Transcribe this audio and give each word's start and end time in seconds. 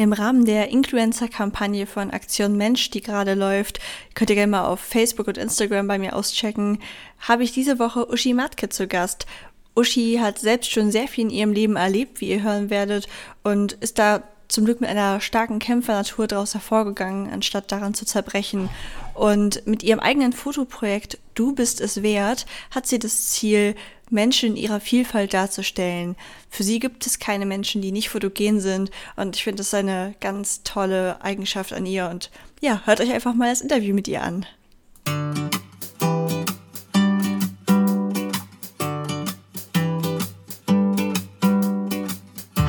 Im 0.00 0.12
Rahmen 0.12 0.44
der 0.44 0.68
Influencer-Kampagne 0.68 1.84
von 1.84 2.12
Aktion 2.12 2.56
Mensch, 2.56 2.88
die 2.90 3.00
gerade 3.00 3.34
läuft, 3.34 3.80
könnt 4.14 4.30
ihr 4.30 4.36
gerne 4.36 4.52
mal 4.52 4.64
auf 4.64 4.78
Facebook 4.78 5.26
und 5.26 5.36
Instagram 5.36 5.88
bei 5.88 5.98
mir 5.98 6.14
auschecken, 6.14 6.78
habe 7.18 7.42
ich 7.42 7.50
diese 7.50 7.80
Woche 7.80 8.08
Uschi 8.08 8.32
Matke 8.32 8.68
zu 8.68 8.86
Gast. 8.86 9.26
Uschi 9.74 10.20
hat 10.20 10.38
selbst 10.38 10.70
schon 10.70 10.92
sehr 10.92 11.08
viel 11.08 11.24
in 11.24 11.30
ihrem 11.30 11.52
Leben 11.52 11.74
erlebt, 11.74 12.20
wie 12.20 12.28
ihr 12.28 12.44
hören 12.44 12.70
werdet, 12.70 13.08
und 13.42 13.72
ist 13.72 13.98
da 13.98 14.22
zum 14.46 14.66
Glück 14.66 14.80
mit 14.80 14.88
einer 14.88 15.20
starken 15.20 15.58
Kämpfernatur 15.58 16.28
daraus 16.28 16.54
hervorgegangen, 16.54 17.32
anstatt 17.32 17.72
daran 17.72 17.94
zu 17.94 18.06
zerbrechen. 18.06 18.70
Und 19.14 19.66
mit 19.66 19.82
ihrem 19.82 19.98
eigenen 19.98 20.32
Fotoprojekt 20.32 21.18
Du 21.38 21.54
bist 21.54 21.80
es 21.80 22.02
wert 22.02 22.46
hat 22.72 22.88
sie 22.88 22.98
das 22.98 23.28
Ziel, 23.28 23.76
Menschen 24.10 24.50
in 24.50 24.56
ihrer 24.56 24.80
Vielfalt 24.80 25.34
darzustellen. 25.34 26.16
Für 26.50 26.62
sie 26.62 26.78
gibt 26.78 27.06
es 27.06 27.18
keine 27.18 27.46
Menschen, 27.46 27.82
die 27.82 27.92
nicht 27.92 28.08
fotogen 28.08 28.60
sind. 28.60 28.90
Und 29.16 29.36
ich 29.36 29.44
finde 29.44 29.58
das 29.58 29.74
eine 29.74 30.14
ganz 30.20 30.62
tolle 30.62 31.22
Eigenschaft 31.22 31.72
an 31.72 31.86
ihr. 31.86 32.08
Und 32.08 32.30
ja, 32.60 32.82
hört 32.84 33.00
euch 33.00 33.12
einfach 33.12 33.34
mal 33.34 33.50
das 33.50 33.60
Interview 33.60 33.94
mit 33.94 34.08
ihr 34.08 34.22
an. 34.22 34.46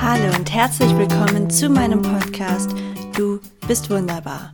Hallo 0.02 0.36
und 0.38 0.52
herzlich 0.52 0.96
willkommen 0.98 1.50
zu 1.50 1.70
meinem 1.70 2.02
Podcast 2.02 2.72
Du 3.16 3.40
bist 3.68 3.90
wunderbar. 3.90 4.54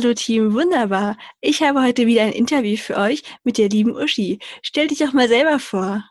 Hallo 0.00 0.14
Team, 0.14 0.54
wunderbar. 0.54 1.16
Ich 1.40 1.60
habe 1.60 1.82
heute 1.82 2.06
wieder 2.06 2.22
ein 2.22 2.30
Interview 2.30 2.76
für 2.76 2.96
euch 2.98 3.24
mit 3.42 3.58
der 3.58 3.68
lieben 3.68 3.96
Uschi. 3.96 4.38
Stell 4.62 4.86
dich 4.86 4.98
doch 4.98 5.12
mal 5.12 5.26
selber 5.26 5.58
vor. 5.58 6.04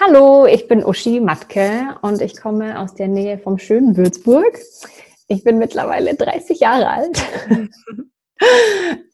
Hallo, 0.00 0.46
ich 0.46 0.68
bin 0.68 0.84
Uschi 0.84 1.18
Matke 1.18 1.96
und 2.02 2.22
ich 2.22 2.40
komme 2.40 2.78
aus 2.78 2.94
der 2.94 3.08
Nähe 3.08 3.38
vom 3.38 3.58
schönen 3.58 3.96
Würzburg. 3.96 4.60
Ich 5.26 5.42
bin 5.42 5.58
mittlerweile 5.58 6.14
30 6.14 6.60
Jahre 6.60 6.88
alt, 6.88 7.20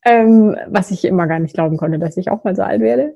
ähm, 0.04 0.54
was 0.66 0.90
ich 0.90 1.06
immer 1.06 1.26
gar 1.26 1.38
nicht 1.38 1.54
glauben 1.54 1.78
konnte, 1.78 1.98
dass 1.98 2.18
ich 2.18 2.30
auch 2.30 2.44
mal 2.44 2.54
so 2.54 2.62
alt 2.62 2.82
werde. 2.82 3.14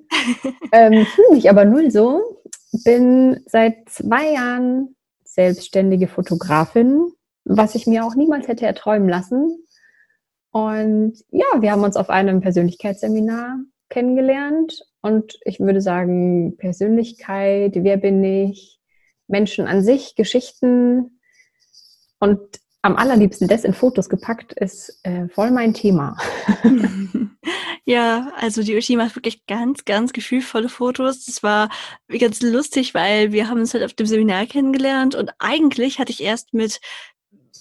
ähm, 0.73 1.05
Fühle 1.05 1.33
mich 1.33 1.51
aber 1.51 1.67
null 1.67 1.91
so. 1.91 2.41
Bin 2.83 3.43
seit 3.45 3.91
zwei 3.91 4.33
Jahren 4.33 4.97
selbstständige 5.23 6.09
Fotografin, 6.09 7.13
was 7.45 7.75
ich 7.75 7.87
mir 7.87 8.07
auch 8.07 8.15
niemals 8.15 8.49
hätte 8.49 8.65
erträumen 8.65 9.11
lassen. 9.11 9.66
Und 10.57 11.23
ja, 11.33 11.45
wir 11.61 11.71
haben 11.71 11.85
uns 11.85 11.97
auf 11.97 12.09
einem 12.09 12.41
Persönlichkeitsseminar 12.41 13.59
kennengelernt. 13.91 14.87
Und 15.03 15.39
ich 15.45 15.61
würde 15.61 15.83
sagen, 15.83 16.57
Persönlichkeit, 16.57 17.73
wer 17.75 17.99
bin 17.99 18.25
ich, 18.25 18.81
Menschen 19.29 19.67
an 19.67 19.83
sich, 19.83 20.15
Geschichten 20.15 21.21
und 22.21 22.41
am 22.81 22.97
allerliebsten 22.97 23.49
das 23.49 23.65
in 23.65 23.75
Fotos 23.75 24.09
gepackt, 24.09 24.55
ist 24.55 24.99
äh, 25.03 25.29
voll 25.29 25.51
mein 25.51 25.75
Thema. 25.75 26.17
ja, 27.85 28.33
also 28.37 28.63
die 28.63 28.79
Uschi 28.79 28.97
macht 28.97 29.15
wirklich 29.15 29.45
ganz, 29.45 29.85
ganz 29.85 30.15
gefühlvolle 30.15 30.71
Fotos. 30.71 31.27
Das 31.27 31.43
war 31.43 31.69
ganz 32.19 32.41
lustig, 32.41 32.95
weil 32.95 33.31
wir 33.31 33.51
haben 33.51 33.61
uns 33.61 33.75
halt 33.75 33.85
auf 33.85 33.93
dem 33.93 34.07
Seminar 34.07 34.47
kennengelernt 34.47 35.15
und 35.17 35.33
eigentlich 35.39 35.99
hatte 35.99 36.13
ich 36.13 36.23
erst 36.23 36.55
mit 36.55 36.81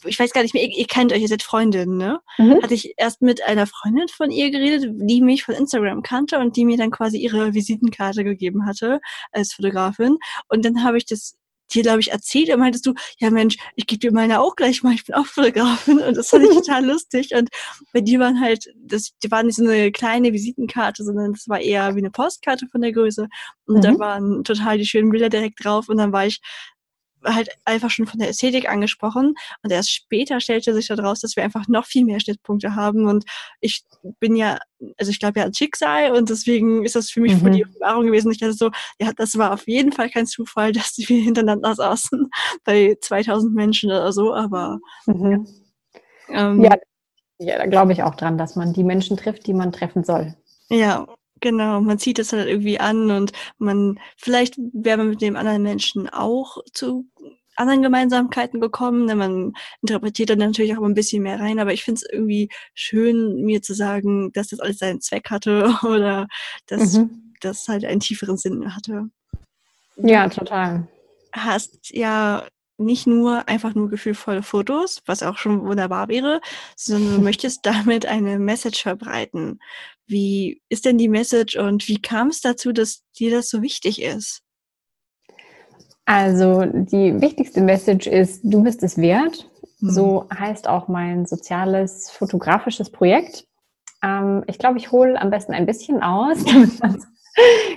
ich 0.06 0.20
weiß 0.20 0.32
gar 0.32 0.42
nicht 0.42 0.54
mehr, 0.54 0.64
ihr, 0.64 0.78
ihr 0.78 0.88
kennt 0.88 1.14
euch, 1.14 1.22
ihr 1.22 1.28
seid 1.28 1.44
Freundinnen, 1.44 1.98
ne? 1.98 2.20
Mhm. 2.38 2.62
Hatte 2.62 2.74
ich 2.74 2.94
erst 2.98 3.22
mit 3.22 3.44
einer 3.44 3.68
Freundin 3.68 4.08
von 4.08 4.32
ihr 4.32 4.52
geredet, 4.52 4.92
die 4.94 5.22
mich 5.22 5.44
von 5.44 5.56
Instagram 5.56 6.02
kannte 6.02 6.40
und 6.40 6.56
die 6.56 6.66
mir 6.66 6.78
dann 6.78 6.92
quasi 6.92 7.18
ihre 7.18 7.54
Visitenkarte 7.54 8.24
gegeben 8.24 8.66
hatte 8.66 9.00
als 9.32 9.54
Fotografin. 9.54 10.18
Und 10.50 10.66
dann 10.66 10.84
habe 10.84 10.98
ich 10.98 11.06
das 11.06 11.36
dir, 11.74 11.84
glaube 11.84 12.00
ich, 12.00 12.12
erzählt 12.12 12.50
und 12.50 12.60
meintest 12.60 12.86
du, 12.86 12.94
ja 13.20 13.30
Mensch, 13.30 13.58
ich 13.76 13.88
gebe 13.88 14.00
dir 14.00 14.12
meine 14.12 14.40
auch 14.40 14.56
gleich 14.56 14.84
mal, 14.84 14.94
ich 14.94 15.06
bin 15.06 15.16
auch 15.16 15.26
Fotografin 15.26 16.00
und 16.00 16.16
das 16.16 16.30
fand 16.30 16.44
ich 16.46 16.50
total 16.56 16.86
lustig 16.86 17.34
und 17.34 17.50
bei 17.94 18.02
dir 18.02 18.20
waren 18.20 18.40
halt, 18.40 18.68
das 18.78 19.12
die 19.24 19.32
war 19.32 19.44
nicht 19.44 19.56
so 19.56 19.64
eine 19.64 19.92
kleine 19.92 20.34
Visitenkarte, 20.34 21.04
sondern 21.04 21.34
das 21.34 21.48
war 21.48 21.60
eher 21.60 21.96
wie 21.96 22.00
eine 22.00 22.12
Postkarte 22.12 22.68
von 22.68 22.82
der 22.82 22.92
Größe 22.92 23.28
und 23.66 23.78
mhm. 23.78 23.82
da 23.82 24.00
waren 24.00 24.44
total 24.44 24.78
die 24.78 24.86
schönen 24.86 25.10
Bilder 25.10 25.30
direkt 25.30 25.64
drauf 25.64 25.90
und 25.90 25.98
dann 25.98 26.12
war 26.12 26.26
ich 26.28 26.40
halt 27.26 27.50
einfach 27.66 27.90
schon 27.90 28.08
von 28.08 28.20
der 28.20 28.30
Ästhetik 28.30 28.70
angesprochen 28.70 29.36
und 29.64 29.72
erst 29.72 29.92
später 29.92 30.40
stellte 30.40 30.74
sich 30.74 30.88
daraus, 30.88 31.22
dass 31.22 31.36
wir 31.36 31.44
einfach 31.44 31.68
noch 31.68 31.86
viel 31.86 32.06
mehr 32.06 32.20
Schnittpunkte 32.20 32.76
haben 32.76 33.08
und 33.08 33.26
ich 33.60 33.84
bin 34.20 34.36
ja, 34.36 34.60
also 34.98 35.12
ich 35.12 35.20
glaube 35.20 35.40
ja 35.40 35.46
an 35.46 35.54
Schicksal 35.54 36.12
und 36.12 36.30
deswegen 36.30 36.86
ist 36.86 36.96
das 36.96 37.10
für 37.10 37.22
mich 37.22 37.34
mhm. 37.34 37.40
voll 37.40 37.52
die 37.52 37.62
Erfahrung 37.64 38.06
gewesen. 38.06 38.32
Ich 38.32 38.40
dachte 38.40 38.54
so, 38.54 38.72
ja, 39.00 39.12
das 39.16 39.38
war 39.38 39.54
auf 39.54 39.68
jeden 39.68 39.92
Fall 39.92 40.10
kein 40.10 40.26
Zufall, 40.26 40.72
dass 40.74 40.98
wir 40.98 41.22
hintereinander 41.22 41.76
saßen 41.76 42.30
bei 42.64 42.98
2000 43.00 43.54
Menschen 43.54 43.92
oder 43.92 44.12
so, 44.12 44.34
aber 44.34 44.80
mhm. 45.06 45.32
ja. 45.32 46.50
Ähm, 46.50 46.64
ja, 46.64 46.76
ja, 47.38 47.58
da 47.58 47.66
glaube 47.66 47.94
ich 47.94 48.04
auch 48.04 48.16
dran, 48.16 48.38
dass 48.38 48.56
man 48.56 48.74
die 48.74 48.84
Menschen 48.84 49.18
trifft, 49.18 49.46
die 49.48 49.54
man 49.54 49.72
treffen 49.72 50.04
soll. 50.04 50.36
Ja, 50.70 51.06
Genau, 51.42 51.82
man 51.82 52.00
zieht 52.00 52.20
es 52.20 52.34
halt 52.34 52.48
irgendwie 52.48 52.80
an 52.80 53.12
und 53.12 53.32
man, 53.58 54.00
vielleicht 54.18 54.56
wäre 54.58 54.98
man 54.98 55.10
mit 55.10 55.22
dem 55.22 55.36
anderen 55.36 55.64
Menschen 55.64 56.10
auch 56.10 56.58
zu 56.72 57.06
anderen 57.56 57.82
Gemeinsamkeiten 57.82 58.60
gekommen. 58.60 59.08
Denn 59.08 59.18
man 59.18 59.54
interpretiert 59.82 60.30
dann 60.30 60.40
natürlich 60.40 60.78
auch 60.78 60.84
ein 60.84 60.94
bisschen 60.94 61.24
mehr 61.24 61.40
rein, 61.40 61.60
aber 61.60 61.74
ich 61.74 61.84
finde 61.84 62.02
es 62.04 62.10
irgendwie 62.12 62.50
schön, 62.74 63.44
mir 63.44 63.62
zu 63.62 63.74
sagen, 63.74 64.32
dass 64.34 64.48
das 64.48 64.60
alles 64.60 64.78
seinen 64.78 65.02
Zweck 65.02 65.30
hatte 65.30 65.76
oder 65.84 66.28
dass 66.68 66.94
mhm. 66.94 67.34
das 67.42 67.68
halt 67.68 67.86
einen 67.86 68.00
tieferen 68.00 68.38
Sinn 68.38 68.76
hatte. 68.76 69.10
Ja, 69.98 70.28
total. 70.30 70.88
Hast 71.32 71.92
ja 71.92 72.46
nicht 72.78 73.08
nur 73.08 73.48
einfach 73.48 73.76
nur 73.76 73.90
gefühlvolle 73.90 74.44
Fotos, 74.44 75.02
was 75.06 75.24
auch 75.24 75.38
schon 75.38 75.66
wunderbar 75.66 76.08
wäre, 76.08 76.42
sondern 76.76 77.16
du 77.16 77.22
möchtest 77.24 77.66
damit 77.66 78.06
eine 78.06 78.40
Message 78.40 78.84
verbreiten. 78.84 79.60
Wie 80.08 80.62
ist 80.70 80.86
denn 80.86 80.98
die 80.98 81.10
Message 81.10 81.56
und 81.56 81.88
wie 81.88 82.02
kam 82.02 82.28
es 82.30 82.42
dazu, 82.42 82.72
dass 82.72 83.04
dir 83.18 83.32
das 83.32 83.50
so 83.50 83.62
wichtig 83.62 84.02
ist? 84.02 84.42
Also 86.06 86.64
die 86.66 87.20
wichtigste 87.20 87.62
Message 87.62 88.06
ist, 88.06 88.42
du 88.44 88.62
bist 88.62 88.84
es 88.84 88.98
wert. 88.98 89.50
Mhm. 89.80 89.90
So 89.90 90.28
heißt 90.32 90.68
auch 90.68 90.88
mein 90.88 91.26
soziales 91.26 92.12
fotografisches 92.12 92.92
Projekt. 92.92 93.48
Ähm, 94.04 94.44
ich 94.48 94.60
glaube, 94.60 94.78
ich 94.78 94.92
hole 94.92 95.20
am 95.20 95.32
besten 95.32 95.54
ein 95.54 95.66
bisschen 95.66 96.04
aus, 96.04 96.44
damit 96.46 96.80
man 96.80 96.96
es 96.96 97.08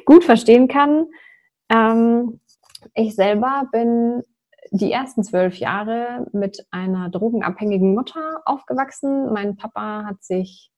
gut 0.05 0.25
verstehen 0.25 0.69
kann. 0.69 1.07
Ähm, 1.71 2.41
ich 2.95 3.15
selber 3.15 3.67
bin 3.73 4.23
die 4.71 4.93
ersten 4.93 5.23
zwölf 5.25 5.57
Jahre 5.57 6.27
mit 6.33 6.67
einer 6.71 7.09
drogenabhängigen 7.09 7.95
Mutter 7.95 8.43
aufgewachsen. 8.45 9.33
Mein 9.33 9.57
Papa 9.57 10.05
hat 10.05 10.23
sich, 10.23 10.71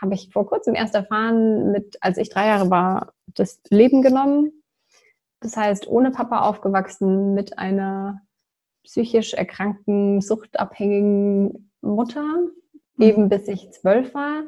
habe 0.00 0.14
ich 0.14 0.30
vor 0.32 0.46
kurzem 0.46 0.74
erst 0.74 0.94
erfahren, 0.94 1.70
mit, 1.72 1.98
als 2.00 2.18
ich 2.18 2.28
drei 2.28 2.48
Jahre 2.48 2.70
war, 2.70 3.12
das 3.34 3.60
Leben 3.70 4.02
genommen. 4.02 4.62
Das 5.40 5.56
heißt, 5.56 5.86
ohne 5.86 6.10
Papa 6.10 6.40
aufgewachsen, 6.40 7.34
mit 7.34 7.58
einer 7.58 8.20
psychisch 8.84 9.34
erkrankten, 9.34 10.20
suchtabhängigen 10.20 11.70
Mutter, 11.82 12.24
mhm. 12.96 13.02
eben 13.02 13.28
bis 13.28 13.48
ich 13.48 13.70
zwölf 13.72 14.14
war. 14.14 14.44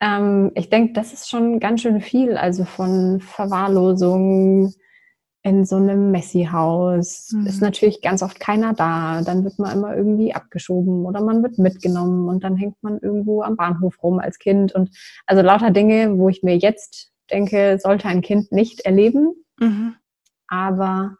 Ähm, 0.00 0.52
ich 0.54 0.70
denke, 0.70 0.92
das 0.92 1.12
ist 1.12 1.28
schon 1.28 1.60
ganz 1.60 1.82
schön 1.82 2.00
viel, 2.00 2.36
also 2.36 2.64
von 2.64 3.20
Verwahrlosung, 3.20 4.72
in 5.44 5.66
so 5.66 5.76
einem 5.76 6.10
Messi-Haus. 6.10 7.32
Mhm. 7.32 7.46
Ist 7.46 7.60
natürlich 7.60 8.00
ganz 8.00 8.22
oft 8.22 8.40
keiner 8.40 8.72
da. 8.72 9.20
Dann 9.22 9.44
wird 9.44 9.58
man 9.58 9.76
immer 9.76 9.94
irgendwie 9.94 10.34
abgeschoben 10.34 11.04
oder 11.04 11.20
man 11.20 11.42
wird 11.42 11.58
mitgenommen 11.58 12.28
und 12.28 12.42
dann 12.42 12.56
hängt 12.56 12.82
man 12.82 12.98
irgendwo 12.98 13.42
am 13.42 13.54
Bahnhof 13.54 14.02
rum 14.02 14.18
als 14.18 14.38
Kind. 14.38 14.74
Und 14.74 14.90
also 15.26 15.42
lauter 15.42 15.70
Dinge, 15.70 16.18
wo 16.18 16.30
ich 16.30 16.42
mir 16.42 16.56
jetzt 16.56 17.12
denke, 17.30 17.78
sollte 17.78 18.08
ein 18.08 18.22
Kind 18.22 18.52
nicht 18.52 18.80
erleben. 18.80 19.34
Mhm. 19.60 19.96
Aber 20.48 21.18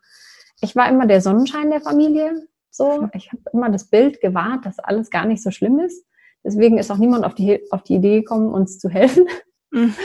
ich 0.62 0.74
war 0.74 0.88
immer 0.88 1.06
der 1.06 1.20
Sonnenschein 1.20 1.70
der 1.70 1.82
Familie. 1.82 2.48
So, 2.70 3.08
ich 3.12 3.30
habe 3.30 3.42
immer 3.52 3.68
das 3.70 3.90
Bild 3.90 4.22
gewahrt, 4.22 4.64
dass 4.64 4.78
alles 4.78 5.10
gar 5.10 5.26
nicht 5.26 5.42
so 5.42 5.50
schlimm 5.50 5.78
ist. 5.80 6.02
Deswegen 6.42 6.78
ist 6.78 6.90
auch 6.90 6.98
niemand 6.98 7.26
auf 7.26 7.34
die, 7.34 7.60
auf 7.70 7.82
die 7.82 7.96
Idee 7.96 8.20
gekommen, 8.20 8.54
uns 8.54 8.78
zu 8.78 8.88
helfen. 8.88 9.26
Mhm. 9.70 9.94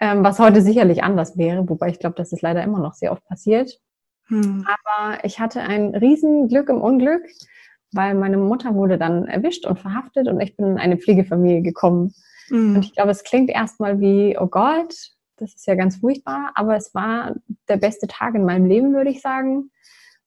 Ähm, 0.00 0.24
was 0.24 0.38
heute 0.38 0.60
sicherlich 0.60 1.02
anders 1.02 1.38
wäre, 1.38 1.68
wobei 1.68 1.88
ich 1.88 1.98
glaube, 1.98 2.16
dass 2.16 2.32
es 2.32 2.42
leider 2.42 2.62
immer 2.62 2.80
noch 2.80 2.94
sehr 2.94 3.12
oft 3.12 3.24
passiert. 3.26 3.78
Mhm. 4.28 4.66
Aber 4.66 5.24
ich 5.24 5.38
hatte 5.38 5.60
ein 5.60 5.94
Riesenglück 5.94 6.68
im 6.68 6.80
Unglück, 6.80 7.22
weil 7.92 8.14
meine 8.14 8.36
Mutter 8.36 8.74
wurde 8.74 8.98
dann 8.98 9.26
erwischt 9.26 9.66
und 9.66 9.78
verhaftet 9.78 10.26
und 10.28 10.40
ich 10.40 10.56
bin 10.56 10.66
in 10.66 10.78
eine 10.78 10.96
Pflegefamilie 10.96 11.62
gekommen. 11.62 12.12
Mhm. 12.50 12.76
Und 12.76 12.84
ich 12.84 12.94
glaube, 12.94 13.12
es 13.12 13.22
klingt 13.22 13.50
erstmal 13.50 14.00
wie, 14.00 14.36
oh 14.38 14.46
Gott, 14.46 14.94
das 15.36 15.54
ist 15.54 15.66
ja 15.66 15.74
ganz 15.74 15.96
furchtbar, 15.96 16.52
aber 16.54 16.76
es 16.76 16.94
war 16.94 17.34
der 17.68 17.76
beste 17.76 18.06
Tag 18.06 18.34
in 18.34 18.44
meinem 18.44 18.66
Leben, 18.66 18.94
würde 18.94 19.10
ich 19.10 19.20
sagen 19.20 19.70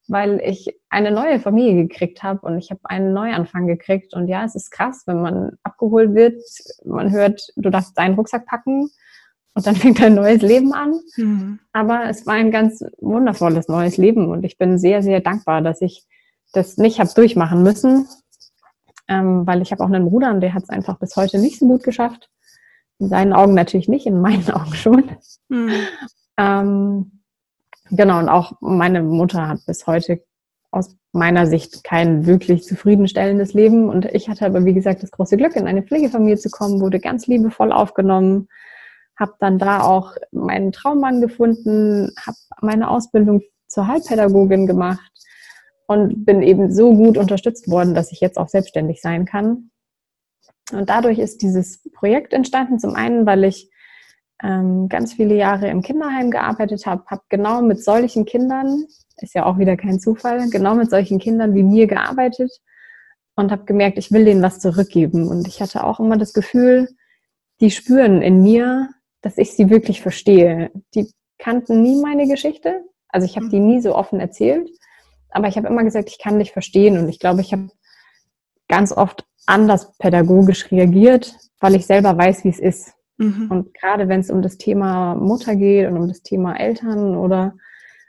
weil 0.07 0.39
ich 0.43 0.73
eine 0.89 1.11
neue 1.11 1.39
Familie 1.39 1.85
gekriegt 1.87 2.23
habe 2.23 2.45
und 2.45 2.57
ich 2.57 2.71
habe 2.71 2.79
einen 2.83 3.13
Neuanfang 3.13 3.67
gekriegt. 3.67 4.13
Und 4.13 4.27
ja, 4.27 4.45
es 4.45 4.55
ist 4.55 4.71
krass, 4.71 5.03
wenn 5.05 5.21
man 5.21 5.57
abgeholt 5.63 6.15
wird, 6.15 6.41
man 6.85 7.11
hört, 7.11 7.41
du 7.55 7.69
darfst 7.69 7.97
deinen 7.97 8.15
Rucksack 8.15 8.45
packen 8.45 8.89
und 9.57 9.67
dann 9.67 9.75
fängt 9.75 10.01
ein 10.01 10.15
neues 10.15 10.41
Leben 10.41 10.73
an. 10.73 10.99
Mhm. 11.15 11.59
Aber 11.73 12.09
es 12.09 12.25
war 12.25 12.35
ein 12.35 12.51
ganz 12.51 12.83
wundervolles 12.99 13.67
neues 13.67 13.97
Leben 13.97 14.29
und 14.29 14.43
ich 14.43 14.57
bin 14.57 14.77
sehr, 14.77 15.03
sehr 15.03 15.19
dankbar, 15.19 15.61
dass 15.61 15.81
ich 15.81 16.05
das 16.53 16.77
nicht 16.77 16.99
habe 16.99 17.09
durchmachen 17.13 17.63
müssen, 17.63 18.07
ähm, 19.07 19.45
weil 19.45 19.61
ich 19.61 19.71
habe 19.71 19.83
auch 19.83 19.89
einen 19.89 20.05
Bruder 20.09 20.31
und 20.31 20.41
der 20.41 20.53
hat 20.53 20.63
es 20.63 20.69
einfach 20.69 20.97
bis 20.99 21.15
heute 21.15 21.39
nicht 21.39 21.59
so 21.59 21.67
gut 21.67 21.83
geschafft. 21.83 22.29
In 22.99 23.09
seinen 23.09 23.33
Augen 23.33 23.53
natürlich 23.53 23.87
nicht, 23.87 24.05
in 24.05 24.21
meinen 24.21 24.49
Augen 24.51 24.73
schon. 24.73 25.11
Mhm. 25.49 25.71
Ähm, 26.37 27.11
Genau, 27.91 28.19
und 28.19 28.29
auch 28.29 28.53
meine 28.59 29.01
Mutter 29.01 29.47
hat 29.47 29.65
bis 29.65 29.87
heute 29.87 30.21
aus 30.71 30.95
meiner 31.13 31.47
Sicht 31.47 31.83
kein 31.83 32.25
wirklich 32.25 32.63
zufriedenstellendes 32.63 33.53
Leben. 33.53 33.89
Und 33.89 34.05
ich 34.05 34.29
hatte 34.29 34.45
aber, 34.45 34.65
wie 34.65 34.73
gesagt, 34.73 35.03
das 35.03 35.11
große 35.11 35.37
Glück, 35.37 35.55
in 35.55 35.67
eine 35.67 35.83
Pflegefamilie 35.83 36.37
zu 36.37 36.49
kommen, 36.49 36.81
wurde 36.81 36.99
ganz 36.99 37.27
liebevoll 37.27 37.71
aufgenommen, 37.71 38.49
habe 39.17 39.33
dann 39.39 39.57
da 39.57 39.81
auch 39.81 40.15
meinen 40.31 40.71
Traummann 40.71 41.21
gefunden, 41.21 42.11
habe 42.25 42.37
meine 42.61 42.89
Ausbildung 42.89 43.41
zur 43.67 43.87
Heilpädagogin 43.87 44.67
gemacht 44.67 45.11
und 45.87 46.25
bin 46.25 46.41
eben 46.41 46.71
so 46.71 46.93
gut 46.93 47.17
unterstützt 47.17 47.69
worden, 47.69 47.93
dass 47.93 48.11
ich 48.11 48.19
jetzt 48.19 48.37
auch 48.37 48.49
selbstständig 48.49 49.01
sein 49.01 49.25
kann. 49.25 49.71
Und 50.71 50.89
dadurch 50.89 51.19
ist 51.19 51.41
dieses 51.41 51.81
Projekt 51.93 52.33
entstanden. 52.33 52.79
Zum 52.79 52.95
einen, 52.95 53.25
weil 53.25 53.45
ich 53.45 53.71
ähm, 54.43 54.89
ganz 54.89 55.13
viele 55.13 55.35
Jahre 55.35 55.69
im 55.69 55.81
Kinderheim 55.81 56.29
gearbeitet 56.29 56.85
habe, 56.85 57.05
habe 57.07 57.23
genau 57.29 57.61
mit 57.61 57.83
solchen 57.83 58.25
Kindern, 58.25 58.85
ist 59.17 59.33
ja 59.33 59.45
auch 59.45 59.57
wieder 59.57 59.77
kein 59.77 59.99
Zufall, 59.99 60.49
genau 60.49 60.75
mit 60.75 60.89
solchen 60.89 61.19
Kindern 61.19 61.55
wie 61.55 61.63
mir 61.63 61.87
gearbeitet 61.87 62.51
und 63.35 63.51
habe 63.51 63.65
gemerkt, 63.65 63.97
ich 63.97 64.11
will 64.11 64.25
denen 64.25 64.43
was 64.43 64.59
zurückgeben. 64.59 65.27
Und 65.27 65.47
ich 65.47 65.61
hatte 65.61 65.83
auch 65.83 65.99
immer 65.99 66.17
das 66.17 66.33
Gefühl, 66.33 66.89
die 67.61 67.71
spüren 67.71 68.21
in 68.21 68.43
mir, 68.43 68.89
dass 69.21 69.37
ich 69.37 69.53
sie 69.53 69.69
wirklich 69.69 70.01
verstehe. 70.01 70.71
Die 70.95 71.09
kannten 71.37 71.81
nie 71.81 72.01
meine 72.01 72.27
Geschichte, 72.27 72.83
also 73.09 73.25
ich 73.25 73.35
habe 73.35 73.49
die 73.49 73.59
nie 73.59 73.81
so 73.81 73.95
offen 73.95 74.19
erzählt, 74.19 74.69
aber 75.29 75.47
ich 75.47 75.57
habe 75.57 75.67
immer 75.67 75.83
gesagt, 75.83 76.09
ich 76.09 76.19
kann 76.19 76.39
dich 76.39 76.51
verstehen 76.51 76.97
und 76.97 77.09
ich 77.09 77.19
glaube, 77.19 77.41
ich 77.41 77.53
habe 77.53 77.69
ganz 78.67 78.91
oft 78.91 79.25
anders 79.45 79.97
pädagogisch 79.97 80.71
reagiert, 80.71 81.35
weil 81.59 81.75
ich 81.75 81.85
selber 81.85 82.17
weiß, 82.17 82.43
wie 82.43 82.49
es 82.49 82.59
ist. 82.59 82.93
Mhm. 83.17 83.47
Und 83.49 83.73
gerade 83.73 84.07
wenn 84.07 84.19
es 84.19 84.29
um 84.29 84.41
das 84.41 84.57
Thema 84.57 85.15
Mutter 85.15 85.55
geht 85.55 85.87
und 85.87 85.97
um 85.97 86.07
das 86.07 86.21
Thema 86.21 86.59
Eltern 86.59 87.15
oder 87.15 87.55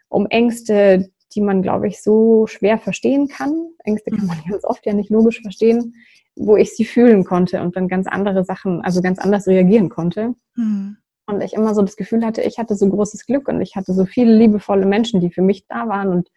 um 0.08 0.26
Ängste, 0.26 1.10
die 1.34 1.40
man, 1.40 1.62
glaube 1.62 1.88
ich, 1.88 2.02
so 2.02 2.46
schwer 2.46 2.78
verstehen 2.78 3.28
kann. 3.28 3.70
Ängste 3.84 4.10
kann 4.10 4.26
man 4.26 4.38
mhm. 4.38 4.50
ganz 4.50 4.64
oft 4.64 4.84
ja 4.86 4.92
nicht 4.92 5.10
logisch 5.10 5.40
verstehen, 5.40 5.94
wo 6.38 6.56
ich 6.56 6.74
sie 6.74 6.84
fühlen 6.84 7.24
konnte 7.24 7.60
und 7.60 7.76
dann 7.76 7.88
ganz 7.88 8.06
andere 8.06 8.44
Sachen, 8.44 8.82
also 8.82 9.02
ganz 9.02 9.18
anders 9.18 9.46
reagieren 9.46 9.88
konnte. 9.88 10.34
Mhm. 10.54 10.96
Und 11.26 11.42
ich 11.42 11.52
immer 11.52 11.74
so 11.74 11.82
das 11.82 11.96
Gefühl 11.96 12.24
hatte, 12.24 12.42
ich 12.42 12.58
hatte 12.58 12.74
so 12.74 12.88
großes 12.88 13.26
Glück 13.26 13.48
und 13.48 13.60
ich 13.60 13.76
hatte 13.76 13.92
so 13.92 14.06
viele 14.06 14.34
liebevolle 14.34 14.86
Menschen, 14.86 15.20
die 15.20 15.30
für 15.30 15.42
mich 15.42 15.66
da 15.66 15.86
waren 15.88 16.08
und 16.08 16.30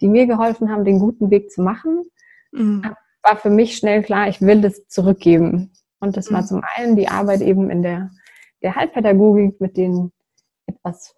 die 0.00 0.08
mir 0.08 0.26
geholfen 0.26 0.70
haben, 0.70 0.84
den 0.84 0.98
guten 0.98 1.30
Weg 1.30 1.50
zu 1.50 1.62
machen. 1.62 2.04
Mhm. 2.52 2.82
War 3.22 3.36
für 3.36 3.50
mich 3.50 3.76
schnell 3.76 4.02
klar, 4.02 4.28
ich 4.28 4.40
will 4.40 4.62
das 4.62 4.86
zurückgeben. 4.88 5.72
Und 6.00 6.16
das 6.16 6.32
war 6.32 6.40
mhm. 6.42 6.46
zum 6.46 6.62
einen 6.74 6.96
die 6.96 7.08
Arbeit 7.08 7.42
eben 7.42 7.68
in 7.68 7.82
der, 7.82 8.10
der 8.62 8.76
Halbpädagogik 8.76 9.60
mit 9.60 9.76
den 9.76 10.10
etwas 10.66 11.14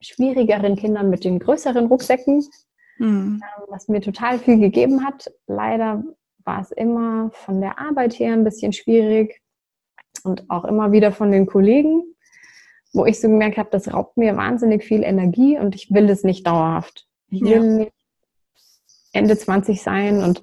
schwierigeren 0.00 0.74
Kindern, 0.76 1.10
mit 1.10 1.24
den 1.24 1.38
größeren 1.38 1.86
Rucksäcken, 1.86 2.44
mhm. 2.98 3.40
was 3.68 3.86
mir 3.88 4.00
total 4.00 4.40
viel 4.40 4.58
gegeben 4.58 5.04
hat. 5.06 5.30
Leider 5.46 6.02
war 6.44 6.60
es 6.60 6.70
immer 6.70 7.30
von 7.32 7.60
der 7.60 7.78
Arbeit 7.78 8.18
her 8.18 8.32
ein 8.32 8.44
bisschen 8.44 8.72
schwierig 8.72 9.40
und 10.22 10.48
auch 10.50 10.64
immer 10.64 10.92
wieder 10.92 11.12
von 11.12 11.32
den 11.32 11.46
Kollegen, 11.46 12.02
wo 12.92 13.06
ich 13.06 13.20
so 13.20 13.28
gemerkt 13.28 13.58
habe, 13.58 13.70
das 13.70 13.92
raubt 13.92 14.16
mir 14.16 14.36
wahnsinnig 14.36 14.84
viel 14.84 15.02
Energie 15.02 15.58
und 15.58 15.74
ich 15.74 15.92
will 15.92 16.08
es 16.08 16.22
nicht 16.22 16.46
dauerhaft. 16.46 17.06
Ich 17.28 17.40
will 17.42 17.50
ja. 17.50 17.62
nicht 17.62 17.92
Ende 19.12 19.36
20 19.36 19.82
sein 19.82 20.22
und 20.22 20.42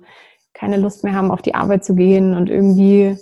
keine 0.53 0.77
Lust 0.77 1.03
mehr 1.03 1.13
haben, 1.13 1.31
auf 1.31 1.41
die 1.41 1.55
Arbeit 1.55 1.85
zu 1.85 1.95
gehen 1.95 2.35
und 2.35 2.49
irgendwie 2.49 3.17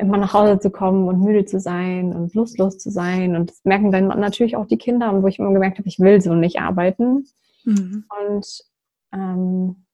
immer 0.00 0.18
nach 0.18 0.34
Hause 0.34 0.58
zu 0.58 0.70
kommen 0.70 1.08
und 1.08 1.20
müde 1.20 1.44
zu 1.44 1.58
sein 1.58 2.12
und 2.12 2.34
lustlos 2.34 2.78
zu 2.78 2.90
sein. 2.90 3.36
Und 3.36 3.50
das 3.50 3.64
merken 3.64 3.90
dann 3.90 4.08
natürlich 4.08 4.56
auch 4.56 4.66
die 4.66 4.78
Kinder, 4.78 5.22
wo 5.22 5.26
ich 5.26 5.38
immer 5.38 5.52
gemerkt 5.52 5.78
habe, 5.78 5.88
ich 5.88 5.98
will 5.98 6.20
so 6.20 6.34
nicht 6.34 6.60
arbeiten. 6.60 7.26
Mhm. 7.64 8.04
Und 8.26 8.64
ähm, 9.12 9.85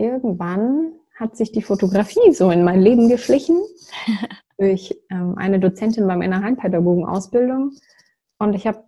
irgendwann 0.00 0.92
hat 1.14 1.36
sich 1.36 1.52
die 1.52 1.62
Fotografie 1.62 2.32
so 2.32 2.50
in 2.50 2.64
mein 2.64 2.80
Leben 2.80 3.08
geschlichen 3.08 3.60
durch 4.58 4.98
ähm, 5.10 5.36
eine 5.36 5.60
Dozentin 5.60 6.06
bei 6.06 6.16
meiner 6.16 6.42
Heimpädagogen-Ausbildung. 6.42 7.72
Und 8.38 8.54
ich 8.54 8.66
habe 8.66 8.84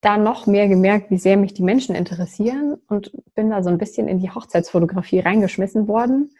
da 0.00 0.16
noch 0.16 0.46
mehr 0.46 0.68
gemerkt, 0.68 1.10
wie 1.10 1.18
sehr 1.18 1.36
mich 1.36 1.52
die 1.52 1.62
Menschen 1.62 1.94
interessieren 1.94 2.78
und 2.88 3.12
bin 3.34 3.50
da 3.50 3.62
so 3.62 3.68
ein 3.68 3.76
bisschen 3.76 4.08
in 4.08 4.18
die 4.18 4.30
Hochzeitsfotografie 4.30 5.20
reingeschmissen 5.20 5.86
worden 5.86 6.30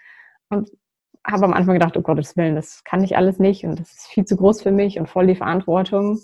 und 0.49 0.71
habe 1.27 1.45
am 1.45 1.53
Anfang 1.53 1.75
gedacht, 1.75 1.99
oh 1.99 2.03
Gottes 2.03 2.39
Willen, 2.39 2.55
das 2.55 2.83
kann 2.85 3.05
ich 3.05 3.19
alles 3.19 3.39
nicht 3.39 3.65
und 3.65 3.79
das 3.79 3.91
ist 3.93 4.07
viel 4.07 4.25
zu 4.25 4.37
groß 4.37 4.63
für 4.63 4.73
mich 4.73 4.99
und 4.99 5.09
voll 5.09 5.27
die 5.27 5.37
Verantwortung. 5.37 6.19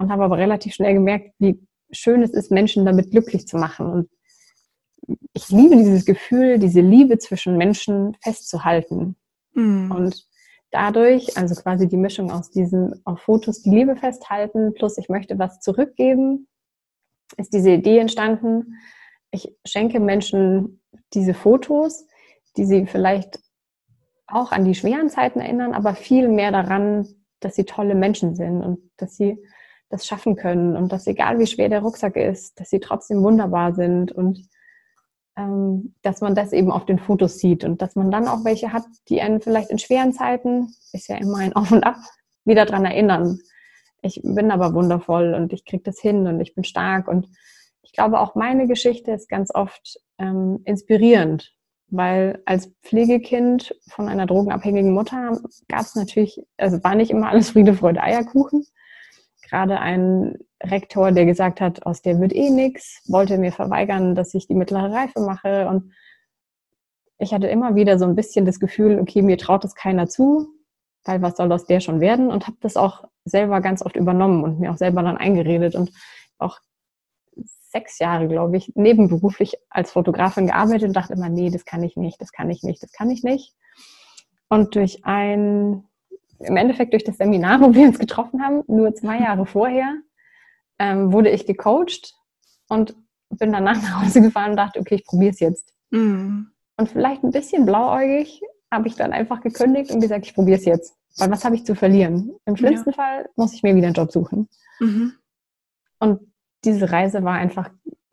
Und 0.00 0.12
habe 0.12 0.22
aber 0.22 0.38
relativ 0.38 0.74
schnell 0.74 0.94
gemerkt, 0.94 1.32
wie 1.40 1.60
schön 1.90 2.22
es 2.22 2.30
ist, 2.30 2.52
Menschen 2.52 2.84
damit 2.84 3.10
glücklich 3.10 3.48
zu 3.48 3.56
machen. 3.56 3.86
Und 3.86 4.08
ich 5.32 5.48
liebe 5.48 5.76
dieses 5.76 6.04
Gefühl, 6.04 6.58
diese 6.58 6.80
Liebe 6.80 7.18
zwischen 7.18 7.56
Menschen 7.56 8.16
festzuhalten. 8.22 9.16
Mhm. 9.54 9.90
Und 9.90 10.26
dadurch, 10.70 11.36
also 11.36 11.54
quasi 11.54 11.88
die 11.88 11.96
Mischung 11.96 12.30
aus 12.30 12.50
diesen 12.50 13.00
auf 13.04 13.20
Fotos 13.20 13.62
die 13.62 13.70
Liebe 13.70 13.96
festhalten, 13.96 14.74
plus 14.74 14.98
ich 14.98 15.08
möchte 15.08 15.38
was 15.38 15.60
zurückgeben, 15.60 16.48
ist 17.36 17.52
diese 17.52 17.70
Idee 17.70 17.98
entstanden. 17.98 18.78
Ich 19.30 19.54
schenke 19.66 20.00
Menschen 20.00 20.80
diese 21.14 21.34
Fotos, 21.34 22.06
die 22.56 22.64
sie 22.64 22.86
vielleicht 22.86 23.40
auch 24.26 24.52
an 24.52 24.64
die 24.64 24.74
schweren 24.74 25.08
Zeiten 25.08 25.40
erinnern, 25.40 25.74
aber 25.74 25.94
viel 25.94 26.28
mehr 26.28 26.52
daran, 26.52 27.08
dass 27.40 27.54
sie 27.54 27.64
tolle 27.64 27.94
Menschen 27.94 28.34
sind 28.34 28.62
und 28.62 28.90
dass 28.96 29.16
sie 29.16 29.38
das 29.90 30.06
schaffen 30.06 30.36
können 30.36 30.76
und 30.76 30.92
dass 30.92 31.06
egal 31.06 31.38
wie 31.38 31.46
schwer 31.46 31.70
der 31.70 31.80
Rucksack 31.80 32.16
ist, 32.16 32.60
dass 32.60 32.68
sie 32.68 32.80
trotzdem 32.80 33.22
wunderbar 33.22 33.74
sind 33.74 34.12
und 34.12 34.46
dass 36.02 36.20
man 36.20 36.34
das 36.34 36.52
eben 36.52 36.70
auf 36.72 36.86
den 36.86 36.98
Fotos 36.98 37.38
sieht 37.38 37.64
und 37.64 37.80
dass 37.80 37.94
man 37.94 38.10
dann 38.10 38.28
auch 38.28 38.44
welche 38.44 38.72
hat, 38.72 38.84
die 39.08 39.20
einen 39.20 39.40
vielleicht 39.40 39.70
in 39.70 39.78
schweren 39.78 40.12
Zeiten, 40.12 40.74
ist 40.92 41.08
ja 41.08 41.16
immer 41.16 41.38
ein 41.38 41.52
Auf 41.56 41.70
und 41.70 41.84
Ab, 41.84 41.96
wieder 42.44 42.64
daran 42.64 42.84
erinnern. 42.84 43.38
Ich 44.02 44.20
bin 44.22 44.50
aber 44.50 44.74
wundervoll 44.74 45.34
und 45.34 45.52
ich 45.52 45.64
kriege 45.64 45.82
das 45.82 46.00
hin 46.00 46.26
und 46.26 46.40
ich 46.40 46.54
bin 46.54 46.64
stark 46.64 47.08
und 47.08 47.28
ich 47.82 47.92
glaube 47.92 48.20
auch 48.20 48.34
meine 48.34 48.66
Geschichte 48.66 49.12
ist 49.12 49.28
ganz 49.28 49.54
oft 49.54 49.98
ähm, 50.18 50.60
inspirierend 50.64 51.52
weil 51.90 52.42
als 52.44 52.70
Pflegekind 52.82 53.74
von 53.88 54.08
einer 54.08 54.26
drogenabhängigen 54.26 54.92
Mutter 54.92 55.40
gab 55.68 55.80
es 55.80 55.94
natürlich, 55.94 56.42
also 56.56 56.82
war 56.84 56.94
nicht 56.94 57.10
immer 57.10 57.28
alles 57.30 57.50
Friede, 57.50 57.74
Freude, 57.74 58.02
Eierkuchen. 58.02 58.66
Gerade 59.48 59.80
ein 59.80 60.36
Rektor, 60.62 61.12
der 61.12 61.24
gesagt 61.24 61.60
hat, 61.60 61.86
aus 61.86 62.02
der 62.02 62.20
wird 62.20 62.32
eh 62.32 62.50
nichts, 62.50 63.02
wollte 63.06 63.38
mir 63.38 63.52
verweigern, 63.52 64.14
dass 64.14 64.34
ich 64.34 64.46
die 64.46 64.54
mittlere 64.54 64.92
Reife 64.92 65.20
mache. 65.20 65.68
Und 65.68 65.92
ich 67.18 67.32
hatte 67.32 67.46
immer 67.46 67.74
wieder 67.74 67.98
so 67.98 68.04
ein 68.04 68.16
bisschen 68.16 68.44
das 68.44 68.60
Gefühl, 68.60 68.98
okay, 69.00 69.22
mir 69.22 69.38
traut 69.38 69.64
es 69.64 69.74
keiner 69.74 70.08
zu, 70.08 70.48
weil 71.04 71.22
was 71.22 71.36
soll 71.36 71.52
aus 71.52 71.66
der 71.66 71.80
schon 71.80 72.00
werden? 72.00 72.30
Und 72.30 72.46
habe 72.46 72.56
das 72.60 72.76
auch 72.76 73.04
selber 73.24 73.60
ganz 73.60 73.82
oft 73.82 73.96
übernommen 73.96 74.42
und 74.42 74.60
mir 74.60 74.72
auch 74.72 74.76
selber 74.76 75.02
dann 75.02 75.16
eingeredet 75.16 75.74
und 75.74 75.92
auch 76.38 76.58
sechs 77.70 77.98
Jahre, 77.98 78.28
glaube 78.28 78.56
ich, 78.56 78.72
nebenberuflich 78.74 79.56
als 79.70 79.92
Fotografin 79.92 80.46
gearbeitet 80.46 80.88
und 80.88 80.96
dachte 80.96 81.12
immer, 81.12 81.28
nee, 81.28 81.50
das 81.50 81.64
kann 81.64 81.82
ich 81.82 81.96
nicht, 81.96 82.20
das 82.20 82.32
kann 82.32 82.50
ich 82.50 82.62
nicht, 82.62 82.82
das 82.82 82.92
kann 82.92 83.10
ich 83.10 83.22
nicht. 83.22 83.54
Und 84.48 84.74
durch 84.74 85.04
ein, 85.04 85.84
im 86.38 86.56
Endeffekt 86.56 86.94
durch 86.94 87.04
das 87.04 87.18
Seminar, 87.18 87.60
wo 87.60 87.74
wir 87.74 87.86
uns 87.86 87.98
getroffen 87.98 88.42
haben, 88.42 88.64
nur 88.66 88.94
zwei 88.94 89.18
Jahre 89.20 89.46
vorher, 89.46 89.94
ähm, 90.78 91.12
wurde 91.12 91.30
ich 91.30 91.46
gecoacht 91.46 92.14
und 92.68 92.96
bin 93.30 93.52
danach 93.52 93.80
nach 93.82 94.02
Hause 94.04 94.20
gefahren 94.20 94.52
und 94.52 94.56
dachte, 94.56 94.80
okay, 94.80 94.96
ich 94.96 95.04
probiere 95.04 95.32
es 95.32 95.40
jetzt. 95.40 95.72
Mhm. 95.90 96.50
Und 96.76 96.90
vielleicht 96.90 97.24
ein 97.24 97.32
bisschen 97.32 97.66
blauäugig 97.66 98.40
habe 98.70 98.88
ich 98.88 98.94
dann 98.94 99.12
einfach 99.12 99.40
gekündigt 99.40 99.90
und 99.90 100.00
gesagt, 100.00 100.26
ich 100.26 100.34
probiere 100.34 100.58
es 100.58 100.64
jetzt. 100.64 100.94
Weil 101.16 101.30
was 101.30 101.44
habe 101.44 101.56
ich 101.56 101.64
zu 101.64 101.74
verlieren? 101.74 102.32
Im 102.44 102.56
schlimmsten 102.56 102.90
ja. 102.90 102.96
Fall 102.96 103.28
muss 103.34 103.52
ich 103.52 103.62
mir 103.62 103.74
wieder 103.74 103.86
einen 103.86 103.94
Job 103.94 104.12
suchen. 104.12 104.48
Mhm. 104.78 105.14
Und 105.98 106.20
diese 106.64 106.90
Reise 106.92 107.24
war 107.24 107.34
einfach 107.34 107.70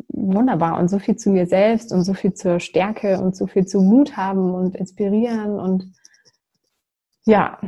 wunderbar 0.07 0.79
und 0.79 0.87
so 0.87 0.97
viel 0.97 1.15
zu 1.15 1.29
mir 1.29 1.45
selbst 1.45 1.91
und 1.91 2.03
so 2.03 2.13
viel 2.13 2.33
zur 2.33 2.59
Stärke 2.59 3.19
und 3.19 3.35
so 3.35 3.47
viel 3.47 3.65
zu 3.65 3.81
Mut 3.81 4.17
haben 4.17 4.53
und 4.53 4.75
inspirieren 4.75 5.59
und 5.59 5.93
ja, 7.25 7.59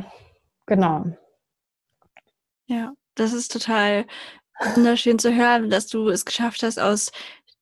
genau. 0.66 1.04
Ja, 2.66 2.92
das 3.14 3.32
ist 3.32 3.52
total 3.52 4.06
wunderschön 4.74 5.18
zu 5.18 5.34
hören, 5.34 5.70
dass 5.70 5.86
du 5.86 6.08
es 6.08 6.24
geschafft 6.24 6.62
hast, 6.62 6.78
aus 6.78 7.12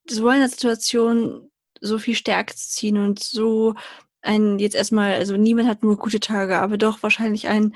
so 0.08 0.28
einer 0.28 0.48
Situation 0.48 1.50
so 1.80 1.98
viel 1.98 2.14
Stärke 2.14 2.54
zu 2.54 2.68
ziehen 2.68 2.96
und 2.96 3.22
so 3.22 3.74
ein, 4.22 4.58
jetzt 4.58 4.74
erstmal, 4.74 5.14
also 5.14 5.36
niemand 5.36 5.68
hat 5.68 5.82
nur 5.82 5.96
gute 5.96 6.20
Tage, 6.20 6.58
aber 6.58 6.78
doch 6.78 7.02
wahrscheinlich 7.02 7.48
ein 7.48 7.74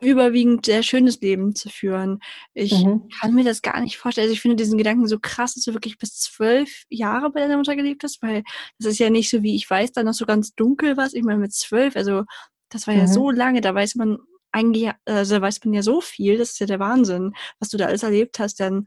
überwiegend 0.00 0.64
sehr 0.64 0.82
schönes 0.82 1.20
Leben 1.20 1.54
zu 1.54 1.68
führen. 1.68 2.20
Ich 2.54 2.72
mhm. 2.72 3.08
kann 3.20 3.34
mir 3.34 3.44
das 3.44 3.60
gar 3.60 3.80
nicht 3.80 3.98
vorstellen. 3.98 4.24
Also 4.24 4.32
ich 4.32 4.40
finde 4.40 4.56
diesen 4.56 4.78
Gedanken 4.78 5.06
so 5.06 5.18
krass, 5.20 5.54
dass 5.54 5.64
du 5.64 5.74
wirklich 5.74 5.98
bis 5.98 6.18
zwölf 6.18 6.84
Jahre 6.88 7.30
bei 7.30 7.40
deiner 7.40 7.58
Mutter 7.58 7.76
gelebt 7.76 8.02
hast, 8.02 8.22
weil 8.22 8.42
das 8.78 8.92
ist 8.92 8.98
ja 8.98 9.10
nicht 9.10 9.28
so, 9.28 9.42
wie 9.42 9.56
ich 9.56 9.68
weiß, 9.68 9.92
da 9.92 10.02
noch 10.02 10.14
so 10.14 10.24
ganz 10.24 10.54
dunkel 10.54 10.96
was. 10.96 11.12
Ich 11.12 11.22
meine, 11.22 11.38
mit 11.38 11.52
zwölf, 11.52 11.96
also 11.96 12.24
das 12.70 12.86
war 12.86 12.94
mhm. 12.94 13.00
ja 13.00 13.06
so 13.08 13.30
lange, 13.30 13.60
da 13.60 13.74
weiß 13.74 13.96
man 13.96 14.18
eigentlich, 14.52 14.90
also 15.04 15.36
da 15.36 15.42
weiß 15.42 15.64
man 15.64 15.74
ja 15.74 15.82
so 15.82 16.00
viel, 16.00 16.38
das 16.38 16.52
ist 16.52 16.60
ja 16.60 16.66
der 16.66 16.80
Wahnsinn, 16.80 17.32
was 17.58 17.68
du 17.68 17.76
da 17.76 17.86
alles 17.86 18.02
erlebt 18.02 18.38
hast 18.38 18.60
dann. 18.60 18.86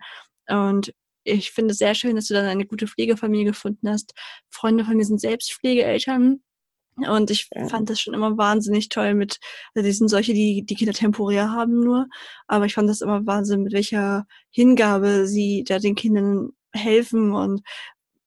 Und 0.50 0.94
ich 1.24 1.52
finde 1.52 1.72
es 1.72 1.78
sehr 1.78 1.96
schön, 1.96 2.16
dass 2.16 2.28
du 2.28 2.34
dann 2.34 2.46
eine 2.46 2.66
gute 2.66 2.88
Pflegefamilie 2.88 3.46
gefunden 3.46 3.90
hast. 3.90 4.14
Freunde 4.50 4.86
von 4.86 4.98
mir 4.98 5.06
sind 5.06 5.22
selbst 5.22 5.54
Pflegeeltern 5.54 6.42
und 6.98 7.32
ich 7.32 7.50
ja. 7.54 7.68
fand 7.68 7.90
das 7.90 8.00
schon 8.00 8.14
immer 8.14 8.38
wahnsinnig 8.38 8.90
toll 8.90 9.16
mit, 9.16 9.40
also 9.74 9.86
die 9.86 9.94
sind 9.94 10.10
solche, 10.10 10.34
die 10.34 10.64
die 10.66 10.76
Kinder 10.76 10.94
temporär 10.94 11.52
haben 11.52 11.80
nur, 11.80 12.08
aber 12.48 12.66
ich 12.66 12.76
fand 12.76 12.90
das 12.90 13.02
immer 13.02 13.26
Wahnsinn, 13.26 13.64
mit 13.64 13.74
welcher 13.74 14.26
Hingabe 14.52 15.28
sie 15.28 15.64
da 15.68 15.80
den 15.80 15.96
Kindern 15.96 16.52
helfen 16.72 17.34
und 17.34 17.62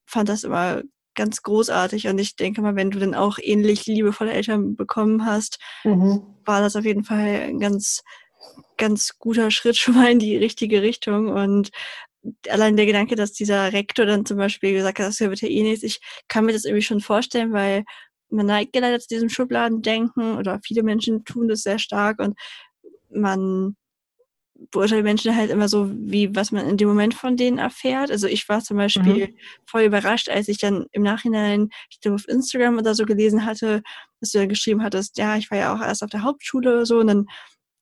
fand 0.06 0.28
das 0.28 0.44
immer 0.44 0.82
ganz 1.16 1.42
großartig. 1.42 2.08
Und 2.08 2.18
ich 2.18 2.36
denke 2.36 2.62
mal, 2.62 2.76
wenn 2.76 2.90
du 2.90 2.98
dann 2.98 3.14
auch 3.14 3.38
ähnlich 3.42 3.86
liebevolle 3.86 4.32
Eltern 4.32 4.76
bekommen 4.76 5.26
hast, 5.26 5.58
mhm. 5.84 6.22
war 6.44 6.60
das 6.60 6.76
auf 6.76 6.84
jeden 6.84 7.04
Fall 7.04 7.48
ein 7.48 7.58
ganz, 7.58 8.04
ganz 8.76 9.18
guter 9.18 9.50
Schritt 9.50 9.76
schon 9.76 9.94
mal 9.94 10.12
in 10.12 10.18
die 10.18 10.36
richtige 10.36 10.82
Richtung. 10.82 11.28
Und 11.28 11.70
allein 12.48 12.76
der 12.76 12.86
Gedanke, 12.86 13.16
dass 13.16 13.32
dieser 13.32 13.72
Rektor 13.72 14.06
dann 14.06 14.26
zum 14.26 14.36
Beispiel 14.36 14.72
gesagt 14.72 14.98
hat, 14.98 15.06
das 15.06 15.20
wird 15.20 15.40
ja 15.40 15.48
eh 15.48 15.62
nichts, 15.62 15.82
ich 15.82 16.00
kann 16.28 16.44
mir 16.44 16.52
das 16.52 16.64
irgendwie 16.64 16.82
schon 16.82 17.00
vorstellen, 17.00 17.52
weil 17.52 17.84
man 18.28 18.46
neigt 18.46 18.74
leider 18.74 18.98
zu 18.98 19.08
diesem 19.08 19.28
Schubladendenken 19.28 20.36
oder 20.36 20.60
viele 20.64 20.82
Menschen 20.82 21.24
tun 21.24 21.48
das 21.48 21.62
sehr 21.62 21.78
stark 21.78 22.18
und 22.18 22.36
man 23.08 23.76
beurteilt 24.70 25.04
Menschen 25.04 25.36
halt 25.36 25.50
immer 25.50 25.68
so, 25.68 25.90
wie 25.90 26.34
was 26.34 26.52
man 26.52 26.68
in 26.68 26.76
dem 26.76 26.88
Moment 26.88 27.14
von 27.14 27.36
denen 27.36 27.58
erfährt. 27.58 28.10
Also 28.10 28.26
ich 28.26 28.48
war 28.48 28.62
zum 28.62 28.76
Beispiel 28.76 29.28
mhm. 29.28 29.36
voll 29.66 29.82
überrascht, 29.82 30.28
als 30.28 30.48
ich 30.48 30.58
dann 30.58 30.86
im 30.92 31.02
Nachhinein, 31.02 31.68
ich 31.90 32.00
glaube 32.00 32.16
auf 32.16 32.28
Instagram 32.28 32.78
oder 32.78 32.94
so 32.94 33.04
gelesen 33.04 33.44
hatte, 33.44 33.82
dass 34.20 34.30
du 34.30 34.38
dann 34.38 34.48
geschrieben 34.48 34.82
hattest, 34.82 35.18
ja, 35.18 35.36
ich 35.36 35.50
war 35.50 35.58
ja 35.58 35.74
auch 35.74 35.80
erst 35.80 36.02
auf 36.02 36.10
der 36.10 36.22
Hauptschule 36.22 36.72
oder 36.72 36.86
so 36.86 36.98
und 36.98 37.08
dann 37.08 37.26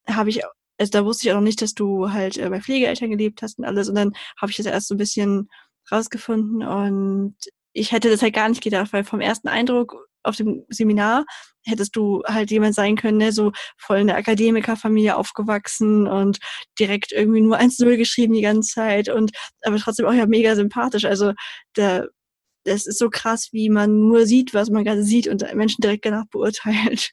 habe 0.08 0.30
ich, 0.30 0.42
also 0.78 0.90
da 0.90 1.04
wusste 1.04 1.26
ich 1.26 1.32
auch 1.32 1.36
noch 1.36 1.42
nicht, 1.42 1.62
dass 1.62 1.74
du 1.74 2.10
halt 2.12 2.36
äh, 2.38 2.48
bei 2.50 2.60
Pflegeeltern 2.60 3.10
gelebt 3.10 3.42
hast 3.42 3.58
und 3.58 3.64
alles 3.64 3.88
und 3.88 3.94
dann 3.94 4.12
habe 4.40 4.50
ich 4.50 4.56
das 4.56 4.66
erst 4.66 4.88
so 4.88 4.94
ein 4.94 4.98
bisschen 4.98 5.48
rausgefunden 5.90 6.62
und 6.62 7.36
ich 7.72 7.92
hätte 7.92 8.10
das 8.10 8.22
halt 8.22 8.34
gar 8.34 8.48
nicht 8.48 8.62
gedacht, 8.62 8.92
weil 8.92 9.04
vom 9.04 9.20
ersten 9.20 9.48
Eindruck 9.48 10.08
auf 10.24 10.36
dem 10.36 10.64
Seminar 10.68 11.24
hättest 11.64 11.96
du 11.96 12.22
halt 12.26 12.50
jemand 12.50 12.74
sein 12.74 12.96
können, 12.96 13.18
der 13.18 13.32
so 13.32 13.52
voll 13.76 13.98
in 13.98 14.06
der 14.06 14.16
Akademikerfamilie 14.16 15.16
aufgewachsen 15.16 16.06
und 16.06 16.38
direkt 16.78 17.12
irgendwie 17.12 17.40
nur 17.40 17.58
1-0 17.58 17.96
geschrieben 17.96 18.34
die 18.34 18.42
ganze 18.42 18.74
Zeit 18.74 19.08
und 19.08 19.32
aber 19.62 19.76
trotzdem 19.76 20.06
auch 20.06 20.12
ja 20.12 20.26
mega 20.26 20.54
sympathisch. 20.56 21.04
Also 21.04 21.32
der, 21.76 22.08
das 22.64 22.86
ist 22.86 22.98
so 22.98 23.10
krass, 23.10 23.48
wie 23.52 23.70
man 23.70 24.08
nur 24.08 24.26
sieht, 24.26 24.54
was 24.54 24.70
man 24.70 24.84
gerade 24.84 25.04
sieht 25.04 25.28
und 25.28 25.42
Menschen 25.54 25.80
direkt 25.80 26.04
danach 26.04 26.26
beurteilt. 26.30 27.10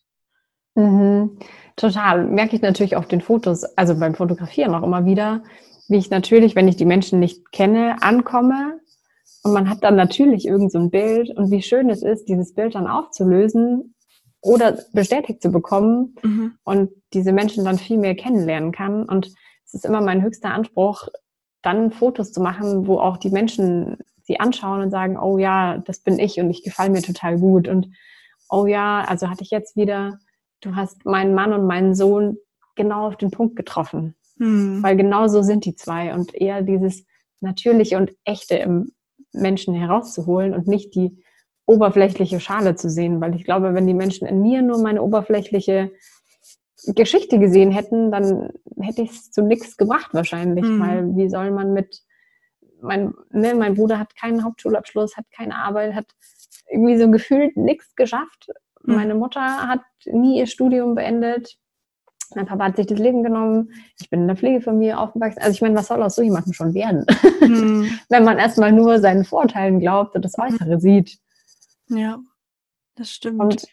Mhm. 0.76 1.38
Total. 1.76 2.26
Merke 2.26 2.56
ich 2.56 2.62
natürlich 2.62 2.96
auf 2.96 3.08
den 3.08 3.22
Fotos, 3.22 3.64
also 3.78 3.98
beim 3.98 4.16
Fotografieren 4.16 4.74
auch 4.76 4.84
immer 4.84 5.06
wieder, 5.06 5.44
wie 5.88 5.98
ich 5.98 6.10
natürlich, 6.10 6.56
wenn 6.56 6.68
ich 6.68 6.78
die 6.78 6.86
Menschen 6.86 7.20
nicht 7.20 7.52
kenne, 7.52 8.02
ankomme 8.02 8.81
und 9.44 9.54
man 9.54 9.70
hat 9.70 9.84
dann 9.84 9.96
natürlich 9.96 10.48
irgend 10.48 10.72
so 10.72 10.80
ein 10.80 10.92
Bild 10.92 11.36
und 11.36 11.52
wie 11.52 11.62
schön 11.62 11.90
es 11.90 12.04
ist, 12.04 12.26
dieses 12.26 12.54
Bild 12.54 12.76
dann 12.76 12.88
aufzulösen 12.88 13.96
oder 14.42 14.78
bestätigt 14.94 15.42
zu 15.42 15.52
bekommen 15.52 16.16
mhm. 16.22 16.54
und 16.64 16.92
diese 17.14 17.32
Menschen 17.32 17.66
dann 17.66 17.78
viel 17.78 17.98
mehr 17.98 18.16
kennenlernen 18.16 18.72
kann. 18.72 19.04
Und 19.04 19.28
es 19.66 19.74
ist 19.74 19.86
immer 19.86 20.02
mein 20.02 20.22
höchster 20.22 20.54
Anspruch, 20.54 21.08
dann 21.62 21.92
Fotos 21.92 22.32
zu 22.32 22.42
machen, 22.42 22.88
wo 22.88 23.00
auch 23.00 23.18
die 23.18 23.30
Menschen 23.30 23.98
sie 24.24 24.40
anschauen 24.40 24.82
und 24.82 24.92
sagen, 24.92 25.18
oh 25.18 25.38
ja, 25.38 25.78
das 25.80 26.00
bin 26.00 26.20
ich 26.20 26.40
und 26.40 26.50
ich 26.50 26.64
gefalle 26.64 26.92
mir 26.92 27.02
total 27.02 27.40
gut. 27.40 27.68
Und 27.68 27.90
oh 28.50 28.66
ja, 28.66 29.04
also 29.08 29.30
hatte 29.30 29.44
ich 29.44 29.52
jetzt 29.52 29.76
wieder, 29.76 30.20
du 30.62 30.76
hast 30.76 31.06
meinen 31.06 31.34
Mann 31.34 31.54
und 31.54 31.66
meinen 31.66 31.96
Sohn 31.96 32.38
genau 32.76 33.08
auf 33.08 33.18
den 33.18 33.32
Punkt 33.32 33.56
getroffen. 33.56 34.16
Mhm. 34.38 34.82
Weil 34.84 34.98
genau 34.98 35.28
so 35.28 35.42
sind 35.42 35.66
die 35.66 35.76
zwei 35.76 36.14
und 36.14 36.34
eher 36.34 36.62
dieses 36.62 37.06
natürliche 37.42 37.98
und 37.98 38.12
echte 38.24 38.56
im, 38.56 38.92
Menschen 39.34 39.74
herauszuholen 39.74 40.54
und 40.54 40.68
nicht 40.68 40.96
die 40.96 41.24
oberflächliche 41.66 42.40
Schale 42.40 42.76
zu 42.76 42.90
sehen, 42.90 43.22
weil 43.22 43.36
ich 43.36 43.46
glaube, 43.46 43.74
wenn 43.74 43.88
die 43.88 43.94
Menschen 43.94 44.28
in 44.28 44.42
mir 44.42 44.62
nur 44.62 44.82
meine 44.82 45.02
oberflächliche 45.02 45.92
Geschichte 46.88 47.40
gesehen 47.40 47.72
hätten, 47.72 48.12
dann 48.12 48.52
hätte 48.80 49.04
ich 49.04 49.12
es 49.12 49.32
zu 49.32 49.44
nichts 49.44 49.78
gebracht 49.78 50.14
wahrscheinlich, 50.14 50.66
mhm. 50.66 50.80
weil 50.80 51.16
wie 51.16 51.30
soll 51.30 51.52
man 51.52 51.74
mit 51.74 52.02
mein, 52.82 53.14
ne, 53.30 53.54
mein 53.54 53.76
Bruder 53.76 54.00
hat 54.00 54.16
keinen 54.16 54.44
Hauptschulabschluss, 54.44 55.16
hat 55.16 55.26
keine 55.32 55.56
Arbeit, 55.56 55.94
hat 55.94 56.08
irgendwie 56.70 56.98
so 56.98 57.10
gefühlt 57.12 57.56
nichts 57.56 57.96
geschafft. 57.96 58.48
Mhm. 58.84 58.96
Meine 58.96 59.16
Mutter 59.16 59.68
hat 59.68 59.82
nie 60.06 60.40
ihr 60.40 60.48
Studium 60.48 60.96
beendet. 60.96 61.58
Mein 62.36 62.46
Papa 62.46 62.66
hat 62.66 62.76
sich 62.76 62.88
das 62.88 63.00
Leben 63.00 63.24
genommen. 63.24 63.72
Ich 64.00 64.10
bin 64.10 64.22
in 64.22 64.28
der 64.28 64.36
Pflegefamilie 64.36 64.98
aufgewachsen. 64.98 65.40
Also 65.40 65.52
ich 65.52 65.62
meine, 65.62 65.76
was 65.76 65.88
soll 65.88 66.02
aus 66.02 66.16
so 66.16 66.22
jemandem 66.22 66.54
schon 66.54 66.74
werden? 66.74 67.06
Mhm. 67.42 67.92
Wenn 68.10 68.24
man 68.24 68.38
erstmal 68.38 68.72
nur 68.72 69.00
seinen 69.00 69.26
Vorteilen 69.26 69.80
glaubt 69.80 70.16
und 70.16 70.24
das 70.24 70.38
Äußere 70.38 70.80
sieht. 70.80 71.20
Ja, 71.88 72.20
das 72.96 73.12
stimmt. 73.12 73.40
Und 73.40 73.68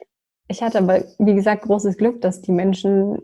ich 0.48 0.62
hatte 0.62 0.78
aber, 0.78 1.04
wie 1.18 1.34
gesagt, 1.34 1.62
großes 1.62 1.96
Glück, 1.96 2.20
dass 2.20 2.40
die 2.40 2.52
Menschen 2.52 3.18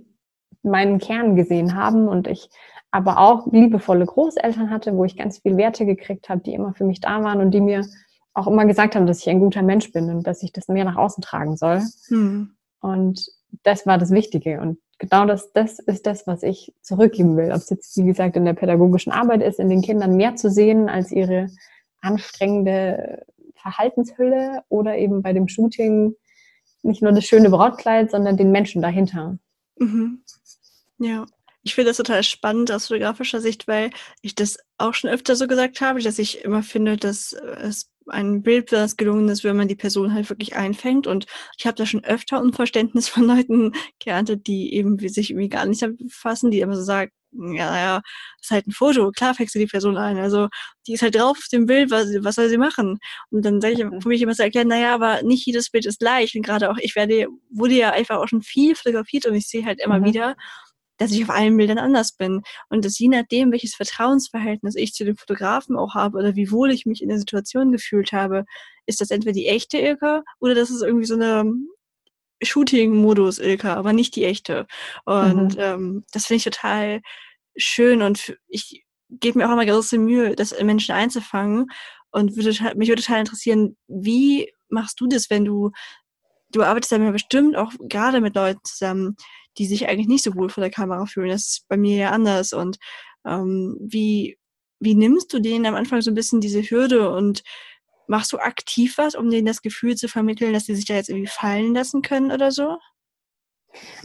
meinen 0.63 0.99
Kern 0.99 1.37
gesehen 1.37 1.75
haben 1.75 2.09
und 2.09 2.27
ich 2.27 2.49
aber 2.91 3.19
auch 3.19 3.51
liebevolle 3.51 4.07
Großeltern 4.07 4.71
hatte, 4.71 4.97
wo 4.97 5.05
ich 5.05 5.17
ganz 5.17 5.39
viel 5.39 5.57
Werte 5.57 5.85
gekriegt 5.85 6.29
habe, 6.29 6.43
die 6.43 6.55
immer 6.55 6.75
für 6.75 6.85
mich 6.85 7.01
da 7.01 7.23
waren 7.25 7.41
und 7.41 7.51
die 7.51 7.61
mir 7.61 7.85
auch 8.35 8.47
immer 8.47 8.67
gesagt 8.67 8.95
haben, 8.95 9.07
dass 9.07 9.21
ich 9.21 9.29
ein 9.29 9.41
guter 9.41 9.63
Mensch 9.63 9.93
bin 9.93 10.11
und 10.11 10.27
dass 10.27 10.43
ich 10.43 10.53
das 10.53 10.69
mehr 10.69 10.85
nach 10.85 10.97
außen 10.97 11.23
tragen 11.23 11.57
soll. 11.57 11.83
Mhm. 12.09 12.51
Und 12.81 13.27
das 13.63 13.87
war 13.87 13.99
das 13.99 14.11
Wichtige. 14.11 14.61
Und 14.61 14.79
genau 14.99 15.27
das, 15.27 15.53
das 15.53 15.79
ist 15.79 16.07
das, 16.07 16.27
was 16.27 16.43
ich 16.43 16.73
zurückgeben 16.83 17.37
will. 17.37 17.51
Ob 17.51 17.59
es 17.59 17.71
jetzt, 17.71 17.97
wie 17.97 18.05
gesagt, 18.05 18.37
in 18.37 18.45
der 18.45 18.55
pädagogischen 18.55 19.13
Arbeit 19.13 19.43
ist, 19.43 19.59
in 19.59 19.69
den 19.69 19.83
Kindern 19.83 20.17
mehr 20.17 20.37
zu 20.37 20.51
sehen 20.51 20.89
als 20.89 21.11
ihre 21.11 21.49
anstrengende 22.01 23.25
Verhaltenshülle 23.57 24.63
oder 24.69 24.97
eben 24.97 25.23
bei 25.23 25.33
dem 25.33 25.49
Shooting 25.49 26.15
nicht 26.83 27.03
nur 27.03 27.13
das 27.13 27.25
schöne 27.25 27.51
Brautkleid, 27.51 28.11
sondern 28.11 28.37
den 28.37 28.53
Menschen 28.53 28.83
dahinter. 28.83 29.39
Mhm. 29.79 30.23
Ja, 30.99 31.27
ich 31.63 31.75
finde 31.75 31.91
das 31.91 31.97
total 31.97 32.23
spannend 32.23 32.71
aus 32.71 32.89
fotografischer 32.89 33.41
Sicht, 33.41 33.67
weil 33.67 33.91
ich 34.21 34.35
das 34.35 34.59
auch 34.77 34.93
schon 34.93 35.11
öfter 35.11 35.35
so 35.35 35.47
gesagt 35.47 35.81
habe, 35.81 36.01
dass 36.01 36.19
ich 36.19 36.45
immer 36.45 36.63
finde, 36.63 36.99
dass 36.99 37.33
es 37.33 37.91
ein 38.09 38.43
Bild 38.43 38.67
besonders 38.67 38.97
gelungen 38.97 39.29
ist, 39.29 39.45
wenn 39.45 39.57
man 39.57 39.69
die 39.69 39.77
Person 39.77 40.15
halt 40.15 40.29
wirklich 40.31 40.57
einfängt. 40.57 41.07
Und 41.07 41.27
ich 41.59 41.67
habe 41.67 41.77
da 41.77 41.87
schon 41.87 42.05
öfter 42.05 42.41
Unverständnis 42.41 43.09
von 43.09 43.25
Leuten 43.25 43.73
geerntet, 43.99 44.47
die 44.47 44.75
eben 44.75 44.99
sich 45.09 45.31
irgendwie 45.31 45.49
gar 45.49 45.67
nicht 45.67 45.85
befassen, 45.99 46.51
die 46.51 46.61
immer 46.61 46.77
so 46.77 46.83
sagen, 46.83 47.11
ja, 47.37 47.71
naja, 47.71 48.03
ist 48.41 48.51
halt 48.53 48.67
ein 48.69 48.73
Foto, 48.73 49.11
klar 49.11 49.35
fängst 49.35 49.55
du 49.57 49.59
die 49.59 49.67
Person 49.67 49.97
ein. 49.97 50.19
Also 50.19 50.49
die 50.87 50.93
ist 50.93 51.03
halt 51.03 51.17
drauf 51.17 51.37
auf 51.37 51.49
dem 51.51 51.67
Bild, 51.67 51.91
was, 51.91 52.07
was 52.21 52.37
soll 52.37 52.49
sie 52.49 52.59
machen? 52.59 52.99
Und 53.31 53.45
dann 53.45 53.61
sage 53.61 53.75
ich 53.75 53.85
mhm. 53.85 54.01
für 54.01 54.09
mich 54.09 54.23
immer 54.23 54.35
zu 54.35 54.45
erklären, 54.45 54.69
naja, 54.69 54.95
aber 54.95 55.23
nicht 55.23 55.45
jedes 55.45 55.71
Bild 55.71 55.87
ist 55.87 55.99
gleich. 55.99 56.37
Und 56.37 56.43
gerade 56.43 56.71
auch, 56.71 56.77
ich 56.79 56.95
werde, 56.95 57.27
wurde 57.51 57.75
ja 57.75 57.91
einfach 57.91 58.19
auch 58.19 58.29
schon 58.29 58.43
viel 58.43 58.77
fotografiert 58.77 59.27
und 59.27 59.35
ich 59.35 59.49
sehe 59.49 59.65
halt 59.65 59.81
immer 59.81 59.99
mhm. 59.99 60.05
wieder, 60.05 60.37
dass 60.99 61.13
ich 61.13 61.25
auf 61.25 61.31
allen 61.31 61.57
Bildern 61.57 61.79
anders 61.79 62.13
bin. 62.13 62.43
Und 62.69 62.85
dass 62.85 62.99
je 62.99 63.09
nachdem, 63.09 63.53
welches 63.53 63.75
Vertrauensverhältnis 63.75 64.77
ich 64.77 64.93
zu 64.93 65.05
dem 65.05 65.17
Fotografen 65.17 65.77
auch 65.77 65.95
habe 65.95 66.19
oder 66.19 66.37
wie 66.37 66.51
wohl 66.51 66.71
ich 66.71 66.87
mich 66.87 67.03
in 67.03 67.09
der 67.09 67.19
Situation 67.19 67.73
gefühlt 67.73 68.13
habe, 68.13 68.45
ist 68.87 69.01
das 69.01 69.11
entweder 69.11 69.33
die 69.33 69.49
echte 69.49 69.79
Ilka 69.79 70.23
oder 70.41 70.55
das 70.55 70.71
ist 70.71 70.83
irgendwie 70.83 71.07
so 71.07 71.15
eine 71.15 71.45
Shooting-Modus 72.43 73.39
Ilka, 73.39 73.75
aber 73.75 73.93
nicht 73.93 74.17
die 74.17 74.25
echte. 74.25 74.67
Und 75.05 75.55
mhm. 75.55 75.61
ähm, 75.61 76.05
das 76.13 76.27
finde 76.27 76.39
ich 76.39 76.45
total 76.45 77.01
schön 77.57 78.03
und 78.03 78.37
ich 78.49 78.85
gebe 79.11 79.39
mir 79.39 79.49
auch 79.49 79.53
immer 79.53 79.67
große 79.67 79.99
Mühe, 79.99 80.35
das 80.35 80.59
Menschen 80.63 80.95
einzufangen 80.95 81.69
und 82.11 82.37
würde, 82.37 82.51
mich 82.77 82.89
würde 82.89 83.03
total 83.03 83.21
interessieren, 83.21 83.77
wie 83.89 84.53
machst 84.69 85.01
du 85.01 85.07
das, 85.07 85.31
wenn 85.31 85.45
du, 85.45 85.71
du 86.55 86.63
arbeitest 86.63 86.93
ja 86.93 87.11
bestimmt 87.11 87.57
auch 87.57 87.73
gerade 87.81 88.21
mit 88.21 88.35
Leuten 88.35 88.61
zusammen, 88.65 89.17
die 89.59 89.67
sich 89.67 89.89
eigentlich 89.89 90.09
nicht 90.09 90.25
so 90.25 90.35
wohl 90.35 90.51
vor 90.51 90.63
der 90.63 90.71
Kamera 90.71 91.07
fühlen. 91.07 91.29
Das 91.29 91.43
ist 91.43 91.69
bei 91.69 91.77
mir 91.77 91.97
ja 91.97 92.11
anders. 92.11 92.53
Und 92.53 92.79
ähm, 93.27 93.77
wie, 93.81 94.39
wie 94.81 94.95
nimmst 94.95 95.33
du 95.33 95.41
denen 95.41 95.67
am 95.67 95.75
Anfang 95.75 96.01
so 96.01 96.11
ein 96.11 96.15
bisschen 96.15 96.41
diese 96.41 96.63
Hürde 96.63 97.11
und 97.11 97.43
machst 98.07 98.33
du 98.33 98.39
aktiv 98.39 98.99
was, 98.99 99.15
um 99.15 99.31
denen 99.31 99.47
das 99.47 99.63
Gefühl 99.63 99.97
zu 99.97 100.09
vermitteln, 100.09 100.53
dass 100.53 100.67
sie 100.67 100.75
sich 100.75 100.85
da 100.85 100.95
jetzt 100.95 101.09
irgendwie 101.09 101.29
fallen 101.29 101.75
lassen 101.75 102.03
können 102.03 102.33
oder 102.33 102.51
so? 102.51 102.79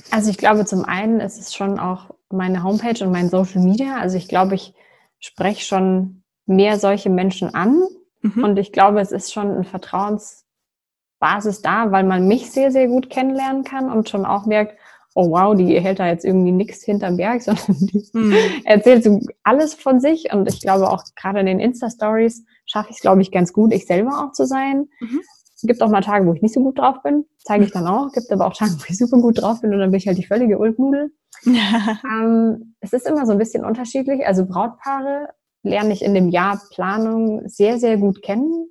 Also 0.10 0.32
ich 0.32 0.38
glaube, 0.38 0.66
zum 0.66 0.86
einen 0.86 1.20
ist 1.20 1.38
es 1.38 1.54
schon 1.54 1.80
auch 1.80 2.16
meine 2.30 2.64
Homepage 2.64 3.04
und 3.04 3.12
mein 3.12 3.30
Social 3.30 3.62
Media. 3.62 3.98
Also 3.98 4.18
ich 4.18 4.28
glaube, 4.28 4.56
ich 4.56 4.74
spreche 5.20 5.66
schon 5.66 6.24
mehr 6.46 6.80
solche 6.80 7.10
Menschen 7.10 7.54
an. 7.54 7.84
Mhm. 8.22 8.44
Und 8.44 8.58
ich 8.58 8.72
glaube, 8.72 9.00
es 9.00 9.12
ist 9.12 9.34
schon 9.34 9.56
ein 9.56 9.64
Vertrauensbasis 11.20 11.62
da, 11.62 11.92
weil 11.92 12.04
man 12.04 12.28
mich 12.28 12.52
sehr, 12.52 12.72
sehr 12.72 12.88
gut 12.88 13.10
kennenlernen 13.10 13.64
kann 13.64 13.92
und 13.92 14.10
schon 14.10 14.26
auch 14.26 14.46
merkt, 14.46 14.78
oh 15.16 15.32
wow, 15.32 15.56
die 15.56 15.80
hält 15.80 16.00
da 16.00 16.08
jetzt 16.08 16.24
irgendwie 16.24 16.52
nichts 16.52 16.84
hinterm 16.84 17.18
Berg, 17.18 17.42
sondern 17.44 17.78
die 17.80 18.10
mhm. 18.14 18.36
erzählt 18.64 19.04
so 19.04 19.20
alles 19.44 19.74
von 19.74 20.00
sich. 20.00 20.32
Und 20.32 20.48
ich 20.48 20.62
glaube 20.62 20.90
auch 20.90 21.04
gerade 21.16 21.40
in 21.40 21.46
den 21.46 21.60
Insta-Stories 21.60 22.46
schaffe 22.66 22.90
ich 22.92 22.98
es, 22.98 23.02
glaube 23.02 23.22
ich, 23.22 23.32
ganz 23.32 23.54
gut, 23.54 23.74
ich 23.74 23.86
selber 23.86 24.24
auch 24.24 24.32
zu 24.32 24.46
sein. 24.46 24.88
Mhm. 25.00 25.22
Es 25.56 25.68
gibt 25.68 25.82
auch 25.82 25.90
mal 25.90 26.02
Tage, 26.02 26.26
wo 26.26 26.34
ich 26.34 26.42
nicht 26.42 26.54
so 26.54 26.64
gut 26.64 26.80
drauf 26.80 27.02
bin, 27.04 27.26
zeige 27.40 27.66
ich 27.66 27.72
dann 27.72 27.86
auch. 27.86 28.14
Gibt 28.14 28.32
aber 28.32 28.48
auch 28.48 28.54
Tage, 28.54 28.72
wo 28.72 28.84
ich 28.88 28.98
super 28.98 29.18
gut 29.18 29.42
drauf 29.42 29.60
bin 29.60 29.74
und 29.74 29.80
dann 29.80 29.92
bin 29.92 29.98
ich 29.98 30.08
halt 30.08 30.18
die 30.18 30.26
völlige 30.26 30.58
Ulknudel. 30.58 31.12
ähm, 31.46 32.76
es 32.80 32.94
ist 32.94 33.06
immer 33.06 33.26
so 33.26 33.34
ein 33.34 33.38
bisschen 33.38 33.66
unterschiedlich. 33.66 34.26
Also 34.26 34.46
Brautpaare 34.46 35.30
lerne 35.64 35.92
ich 35.92 36.02
in 36.02 36.14
dem 36.14 36.30
Jahr 36.30 36.62
Planung 36.74 37.42
sehr, 37.50 37.78
sehr 37.78 37.98
gut 37.98 38.22
kennen 38.22 38.70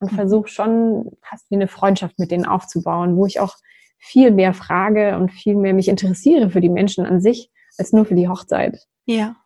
und 0.00 0.12
mhm. 0.12 0.16
versuche 0.16 0.48
schon 0.48 1.12
fast 1.22 1.50
wie 1.50 1.56
eine 1.56 1.68
Freundschaft 1.68 2.18
mit 2.18 2.30
denen 2.30 2.46
aufzubauen, 2.46 3.16
wo 3.16 3.26
ich 3.26 3.40
auch 3.40 3.56
viel 3.98 4.30
mehr 4.30 4.54
frage 4.54 5.16
und 5.16 5.30
viel 5.30 5.54
mehr 5.54 5.74
mich 5.74 5.88
interessiere 5.88 6.50
für 6.50 6.60
die 6.60 6.70
Menschen 6.70 7.06
an 7.06 7.20
sich, 7.20 7.50
als 7.78 7.92
nur 7.92 8.06
für 8.06 8.14
die 8.14 8.28
Hochzeit. 8.28 8.86
Ja. 9.04 9.36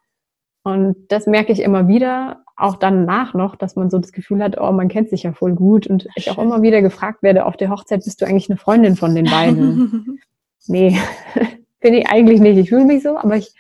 Und 0.63 0.97
das 1.09 1.27
merke 1.27 1.53
ich 1.53 1.61
immer 1.61 1.89
wieder, 1.89 2.45
auch 2.57 2.77
danach 2.77 3.35
noch, 3.35 3.57
dass 3.57 3.77
man 3.77 3.91
so 3.91 3.99
das 3.99 4.13
Gefühl 4.13 4.43
hat, 4.43 4.59
oh, 4.61 4.71
man 4.73 4.89
kennt 4.89 5.11
sich 5.11 5.25
ja 5.25 5.33
voll 5.33 5.55
gut. 5.55 5.87
Und 5.87 6.07
ich 6.15 6.31
auch 6.31 6.39
immer 6.39 6.63
wieder 6.63 6.83
gefragt 6.83 7.23
werde, 7.23 7.47
auf 7.47 7.57
der 7.57 7.71
Hochzeit 7.71 8.05
bist 8.05 8.21
du 8.21 8.27
eigentlich 8.27 8.49
eine 8.49 8.59
Freundin 8.59 8.97
von 8.97 9.15
den 9.15 9.27
beiden? 9.27 10.21
nee, 10.67 10.97
bin 11.81 11.95
ich 11.95 12.07
eigentlich 12.09 12.41
nicht. 12.41 12.57
Ich 12.59 12.69
fühle 12.69 12.85
mich 12.85 13.03
so, 13.03 13.19
aber 13.19 13.37
ich 13.37 13.53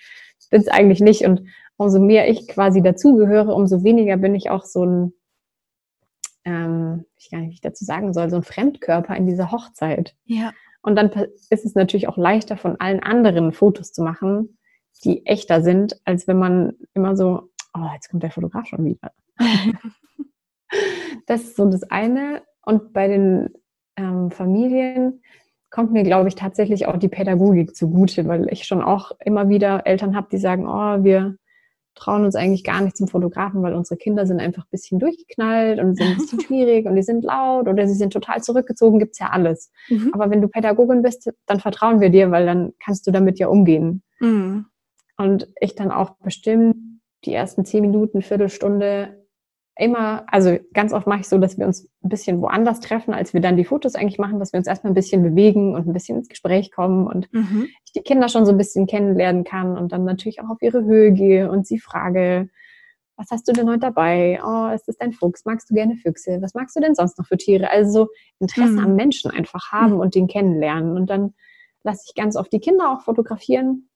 bin 0.50 0.60
es 0.60 0.68
eigentlich 0.68 1.00
nicht. 1.00 1.24
Und 1.24 1.42
umso 1.76 1.98
mehr 1.98 2.28
ich 2.28 2.46
quasi 2.46 2.82
dazugehöre, 2.82 3.54
umso 3.54 3.82
weniger 3.82 4.16
bin 4.16 4.34
ich 4.34 4.50
auch 4.50 4.64
so 4.64 4.86
ein, 4.86 5.12
ähm, 6.44 7.04
ich 7.16 7.30
gar 7.30 7.38
nicht, 7.38 7.50
wie 7.50 7.54
ich 7.54 7.60
dazu 7.60 7.84
sagen 7.84 8.12
soll, 8.12 8.30
so 8.30 8.36
ein 8.36 8.42
Fremdkörper 8.42 9.16
in 9.16 9.26
dieser 9.26 9.50
Hochzeit. 9.50 10.14
Ja. 10.24 10.52
Und 10.82 10.96
dann 10.96 11.10
ist 11.50 11.64
es 11.64 11.74
natürlich 11.74 12.08
auch 12.08 12.18
leichter, 12.18 12.56
von 12.56 12.78
allen 12.78 13.02
anderen 13.02 13.52
Fotos 13.52 13.92
zu 13.92 14.02
machen, 14.02 14.58
die 15.04 15.24
echter 15.26 15.62
sind, 15.62 16.00
als 16.04 16.28
wenn 16.28 16.38
man 16.38 16.74
immer 16.92 17.16
so, 17.16 17.50
oh, 17.74 17.88
jetzt 17.94 18.10
kommt 18.10 18.22
der 18.22 18.30
Fotograf 18.30 18.66
schon 18.66 18.84
wieder. 18.84 19.12
das 21.26 21.42
ist 21.42 21.56
so 21.56 21.68
das 21.68 21.84
eine. 21.84 22.42
Und 22.62 22.92
bei 22.92 23.08
den 23.08 23.50
ähm, 23.96 24.30
Familien 24.30 25.22
kommt 25.70 25.92
mir, 25.92 26.04
glaube 26.04 26.28
ich, 26.28 26.34
tatsächlich 26.34 26.86
auch 26.86 26.98
die 26.98 27.08
Pädagogik 27.08 27.74
zugute, 27.74 28.28
weil 28.28 28.46
ich 28.52 28.64
schon 28.64 28.82
auch 28.82 29.12
immer 29.24 29.48
wieder 29.48 29.86
Eltern 29.86 30.14
habe, 30.14 30.28
die 30.30 30.38
sagen, 30.38 30.68
oh, 30.68 31.02
wir 31.02 31.36
trauen 31.94 32.24
uns 32.24 32.34
eigentlich 32.34 32.64
gar 32.64 32.80
nicht 32.80 32.96
zum 32.96 33.08
Fotografen, 33.08 33.62
weil 33.62 33.74
unsere 33.74 33.96
Kinder 33.96 34.26
sind 34.26 34.40
einfach 34.40 34.64
ein 34.64 34.70
bisschen 34.70 34.98
durchgeknallt 34.98 35.78
und 35.78 35.96
sind 35.96 36.08
ein 36.08 36.16
bisschen 36.16 36.40
schwierig 36.46 36.86
und 36.86 36.96
die 36.96 37.02
sind 37.02 37.24
laut 37.24 37.68
oder 37.68 37.86
sie 37.86 37.94
sind 37.94 38.12
total 38.12 38.42
zurückgezogen, 38.42 38.98
gibt's 38.98 39.18
ja 39.18 39.30
alles. 39.30 39.70
Mhm. 39.88 40.10
Aber 40.12 40.30
wenn 40.30 40.42
du 40.42 40.48
Pädagogin 40.48 41.02
bist, 41.02 41.30
dann 41.46 41.60
vertrauen 41.60 42.00
wir 42.00 42.10
dir, 42.10 42.30
weil 42.30 42.46
dann 42.46 42.72
kannst 42.82 43.06
du 43.06 43.10
damit 43.10 43.38
ja 43.38 43.48
umgehen. 43.48 44.02
Mhm. 44.20 44.66
Und 45.16 45.48
ich 45.60 45.74
dann 45.74 45.90
auch 45.90 46.16
bestimmt 46.18 46.76
die 47.24 47.32
ersten 47.32 47.64
zehn 47.64 47.82
Minuten, 47.82 48.22
Viertelstunde 48.22 49.23
immer, 49.76 50.24
also 50.28 50.58
ganz 50.72 50.92
oft 50.92 51.06
mache 51.06 51.20
ich 51.20 51.28
so, 51.28 51.38
dass 51.38 51.58
wir 51.58 51.66
uns 51.66 51.88
ein 52.02 52.08
bisschen 52.08 52.40
woanders 52.40 52.80
treffen, 52.80 53.12
als 53.12 53.34
wir 53.34 53.40
dann 53.40 53.56
die 53.56 53.64
Fotos 53.64 53.94
eigentlich 53.94 54.18
machen, 54.18 54.38
dass 54.38 54.52
wir 54.52 54.58
uns 54.58 54.68
erstmal 54.68 54.92
ein 54.92 54.94
bisschen 54.94 55.22
bewegen 55.22 55.74
und 55.74 55.86
ein 55.88 55.92
bisschen 55.92 56.18
ins 56.18 56.28
Gespräch 56.28 56.70
kommen 56.70 57.06
und 57.06 57.32
mhm. 57.32 57.68
ich 57.84 57.92
die 57.92 58.02
Kinder 58.02 58.28
schon 58.28 58.46
so 58.46 58.52
ein 58.52 58.58
bisschen 58.58 58.86
kennenlernen 58.86 59.42
kann 59.44 59.76
und 59.76 59.92
dann 59.92 60.04
natürlich 60.04 60.40
auch 60.40 60.48
auf 60.48 60.62
ihre 60.62 60.84
Höhe 60.84 61.12
gehe 61.12 61.50
und 61.50 61.66
sie 61.66 61.78
frage, 61.78 62.48
was 63.16 63.30
hast 63.30 63.48
du 63.48 63.52
denn 63.52 63.68
heute 63.68 63.80
dabei? 63.80 64.40
Oh, 64.44 64.72
ist 64.74 64.88
das 64.88 64.96
dein 64.96 65.12
Fuchs? 65.12 65.44
Magst 65.44 65.70
du 65.70 65.74
gerne 65.74 65.96
Füchse? 65.96 66.38
Was 66.40 66.54
magst 66.54 66.74
du 66.76 66.80
denn 66.80 66.94
sonst 66.94 67.18
noch 67.18 67.26
für 67.26 67.36
Tiere? 67.36 67.70
Also 67.70 67.90
so 67.92 68.08
Interesse 68.40 68.72
mhm. 68.72 68.78
am 68.80 68.96
Menschen 68.96 69.30
einfach 69.30 69.70
haben 69.70 69.94
mhm. 69.94 70.00
und 70.00 70.14
den 70.14 70.26
kennenlernen. 70.26 70.96
Und 70.96 71.10
dann 71.10 71.34
lasse 71.84 72.02
ich 72.08 72.14
ganz 72.14 72.36
oft 72.36 72.52
die 72.52 72.60
Kinder 72.60 72.92
auch 72.92 73.02
fotografieren. 73.02 73.88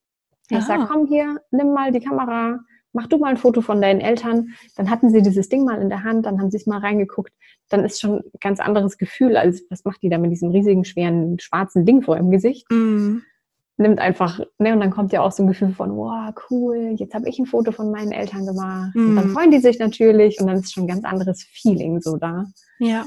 Ich 0.50 0.64
sage, 0.64 0.86
komm 0.90 1.06
hier, 1.06 1.42
nimm 1.50 1.74
mal 1.74 1.92
die 1.92 2.00
Kamera, 2.00 2.60
mach 2.92 3.06
du 3.06 3.18
mal 3.18 3.28
ein 3.28 3.36
Foto 3.36 3.60
von 3.60 3.80
deinen 3.80 4.00
Eltern. 4.00 4.54
Dann 4.76 4.90
hatten 4.90 5.10
sie 5.10 5.22
dieses 5.22 5.48
Ding 5.48 5.64
mal 5.64 5.80
in 5.80 5.88
der 5.88 6.04
Hand, 6.04 6.26
dann 6.26 6.40
haben 6.40 6.50
sie 6.50 6.56
es 6.56 6.66
mal 6.66 6.78
reingeguckt. 6.78 7.32
Dann 7.68 7.84
ist 7.84 8.00
schon 8.00 8.18
ein 8.18 8.24
ganz 8.40 8.60
anderes 8.60 8.98
Gefühl, 8.98 9.36
als 9.36 9.62
was 9.70 9.84
macht 9.84 10.02
die 10.02 10.08
da 10.08 10.18
mit 10.18 10.30
diesem 10.30 10.50
riesigen, 10.50 10.84
schweren, 10.84 11.38
schwarzen 11.38 11.84
Ding 11.84 12.02
vor 12.02 12.16
ihrem 12.16 12.30
Gesicht. 12.30 12.66
Mm. 12.70 13.18
Nimmt 13.76 14.00
einfach, 14.00 14.40
ne, 14.58 14.72
und 14.72 14.80
dann 14.80 14.90
kommt 14.90 15.12
ja 15.12 15.20
auch 15.20 15.30
so 15.30 15.44
ein 15.44 15.46
Gefühl 15.46 15.72
von, 15.72 15.96
wow, 15.96 16.34
cool, 16.50 16.94
jetzt 16.96 17.14
habe 17.14 17.28
ich 17.28 17.38
ein 17.38 17.46
Foto 17.46 17.70
von 17.70 17.92
meinen 17.92 18.10
Eltern 18.10 18.46
gemacht. 18.46 18.94
Mm. 18.94 19.10
Und 19.10 19.16
dann 19.16 19.28
mm. 19.28 19.32
freuen 19.32 19.50
die 19.50 19.60
sich 19.60 19.78
natürlich 19.78 20.40
und 20.40 20.46
dann 20.46 20.56
ist 20.56 20.72
schon 20.72 20.84
ein 20.84 20.88
ganz 20.88 21.04
anderes 21.04 21.42
Feeling 21.42 22.00
so 22.00 22.16
da. 22.16 22.46
Ja. 22.78 23.06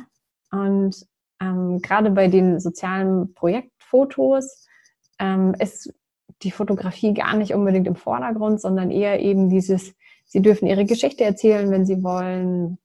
Und 0.51 0.95
ähm, 1.41 1.81
gerade 1.81 2.11
bei 2.11 2.27
den 2.27 2.59
sozialen 2.59 3.33
Projektfotos 3.33 4.65
ähm, 5.19 5.55
ist 5.59 5.93
die 6.41 6.51
Fotografie 6.51 7.13
gar 7.13 7.35
nicht 7.35 7.53
unbedingt 7.53 7.87
im 7.87 7.95
Vordergrund, 7.95 8.61
sondern 8.61 8.91
eher 8.91 9.19
eben 9.19 9.49
dieses, 9.49 9.93
sie 10.25 10.41
dürfen 10.41 10.67
ihre 10.67 10.85
Geschichte 10.85 11.23
erzählen, 11.23 11.69
wenn 11.71 11.85
sie 11.85 12.03
wollen. 12.03 12.77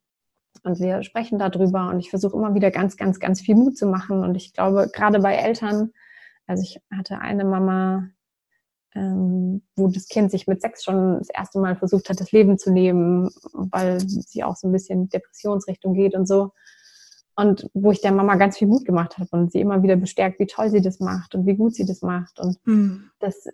Und 0.62 0.80
wir 0.80 1.02
sprechen 1.02 1.38
darüber 1.38 1.90
und 1.90 2.00
ich 2.00 2.11
versuche 2.11 2.37
immer 2.37 2.54
wieder 2.54 2.70
ganz, 2.70 2.96
ganz, 2.96 3.20
ganz 3.20 3.40
viel 3.40 3.54
Mut 3.54 3.76
zu 3.76 3.87
machen. 3.87 4.22
Und 4.22 4.35
ich 4.37 4.52
glaube, 4.52 4.90
gerade 4.92 5.20
bei 5.20 5.35
Eltern, 5.35 5.90
also 6.46 6.62
ich 6.62 6.80
hatte 6.90 7.20
eine 7.20 7.44
Mama, 7.44 8.09
ähm, 8.94 9.62
wo 9.76 9.88
das 9.88 10.09
Kind 10.09 10.30
sich 10.30 10.46
mit 10.46 10.62
sechs 10.62 10.82
schon 10.82 11.18
das 11.18 11.28
erste 11.28 11.61
Mal 11.61 11.76
versucht 11.76 12.09
hat, 12.09 12.20
das 12.20 12.32
Leben 12.32 12.59
zu 12.59 12.72
nehmen, 12.72 13.30
weil 13.52 14.00
sie 14.00 14.42
auch 14.42 14.56
so 14.56 14.66
ein 14.66 14.72
bisschen 14.72 15.09
Depressionsrichtung 15.09 15.94
geht 15.94 16.14
und 16.14 16.26
so 16.26 16.52
und 17.37 17.68
wo 17.75 17.92
ich 17.92 18.01
der 18.01 18.12
Mama 18.12 18.37
ganz 18.37 18.59
viel 18.59 18.66
Mut 18.66 18.85
gemacht 18.85 19.18
habe 19.18 19.29
und 19.33 19.53
sie 19.53 19.61
immer 19.61 19.83
wieder 19.83 19.96
bestärkt, 19.96 20.40
wie 20.40 20.46
toll 20.46 20.70
sie 20.70 20.81
das 20.81 21.01
macht 21.01 21.35
und 21.35 21.46
wie 21.46 21.55
gut 21.55 21.75
sie 21.75 21.85
das 21.85 22.03
macht 22.03 22.40
und 22.40 22.59
mhm. 22.66 23.11
dass 23.20 23.46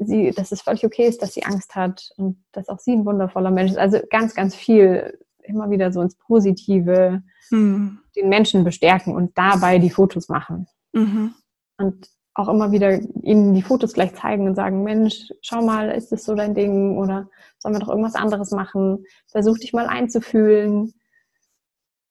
sie, 0.00 0.30
dass 0.30 0.50
es 0.50 0.62
völlig 0.62 0.84
okay 0.86 1.06
ist, 1.06 1.20
dass 1.20 1.34
sie 1.34 1.44
Angst 1.44 1.74
hat 1.74 2.10
und 2.16 2.42
dass 2.52 2.68
auch 2.68 2.78
sie 2.78 2.92
ein 2.92 3.04
wundervoller 3.04 3.50
Mensch 3.50 3.72
ist. 3.72 3.78
Also 3.78 3.98
ganz, 4.10 4.34
ganz 4.34 4.54
viel 4.54 5.18
immer 5.42 5.70
wieder 5.70 5.92
so 5.92 6.00
ins 6.00 6.16
Positive 6.16 7.22
mhm. 7.50 7.98
den 8.16 8.28
Menschen 8.30 8.64
bestärken 8.64 9.14
und 9.14 9.36
dabei 9.36 9.78
die 9.78 9.90
Fotos 9.90 10.28
machen. 10.28 10.66
Mhm. 10.92 11.34
Und 11.76 12.08
auch 12.34 12.48
immer 12.48 12.72
wieder 12.72 12.98
ihnen 13.22 13.52
die 13.52 13.62
Fotos 13.62 13.92
gleich 13.92 14.14
zeigen 14.14 14.46
und 14.48 14.54
sagen, 14.54 14.84
Mensch, 14.84 15.30
schau 15.42 15.62
mal, 15.62 15.90
ist 15.90 16.12
das 16.12 16.24
so 16.24 16.34
dein 16.34 16.54
Ding 16.54 16.96
oder 16.96 17.28
sollen 17.58 17.74
wir 17.74 17.80
doch 17.80 17.90
irgendwas 17.90 18.14
anderes 18.14 18.52
machen? 18.52 19.04
Versuch 19.26 19.58
dich 19.58 19.74
mal 19.74 19.86
einzufühlen 19.86 20.94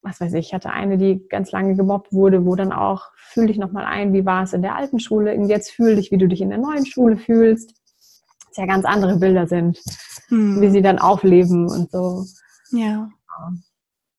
was 0.01 0.19
weiß 0.19 0.33
ich, 0.33 0.47
ich 0.47 0.53
hatte 0.53 0.71
eine, 0.71 0.97
die 0.97 1.27
ganz 1.29 1.51
lange 1.51 1.75
gemobbt 1.75 2.11
wurde, 2.11 2.45
wo 2.45 2.55
dann 2.55 2.71
auch, 2.71 3.11
fühl 3.15 3.47
dich 3.47 3.57
nochmal 3.57 3.85
ein, 3.85 4.13
wie 4.13 4.25
war 4.25 4.43
es 4.43 4.53
in 4.53 4.61
der 4.61 4.75
alten 4.75 4.99
Schule 4.99 5.33
und 5.35 5.47
jetzt 5.47 5.71
fühl 5.71 5.95
dich, 5.95 6.11
wie 6.11 6.17
du 6.17 6.27
dich 6.27 6.41
in 6.41 6.49
der 6.49 6.57
neuen 6.57 6.85
Schule 6.85 7.17
fühlst. 7.17 7.73
Das 8.47 8.57
ja 8.57 8.65
ganz 8.65 8.83
andere 8.85 9.17
Bilder 9.17 9.47
sind, 9.47 9.79
hm. 10.27 10.59
wie 10.59 10.69
sie 10.69 10.81
dann 10.81 10.99
aufleben 10.99 11.69
und 11.69 11.91
so. 11.91 12.25
Ja. 12.71 13.09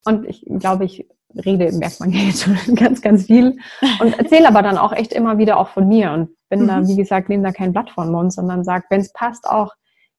Und 0.05 0.27
ich 0.27 0.45
glaube, 0.59 0.85
ich 0.85 1.07
rede, 1.35 1.73
merkt 1.73 2.01
man 2.01 2.11
jetzt 2.11 2.42
schon 2.42 2.57
ganz, 2.75 3.03
ganz 3.03 3.27
viel 3.27 3.59
und 4.01 4.18
erzähle 4.18 4.49
aber 4.49 4.62
dann 4.62 4.79
auch 4.79 4.92
echt 4.92 5.12
immer 5.12 5.38
wieder 5.38 5.59
auch 5.59 5.68
von 5.68 5.88
mir 5.88 6.12
und 6.12 6.31
bin 6.49 6.62
mhm. 6.62 6.68
da, 6.68 6.87
wie 6.87 6.97
gesagt, 6.97 7.29
nehme 7.29 7.42
da 7.42 7.53
kein 7.53 7.73
Blatt 7.73 7.90
von 7.90 8.11
Mund, 8.11 8.33
sondern 8.33 8.64
sage, 8.64 8.85
wenn 8.90 9.01
es 9.01 9.12
passt, 9.12 9.47
auch 9.47 9.73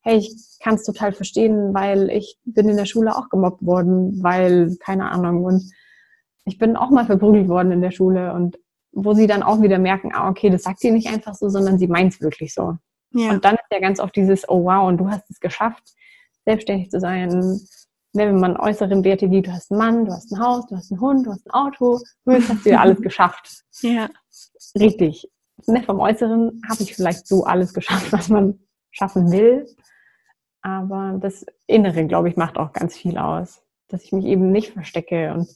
hey, 0.03 0.17
ich 0.17 0.35
kann 0.61 0.75
es 0.75 0.83
total 0.83 1.13
verstehen, 1.13 1.73
weil 1.73 2.09
ich 2.09 2.37
bin 2.45 2.69
in 2.69 2.77
der 2.77 2.85
Schule 2.85 3.15
auch 3.15 3.29
gemobbt 3.29 3.65
worden, 3.65 4.21
weil, 4.21 4.75
keine 4.79 5.09
Ahnung, 5.09 5.43
und 5.43 5.63
ich 6.45 6.57
bin 6.57 6.75
auch 6.75 6.89
mal 6.89 7.05
verprügelt 7.05 7.47
worden 7.47 7.71
in 7.71 7.81
der 7.81 7.91
Schule 7.91 8.33
und 8.33 8.59
wo 8.91 9.13
sie 9.13 9.27
dann 9.27 9.43
auch 9.43 9.61
wieder 9.61 9.79
merken, 9.79 10.11
ah, 10.13 10.29
okay, 10.29 10.49
das 10.49 10.63
sagt 10.63 10.79
sie 10.79 10.91
nicht 10.91 11.07
einfach 11.07 11.35
so, 11.35 11.49
sondern 11.49 11.79
sie 11.79 11.87
meint 11.87 12.13
es 12.13 12.21
wirklich 12.21 12.53
so. 12.53 12.77
Ja. 13.11 13.31
Und 13.31 13.45
dann 13.45 13.55
ist 13.55 13.71
ja 13.71 13.79
ganz 13.79 13.99
oft 13.99 14.15
dieses, 14.15 14.47
oh 14.49 14.65
wow, 14.65 14.87
und 14.87 14.97
du 14.97 15.09
hast 15.09 15.29
es 15.29 15.39
geschafft, 15.39 15.83
selbstständig 16.45 16.91
zu 16.91 16.99
sein. 16.99 17.59
Wenn 18.13 18.39
man 18.39 18.57
äußeren 18.57 19.03
Werte 19.03 19.31
wie, 19.31 19.41
du 19.41 19.51
hast 19.51 19.71
einen 19.71 19.79
Mann, 19.79 20.05
du 20.05 20.11
hast 20.11 20.31
ein 20.31 20.39
Haus, 20.39 20.67
du 20.67 20.75
hast 20.75 20.91
einen 20.91 21.01
Hund, 21.01 21.25
du 21.25 21.31
hast 21.31 21.47
ein 21.47 21.51
Auto, 21.51 21.99
du 22.25 22.33
hast 22.33 22.65
du 22.65 22.69
ja 22.69 22.79
alles 22.79 23.01
geschafft. 23.01 23.63
Ja. 23.81 24.07
Richtig. 24.79 25.29
Ne, 25.67 25.83
vom 25.83 25.99
Äußeren 25.99 26.61
habe 26.69 26.83
ich 26.83 26.95
vielleicht 26.95 27.27
so 27.27 27.43
alles 27.43 27.73
geschafft, 27.73 28.13
was 28.13 28.29
man 28.29 28.59
schaffen 28.91 29.31
will. 29.31 29.65
Aber 30.63 31.17
das 31.19 31.45
Innere, 31.67 32.07
glaube 32.07 32.29
ich, 32.29 32.37
macht 32.37 32.57
auch 32.57 32.71
ganz 32.71 32.95
viel 32.95 33.17
aus. 33.17 33.61
Dass 33.89 34.03
ich 34.03 34.13
mich 34.13 34.25
eben 34.25 34.49
nicht 34.49 34.71
verstecke 34.71 35.33
und 35.33 35.47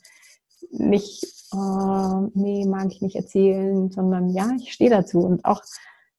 nicht, 0.72 1.26
oh, 1.54 2.30
nee, 2.34 2.66
mag 2.66 2.88
ich 2.92 3.02
nicht 3.02 3.16
erzählen, 3.16 3.90
sondern 3.90 4.30
ja, 4.30 4.52
ich 4.60 4.74
stehe 4.74 4.90
dazu. 4.90 5.20
Und 5.20 5.46
auch 5.46 5.64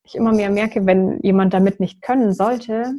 ich 0.05 0.15
immer 0.15 0.33
mehr 0.33 0.51
merke, 0.51 0.87
wenn 0.87 1.21
jemand 1.21 1.53
damit 1.53 1.81
nicht 1.81 2.01
können 2.01 2.33
sollte, 2.33 2.95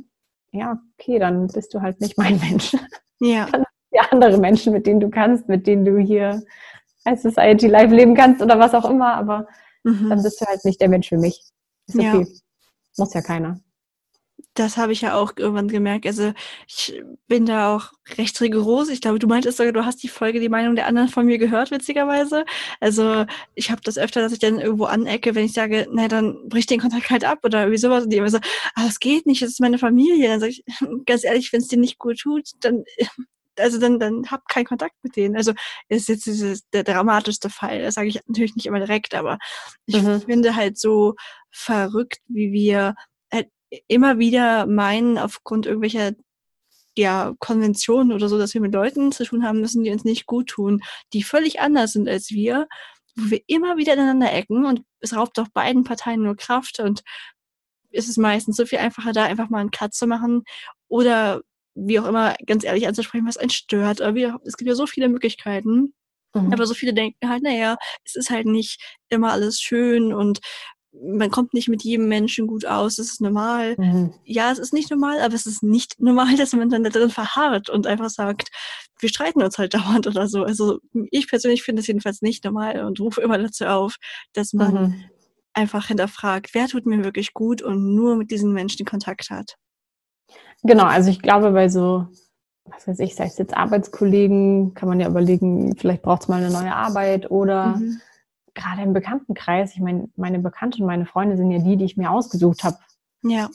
ja, 0.51 0.79
okay, 0.97 1.17
dann 1.17 1.47
bist 1.47 1.73
du 1.73 1.81
halt 1.81 1.99
nicht 2.01 2.17
mein 2.17 2.39
Mensch. 2.49 2.75
Ja. 3.19 3.47
Dann 3.51 3.65
ja 3.91 4.03
andere 4.11 4.37
Menschen, 4.37 4.71
mit 4.71 4.85
denen 4.85 4.99
du 4.99 5.09
kannst, 5.09 5.49
mit 5.49 5.65
denen 5.65 5.85
du 5.85 5.97
hier 5.97 6.43
als 7.03 7.23
Society 7.23 7.67
Live 7.67 7.91
leben 7.91 8.13
kannst 8.13 8.43
oder 8.43 8.59
was 8.59 8.75
auch 8.75 8.87
immer, 8.87 9.15
aber 9.15 9.47
mhm. 9.83 10.09
dann 10.09 10.21
bist 10.21 10.39
du 10.39 10.45
halt 10.45 10.63
nicht 10.65 10.79
der 10.79 10.89
Mensch 10.89 11.09
für 11.09 11.17
mich. 11.17 11.43
Ist 11.87 11.95
okay. 11.95 12.21
Ja. 12.21 12.25
Muss 12.97 13.13
ja 13.15 13.21
keiner 13.21 13.59
das 14.53 14.77
habe 14.77 14.91
ich 14.91 15.01
ja 15.01 15.15
auch 15.15 15.33
irgendwann 15.37 15.67
gemerkt. 15.67 16.05
Also 16.05 16.33
ich 16.67 17.01
bin 17.27 17.45
da 17.45 17.75
auch 17.75 17.91
recht 18.17 18.39
rigoros. 18.41 18.89
Ich 18.89 19.01
glaube, 19.01 19.19
du 19.19 19.27
meintest 19.27 19.57
sogar, 19.57 19.71
du 19.71 19.85
hast 19.85 20.03
die 20.03 20.07
Folge 20.07 20.39
die 20.39 20.49
Meinung 20.49 20.75
der 20.75 20.87
anderen 20.87 21.07
von 21.09 21.25
mir 21.25 21.37
gehört, 21.37 21.71
witzigerweise. 21.71 22.45
Also 22.79 23.25
ich 23.55 23.71
habe 23.71 23.81
das 23.83 23.97
öfter, 23.97 24.21
dass 24.21 24.33
ich 24.33 24.39
dann 24.39 24.59
irgendwo 24.59 24.85
anecke, 24.85 25.35
wenn 25.35 25.45
ich 25.45 25.53
sage, 25.53 25.87
na 25.91 26.07
dann 26.07 26.49
brich 26.49 26.65
den 26.65 26.79
Kontakt 26.79 27.09
halt 27.09 27.25
ab 27.25 27.39
oder 27.43 27.61
irgendwie 27.61 27.77
sowas. 27.77 28.03
Und 28.03 28.11
die 28.11 28.17
immer 28.17 28.29
so, 28.29 28.39
ah, 28.75 28.85
das 28.85 28.99
geht 28.99 29.25
nicht, 29.25 29.41
das 29.41 29.51
ist 29.51 29.61
meine 29.61 29.77
Familie. 29.77 30.27
Dann 30.27 30.39
sage 30.39 30.51
ich, 30.51 30.63
ganz 31.05 31.23
ehrlich, 31.23 31.53
wenn 31.53 31.61
es 31.61 31.67
dir 31.67 31.79
nicht 31.79 31.97
gut 31.97 32.19
tut, 32.19 32.49
dann 32.61 32.83
also 33.59 33.79
dann, 33.79 33.99
dann 33.99 34.23
habt 34.31 34.47
keinen 34.49 34.65
Kontakt 34.65 34.95
mit 35.03 35.15
denen. 35.15 35.35
Also 35.35 35.53
ist 35.89 36.09
jetzt 36.09 36.25
dieses, 36.25 36.69
der 36.69 36.83
dramatischste 36.83 37.49
Fall. 37.49 37.81
Das 37.81 37.95
sage 37.95 38.07
ich 38.07 38.19
natürlich 38.27 38.55
nicht 38.55 38.65
immer 38.65 38.79
direkt, 38.79 39.13
aber 39.15 39.37
ich 39.85 40.01
mhm. 40.01 40.21
finde 40.21 40.55
halt 40.55 40.77
so 40.77 41.15
verrückt, 41.51 42.19
wie 42.27 42.51
wir 42.51 42.95
immer 43.87 44.19
wieder 44.19 44.65
meinen, 44.65 45.17
aufgrund 45.17 45.65
irgendwelcher 45.65 46.13
ja, 46.97 47.33
Konventionen 47.39 48.11
oder 48.11 48.29
so, 48.29 48.37
dass 48.37 48.53
wir 48.53 48.61
mit 48.61 48.73
Leuten 48.73 49.11
zu 49.11 49.23
tun 49.23 49.43
haben 49.43 49.61
müssen, 49.61 49.83
die 49.83 49.91
uns 49.91 50.03
nicht 50.03 50.25
gut 50.25 50.47
tun, 50.47 50.81
die 51.13 51.23
völlig 51.23 51.59
anders 51.59 51.93
sind 51.93 52.09
als 52.09 52.31
wir, 52.31 52.67
wo 53.15 53.29
wir 53.31 53.41
immer 53.47 53.77
wieder 53.77 53.93
ineinander 53.93 54.33
ecken 54.33 54.65
und 54.65 54.81
es 54.99 55.15
raubt 55.15 55.39
auch 55.39 55.47
beiden 55.49 55.83
Parteien 55.83 56.23
nur 56.23 56.35
Kraft 56.35 56.79
und 56.79 57.03
ist 57.91 58.09
es 58.09 58.17
meistens 58.17 58.57
so 58.57 58.65
viel 58.65 58.79
einfacher, 58.79 59.13
da 59.13 59.25
einfach 59.25 59.49
mal 59.49 59.59
einen 59.59 59.71
Cut 59.71 59.93
zu 59.93 60.07
machen 60.07 60.43
oder 60.87 61.41
wie 61.75 61.99
auch 61.99 62.05
immer 62.05 62.35
ganz 62.45 62.63
ehrlich 62.63 62.87
anzusprechen, 62.87 63.27
was 63.27 63.37
einen 63.37 63.49
stört. 63.49 64.01
Aber 64.01 64.15
wir, 64.15 64.39
es 64.43 64.57
gibt 64.57 64.67
ja 64.67 64.75
so 64.75 64.85
viele 64.85 65.09
Möglichkeiten. 65.09 65.93
Mhm. 66.33 66.53
Aber 66.53 66.65
so 66.65 66.73
viele 66.73 66.93
denken 66.93 67.29
halt, 67.29 67.43
naja, 67.43 67.77
es 68.03 68.15
ist 68.15 68.29
halt 68.29 68.45
nicht 68.45 68.81
immer 69.09 69.31
alles 69.31 69.59
schön 69.61 70.13
und 70.13 70.39
man 70.91 71.29
kommt 71.29 71.53
nicht 71.53 71.69
mit 71.69 71.83
jedem 71.83 72.07
Menschen 72.07 72.47
gut 72.47 72.65
aus, 72.65 72.95
das 72.95 73.07
ist 73.07 73.21
normal. 73.21 73.75
Mhm. 73.77 74.13
Ja, 74.23 74.51
es 74.51 74.59
ist 74.59 74.73
nicht 74.73 74.89
normal, 74.89 75.19
aber 75.21 75.35
es 75.35 75.45
ist 75.45 75.61
nicht 75.61 75.99
normal, 75.99 76.35
dass 76.37 76.53
man 76.53 76.69
dann 76.69 76.83
da 76.83 76.89
drin 76.89 77.09
verharrt 77.09 77.69
und 77.69 77.87
einfach 77.87 78.09
sagt, 78.09 78.49
wir 78.99 79.09
streiten 79.09 79.41
uns 79.41 79.57
halt 79.57 79.73
dauernd 79.75 80.07
oder 80.07 80.27
so. 80.27 80.43
Also 80.43 80.79
ich 81.11 81.27
persönlich 81.27 81.63
finde 81.63 81.81
es 81.81 81.87
jedenfalls 81.87 82.21
nicht 82.21 82.43
normal 82.43 82.85
und 82.85 82.99
rufe 82.99 83.21
immer 83.21 83.37
dazu 83.37 83.65
auf, 83.65 83.97
dass 84.33 84.53
man 84.53 84.73
mhm. 84.73 85.03
einfach 85.53 85.87
hinterfragt, 85.87 86.53
wer 86.53 86.67
tut 86.67 86.85
mir 86.85 87.03
wirklich 87.03 87.33
gut 87.33 87.61
und 87.61 87.95
nur 87.95 88.15
mit 88.15 88.31
diesen 88.31 88.53
Menschen 88.53 88.85
Kontakt 88.85 89.29
hat. 89.29 89.55
Genau, 90.63 90.85
also 90.85 91.09
ich 91.09 91.21
glaube, 91.21 91.51
bei 91.51 91.69
so, 91.69 92.07
was 92.65 92.87
weiß 92.87 92.99
ich, 92.99 93.15
sei 93.15 93.25
es 93.25 93.37
jetzt 93.37 93.55
Arbeitskollegen, 93.55 94.73
kann 94.73 94.89
man 94.89 94.99
ja 94.99 95.07
überlegen, 95.07 95.75
vielleicht 95.77 96.01
braucht 96.01 96.23
es 96.23 96.27
mal 96.27 96.43
eine 96.43 96.51
neue 96.51 96.75
Arbeit 96.75 97.31
oder 97.31 97.77
mhm 97.77 98.01
gerade 98.59 98.81
im 98.81 98.93
Bekanntenkreis, 98.93 99.73
ich 99.73 99.81
meine, 99.81 100.09
meine 100.15 100.39
Bekannte 100.39 100.79
und 100.81 100.87
meine 100.87 101.05
Freunde 101.05 101.37
sind 101.37 101.51
ja 101.51 101.59
die, 101.59 101.77
die 101.77 101.85
ich 101.85 101.97
mir 101.97 102.11
ausgesucht 102.11 102.63
habe. 102.63 102.77
Ja. 103.23 103.49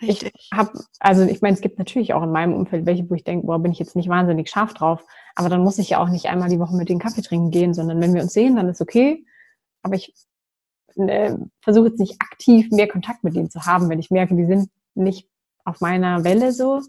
Richtig. 0.00 0.32
Ich 0.34 0.50
habe, 0.52 0.72
also 0.98 1.22
ich 1.22 1.42
meine, 1.42 1.54
es 1.54 1.60
gibt 1.60 1.78
natürlich 1.78 2.12
auch 2.12 2.22
in 2.22 2.32
meinem 2.32 2.54
Umfeld 2.54 2.86
welche, 2.86 3.08
wo 3.08 3.14
ich 3.14 3.24
denke, 3.24 3.46
boah, 3.46 3.60
bin 3.60 3.72
ich 3.72 3.78
jetzt 3.78 3.94
nicht 3.94 4.08
wahnsinnig 4.08 4.50
scharf 4.50 4.74
drauf. 4.74 5.04
Aber 5.36 5.48
dann 5.48 5.62
muss 5.62 5.78
ich 5.78 5.90
ja 5.90 5.98
auch 5.98 6.08
nicht 6.08 6.26
einmal 6.26 6.48
die 6.48 6.58
Woche 6.58 6.74
mit 6.74 6.88
den 6.88 6.98
Kaffee 6.98 7.22
trinken 7.22 7.50
gehen, 7.50 7.72
sondern 7.72 8.00
wenn 8.00 8.12
wir 8.14 8.22
uns 8.22 8.32
sehen, 8.32 8.56
dann 8.56 8.68
ist 8.68 8.80
okay. 8.80 9.24
Aber 9.82 9.94
ich 9.94 10.12
äh, 10.96 11.36
versuche 11.60 11.88
jetzt 11.88 12.00
nicht 12.00 12.20
aktiv 12.20 12.70
mehr 12.70 12.88
Kontakt 12.88 13.22
mit 13.22 13.36
denen 13.36 13.50
zu 13.50 13.64
haben, 13.64 13.88
wenn 13.88 14.00
ich 14.00 14.10
merke, 14.10 14.34
die 14.34 14.46
sind 14.46 14.70
nicht 14.94 15.28
auf 15.64 15.80
meiner 15.80 16.24
Welle 16.24 16.52
so. 16.52 16.80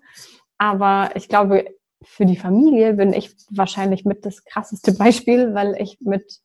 Aber 0.58 1.12
ich 1.16 1.30
glaube, 1.30 1.66
für 2.04 2.26
die 2.26 2.38
Familie 2.38 2.94
bin 2.94 3.14
ich 3.14 3.36
wahrscheinlich 3.50 4.06
mit 4.06 4.26
das 4.26 4.44
krasseste 4.44 4.94
Beispiel, 4.98 5.54
weil 5.54 5.76
ich 5.80 6.00
mit 6.02 6.40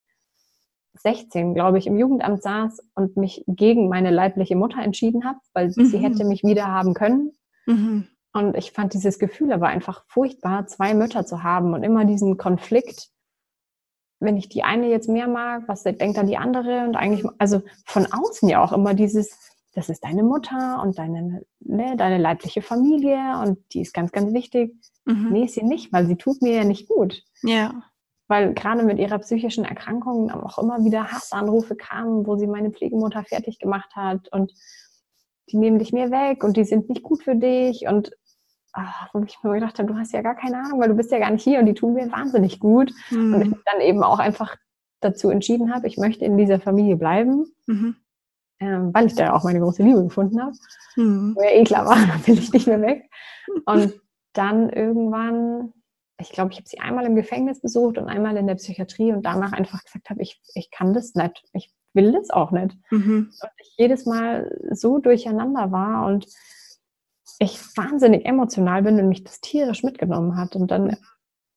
16, 1.00 1.54
glaube 1.54 1.78
ich, 1.78 1.87
im 1.87 1.98
Jugendamt 1.98 2.42
saß 2.42 2.80
und 2.94 3.16
mich 3.16 3.44
gegen 3.46 3.88
meine 3.88 4.11
leibliche 4.11 4.56
Mutter 4.56 4.82
entschieden 4.82 5.24
habe, 5.24 5.38
weil 5.52 5.72
mhm. 5.74 5.87
sie 5.87 5.98
hätte 5.98 6.24
mich 6.24 6.42
wieder 6.42 6.66
haben 6.66 6.94
können. 6.94 7.32
Mhm. 7.66 8.08
Und 8.32 8.56
ich 8.56 8.72
fand 8.72 8.94
dieses 8.94 9.18
Gefühl 9.18 9.52
aber 9.52 9.68
einfach 9.68 10.04
furchtbar, 10.06 10.66
zwei 10.66 10.94
Mütter 10.94 11.24
zu 11.24 11.42
haben 11.42 11.74
und 11.74 11.82
immer 11.82 12.04
diesen 12.04 12.37
Konflikt. 12.37 13.08
Wenn 14.20 14.37
ich 14.37 14.48
die 14.48 14.64
eine 14.64 14.88
jetzt 14.88 15.08
mehr 15.08 15.28
mag, 15.28 15.64
was 15.66 15.84
denkt 15.84 16.16
dann 16.16 16.26
die 16.26 16.37
andere? 16.37 16.84
Und 16.84 16.96
eigentlich, 16.96 17.24
also 17.38 17.62
von 17.84 18.06
außen 18.06 18.48
ja 18.48 18.62
auch 18.62 18.72
immer 18.72 18.94
dieses, 18.94 19.54
das 19.74 19.88
ist 19.88 20.04
deine 20.04 20.22
Mutter 20.22 20.82
und 20.82 20.98
deine, 20.98 21.42
ne, 21.61 21.96
deine 21.96 22.18
leibliche 22.18 22.62
Familie 22.62 23.40
und 23.44 23.58
die 23.72 23.80
ist 23.80 23.94
ganz, 23.94 24.12
ganz 24.12 24.32
wichtig. 24.32 24.74
Mhm. 25.04 25.28
Nee, 25.30 25.44
ist 25.44 25.54
sie 25.54 25.62
nicht, 25.62 25.92
weil 25.92 26.06
sie 26.06 26.16
tut 26.16 26.42
mir 26.42 26.54
ja 26.54 26.64
nicht 26.64 26.88
gut. 26.88 27.22
Ja 27.42 27.82
weil 28.29 28.53
gerade 28.55 28.85
mit 28.85 28.99
ihrer 28.99 29.19
psychischen 29.19 29.64
Erkrankung 29.64 30.31
auch 30.31 30.59
immer 30.59 30.85
wieder 30.85 31.11
Hassanrufe 31.11 31.75
kamen, 31.75 32.27
wo 32.27 32.37
sie 32.37 32.47
meine 32.47 32.71
Pflegemutter 32.71 33.25
fertig 33.25 33.59
gemacht 33.59 33.97
hat 33.97 34.31
und 34.33 34.53
die 35.51 35.57
nehmen 35.57 35.79
dich 35.79 35.93
mir 35.93 36.11
weg 36.11 36.45
und 36.45 36.57
die 36.57 36.64
sind 36.64 36.91
nicht 36.91 37.03
gut 37.03 37.23
für 37.23 37.35
dich 37.35 37.87
und 37.88 38.12
ach, 38.73 39.09
wo 39.12 39.23
ich 39.23 39.43
mir 39.43 39.55
gedacht 39.55 39.79
habe, 39.79 39.88
du 39.88 39.99
hast 39.99 40.12
ja 40.12 40.21
gar 40.21 40.35
keine 40.35 40.59
Ahnung, 40.59 40.79
weil 40.79 40.88
du 40.88 40.95
bist 40.95 41.11
ja 41.11 41.19
gar 41.19 41.31
nicht 41.31 41.43
hier 41.43 41.59
und 41.59 41.67
die 41.67 41.75
tun 41.75 41.95
mir 41.95 42.12
wahnsinnig 42.12 42.61
gut 42.61 42.93
mhm. 43.11 43.35
und 43.35 43.43
ich 43.43 43.55
dann 43.64 43.81
eben 43.81 44.03
auch 44.03 44.19
einfach 44.19 44.57
dazu 45.01 45.31
entschieden 45.31 45.75
habe, 45.75 45.87
ich 45.87 45.97
möchte 45.97 46.25
in 46.25 46.37
dieser 46.37 46.61
Familie 46.61 46.97
bleiben, 46.97 47.47
mhm. 47.67 47.97
ähm, 48.61 48.91
weil 48.93 49.07
ich 49.07 49.14
da 49.14 49.33
auch 49.33 49.45
meine 49.45 49.61
große 49.61 49.83
Liebe 49.83 50.05
gefunden 50.05 50.43
habe, 50.43 50.53
mhm. 50.97 51.35
wo 51.35 51.43
ja 51.43 51.51
eh 51.51 51.64
klar 51.64 51.87
war, 51.87 51.97
da 51.97 52.27
will 52.27 52.38
ich 52.38 52.53
nicht 52.53 52.67
mehr 52.67 52.83
weg 52.83 53.09
und 53.64 53.95
dann 54.35 54.69
irgendwann 54.69 55.73
ich 56.20 56.31
glaube, 56.31 56.52
ich 56.52 56.59
habe 56.59 56.68
sie 56.68 56.81
einmal 56.81 57.07
im 57.07 57.14
Gefängnis 57.14 57.61
besucht 57.61 57.96
und 57.96 58.09
einmal 58.09 58.37
in 58.37 58.46
der 58.46 58.57
Psychiatrie 58.57 59.12
und 59.12 59.22
danach 59.22 59.52
einfach 59.52 59.85
gesagt 59.85 60.11
habe, 60.11 60.20
ich, 60.22 60.40
ich 60.54 60.70
kann 60.70 60.92
das 60.92 61.14
nicht, 61.14 61.44
ich 61.52 61.72
will 61.94 62.12
das 62.12 62.31
auch 62.31 62.50
nicht. 62.50 62.76
Mhm. 62.90 63.31
Und 63.40 63.50
ich 63.59 63.74
jedes 63.76 64.04
Mal 64.04 64.59
so 64.72 64.98
durcheinander 64.98 65.70
war 65.70 66.07
und 66.07 66.26
ich 67.38 67.59
wahnsinnig 67.76 68.26
emotional 68.26 68.83
bin 68.83 68.98
und 68.98 69.09
mich 69.09 69.22
das 69.22 69.40
tierisch 69.40 69.85
mitgenommen 69.85 70.37
hat. 70.37 70.57
Und 70.57 70.70
dann 70.72 70.96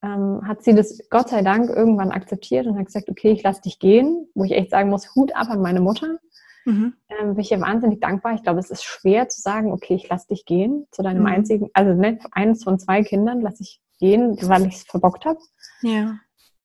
ähm, 0.03 0.41
hat 0.47 0.63
sie 0.63 0.75
das 0.75 0.99
Gott 1.09 1.29
sei 1.29 1.41
Dank 1.41 1.69
irgendwann 1.69 2.11
akzeptiert 2.11 2.67
und 2.67 2.77
hat 2.77 2.85
gesagt, 2.85 3.09
okay, 3.09 3.31
ich 3.31 3.41
lasse 3.41 3.61
dich 3.61 3.79
gehen, 3.79 4.27
wo 4.35 4.43
ich 4.43 4.51
echt 4.51 4.69
sagen 4.69 4.89
muss, 4.89 5.15
Hut 5.15 5.35
ab 5.35 5.49
an 5.49 5.61
meine 5.61 5.81
Mutter. 5.81 6.19
Mhm. 6.65 6.93
Ähm, 7.09 7.33
bin 7.33 7.39
ich 7.39 7.51
ihr 7.51 7.59
wahnsinnig 7.59 7.99
dankbar. 7.99 8.35
Ich 8.35 8.43
glaube, 8.43 8.59
es 8.59 8.69
ist 8.69 8.83
schwer 8.83 9.27
zu 9.27 9.41
sagen, 9.41 9.71
okay, 9.71 9.95
ich 9.95 10.07
lasse 10.07 10.27
dich 10.27 10.45
gehen 10.45 10.85
zu 10.91 11.01
deinem 11.01 11.21
mhm. 11.21 11.27
einzigen, 11.27 11.69
also 11.73 11.93
ne, 11.93 12.19
eines 12.31 12.63
von 12.63 12.77
zwei 12.77 13.01
Kindern 13.01 13.41
lasse 13.41 13.63
ich 13.63 13.80
gehen, 14.01 14.37
weil 14.41 14.67
ich 14.67 14.75
es 14.75 14.83
verbockt 14.83 15.25
habe. 15.25 15.39
Ja. 15.83 16.17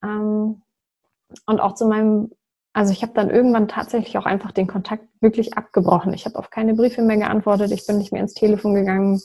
Ähm, 0.02 0.62
und 1.46 1.60
auch 1.60 1.74
zu 1.74 1.86
meinem, 1.86 2.30
also 2.72 2.92
ich 2.92 3.02
habe 3.02 3.12
dann 3.14 3.30
irgendwann 3.30 3.68
tatsächlich 3.68 4.18
auch 4.18 4.26
einfach 4.26 4.50
den 4.50 4.66
Kontakt 4.66 5.04
wirklich 5.20 5.56
abgebrochen. 5.56 6.12
Ich 6.14 6.24
habe 6.24 6.38
auf 6.38 6.50
keine 6.50 6.74
Briefe 6.74 7.02
mehr 7.02 7.18
geantwortet, 7.18 7.70
ich 7.70 7.86
bin 7.86 7.98
nicht 7.98 8.12
mehr 8.12 8.22
ins 8.22 8.34
Telefon 8.34 8.74
gegangen. 8.74 9.20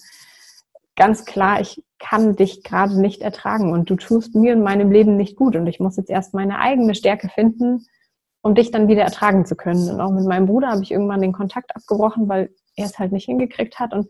Ganz 0.95 1.25
klar, 1.25 1.61
ich 1.61 1.83
kann 1.97 2.35
dich 2.35 2.63
gerade 2.63 2.99
nicht 2.99 3.21
ertragen 3.21 3.71
und 3.71 3.89
du 3.89 3.95
tust 3.95 4.35
mir 4.35 4.53
in 4.53 4.61
meinem 4.61 4.91
Leben 4.91 5.15
nicht 5.15 5.37
gut 5.37 5.55
und 5.55 5.65
ich 5.67 5.79
muss 5.79 5.97
jetzt 5.97 6.09
erst 6.09 6.33
meine 6.33 6.59
eigene 6.59 6.93
Stärke 6.93 7.29
finden, 7.29 7.85
um 8.41 8.55
dich 8.55 8.71
dann 8.71 8.89
wieder 8.89 9.03
ertragen 9.03 9.45
zu 9.45 9.55
können. 9.55 9.89
Und 9.89 10.01
auch 10.01 10.11
mit 10.11 10.25
meinem 10.25 10.47
Bruder 10.47 10.69
habe 10.69 10.83
ich 10.83 10.91
irgendwann 10.91 11.21
den 11.21 11.31
Kontakt 11.31 11.73
abgebrochen, 11.75 12.27
weil 12.27 12.49
er 12.75 12.85
es 12.85 12.99
halt 12.99 13.13
nicht 13.13 13.25
hingekriegt 13.25 13.79
hat 13.79 13.93
und 13.93 14.07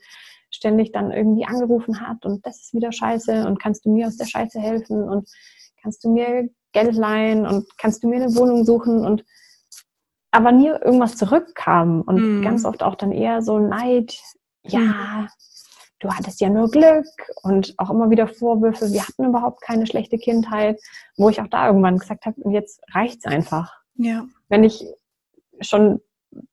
ständig 0.51 0.91
dann 0.91 1.11
irgendwie 1.11 1.45
angerufen 1.45 2.01
hat 2.01 2.25
und 2.25 2.45
das 2.45 2.61
ist 2.61 2.73
wieder 2.73 2.91
scheiße 2.91 3.47
und 3.47 3.59
kannst 3.59 3.85
du 3.85 3.91
mir 3.91 4.07
aus 4.07 4.17
der 4.17 4.25
Scheiße 4.25 4.59
helfen 4.59 5.03
und 5.03 5.29
kannst 5.81 6.03
du 6.03 6.11
mir 6.11 6.49
Geld 6.73 6.95
leihen 6.95 7.45
und 7.45 7.65
kannst 7.77 8.03
du 8.03 8.09
mir 8.09 8.17
eine 8.17 8.35
Wohnung 8.35 8.65
suchen 8.65 9.05
und 9.05 9.25
aber 10.31 10.51
nie 10.51 10.67
irgendwas 10.67 11.17
zurückkam 11.17 12.01
und 12.01 12.39
mhm. 12.39 12.41
ganz 12.41 12.63
oft 12.65 12.83
auch 12.83 12.95
dann 12.95 13.11
eher 13.11 13.41
so 13.41 13.59
Neid, 13.59 14.17
ja, 14.63 14.79
mhm. 14.79 15.27
du 15.99 16.09
hattest 16.09 16.39
ja 16.39 16.49
nur 16.49 16.71
Glück 16.71 17.05
und 17.43 17.73
auch 17.77 17.89
immer 17.89 18.09
wieder 18.09 18.27
Vorwürfe, 18.27 18.91
wir 18.93 19.05
hatten 19.05 19.25
überhaupt 19.25 19.61
keine 19.61 19.87
schlechte 19.87 20.17
Kindheit, 20.17 20.79
wo 21.17 21.29
ich 21.29 21.41
auch 21.41 21.47
da 21.47 21.67
irgendwann 21.67 21.97
gesagt 21.97 22.25
habe, 22.25 22.41
jetzt 22.51 22.81
reicht's 22.93 23.25
einfach. 23.25 23.73
Ja. 23.95 24.25
Wenn 24.47 24.63
ich 24.63 24.85
schon 25.59 25.99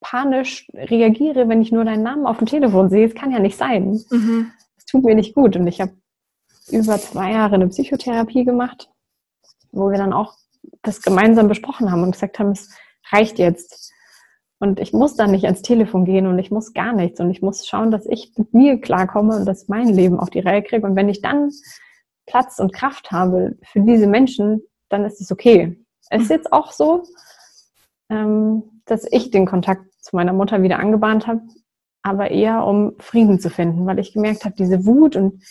panisch 0.00 0.68
reagiere, 0.74 1.48
wenn 1.48 1.62
ich 1.62 1.72
nur 1.72 1.84
deinen 1.84 2.02
Namen 2.02 2.26
auf 2.26 2.38
dem 2.38 2.46
Telefon 2.46 2.88
sehe. 2.88 3.06
Es 3.06 3.14
kann 3.14 3.30
ja 3.30 3.38
nicht 3.38 3.56
sein. 3.56 4.00
Mhm. 4.10 4.50
Es 4.76 4.86
tut 4.86 5.04
mir 5.04 5.14
nicht 5.14 5.34
gut. 5.34 5.56
Und 5.56 5.66
ich 5.66 5.80
habe 5.80 5.92
über 6.70 6.98
zwei 6.98 7.32
Jahre 7.32 7.54
eine 7.54 7.68
Psychotherapie 7.68 8.44
gemacht, 8.44 8.90
wo 9.72 9.90
wir 9.90 9.98
dann 9.98 10.12
auch 10.12 10.34
das 10.82 11.02
gemeinsam 11.02 11.48
besprochen 11.48 11.90
haben 11.90 12.02
und 12.02 12.12
gesagt 12.12 12.38
haben, 12.38 12.50
es 12.50 12.70
reicht 13.10 13.38
jetzt. 13.38 13.92
Und 14.60 14.80
ich 14.80 14.92
muss 14.92 15.14
dann 15.14 15.30
nicht 15.30 15.44
ans 15.44 15.62
Telefon 15.62 16.04
gehen 16.04 16.26
und 16.26 16.38
ich 16.38 16.50
muss 16.50 16.72
gar 16.72 16.92
nichts. 16.92 17.20
Und 17.20 17.30
ich 17.30 17.42
muss 17.42 17.66
schauen, 17.66 17.90
dass 17.90 18.06
ich 18.06 18.32
mit 18.36 18.52
mir 18.52 18.80
klarkomme 18.80 19.36
und 19.36 19.46
dass 19.46 19.68
mein 19.68 19.88
Leben 19.88 20.18
auf 20.18 20.30
die 20.30 20.40
Reihe 20.40 20.62
kriege. 20.62 20.84
Und 20.84 20.96
wenn 20.96 21.08
ich 21.08 21.22
dann 21.22 21.50
Platz 22.26 22.58
und 22.58 22.72
Kraft 22.72 23.12
habe 23.12 23.56
für 23.62 23.80
diese 23.80 24.08
Menschen, 24.08 24.62
dann 24.88 25.04
ist 25.04 25.20
es 25.20 25.30
okay. 25.30 25.78
Es 26.10 26.22
ist 26.22 26.30
jetzt 26.30 26.52
auch 26.52 26.72
so, 26.72 27.04
ähm, 28.10 28.77
dass 28.90 29.06
ich 29.10 29.30
den 29.30 29.46
Kontakt 29.46 29.84
zu 30.00 30.16
meiner 30.16 30.32
Mutter 30.32 30.62
wieder 30.62 30.78
angebahnt 30.78 31.26
habe, 31.26 31.42
aber 32.02 32.30
eher 32.30 32.64
um 32.64 32.94
Frieden 32.98 33.40
zu 33.40 33.50
finden, 33.50 33.86
weil 33.86 33.98
ich 33.98 34.12
gemerkt 34.12 34.44
habe, 34.44 34.54
diese 34.56 34.86
Wut 34.86 35.16
und 35.16 35.42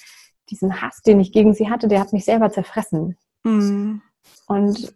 diesen 0.49 0.81
Hass, 0.81 1.01
den 1.01 1.19
ich 1.19 1.31
gegen 1.31 1.53
sie 1.53 1.69
hatte, 1.69 1.87
der 1.87 1.99
hat 1.99 2.13
mich 2.13 2.25
selber 2.25 2.49
zerfressen. 2.51 3.17
Mhm. 3.43 4.01
Und 4.47 4.95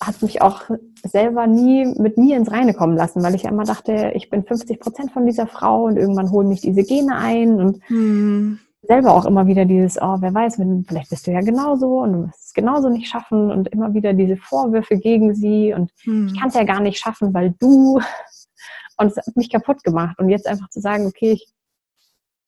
hat 0.00 0.22
mich 0.22 0.42
auch 0.42 0.62
selber 1.04 1.46
nie 1.46 1.86
mit 1.98 2.16
mir 2.18 2.36
ins 2.36 2.50
Reine 2.50 2.74
kommen 2.74 2.96
lassen, 2.96 3.22
weil 3.22 3.34
ich 3.34 3.44
immer 3.44 3.64
dachte, 3.64 4.12
ich 4.14 4.30
bin 4.30 4.44
50 4.44 4.80
Prozent 4.80 5.12
von 5.12 5.26
dieser 5.26 5.46
Frau 5.46 5.84
und 5.84 5.96
irgendwann 5.96 6.30
holen 6.30 6.48
mich 6.48 6.60
diese 6.60 6.82
Gene 6.82 7.16
ein 7.16 7.60
und 7.60 7.90
mhm. 7.90 8.60
Selber 8.86 9.14
auch 9.14 9.24
immer 9.24 9.46
wieder 9.46 9.64
dieses, 9.64 10.00
oh, 10.00 10.16
wer 10.20 10.34
weiß, 10.34 10.58
wenn, 10.58 10.84
vielleicht 10.84 11.10
bist 11.10 11.26
du 11.26 11.32
ja 11.32 11.40
genauso 11.40 12.00
und 12.00 12.12
du 12.12 12.26
wirst 12.26 12.46
es 12.46 12.52
genauso 12.52 12.88
nicht 12.88 13.08
schaffen 13.08 13.50
und 13.50 13.68
immer 13.68 13.94
wieder 13.94 14.12
diese 14.12 14.36
Vorwürfe 14.36 14.98
gegen 14.98 15.34
sie 15.34 15.72
und 15.72 15.90
mhm. 16.04 16.28
ich 16.28 16.38
kann 16.38 16.48
es 16.48 16.54
ja 16.54 16.64
gar 16.64 16.80
nicht 16.80 16.98
schaffen, 16.98 17.32
weil 17.34 17.54
du 17.58 18.00
und 18.98 19.06
es 19.06 19.16
hat 19.16 19.36
mich 19.36 19.50
kaputt 19.50 19.82
gemacht 19.84 20.18
und 20.18 20.28
jetzt 20.28 20.46
einfach 20.46 20.68
zu 20.70 20.80
sagen, 20.80 21.06
okay, 21.06 21.32
ich 21.32 21.52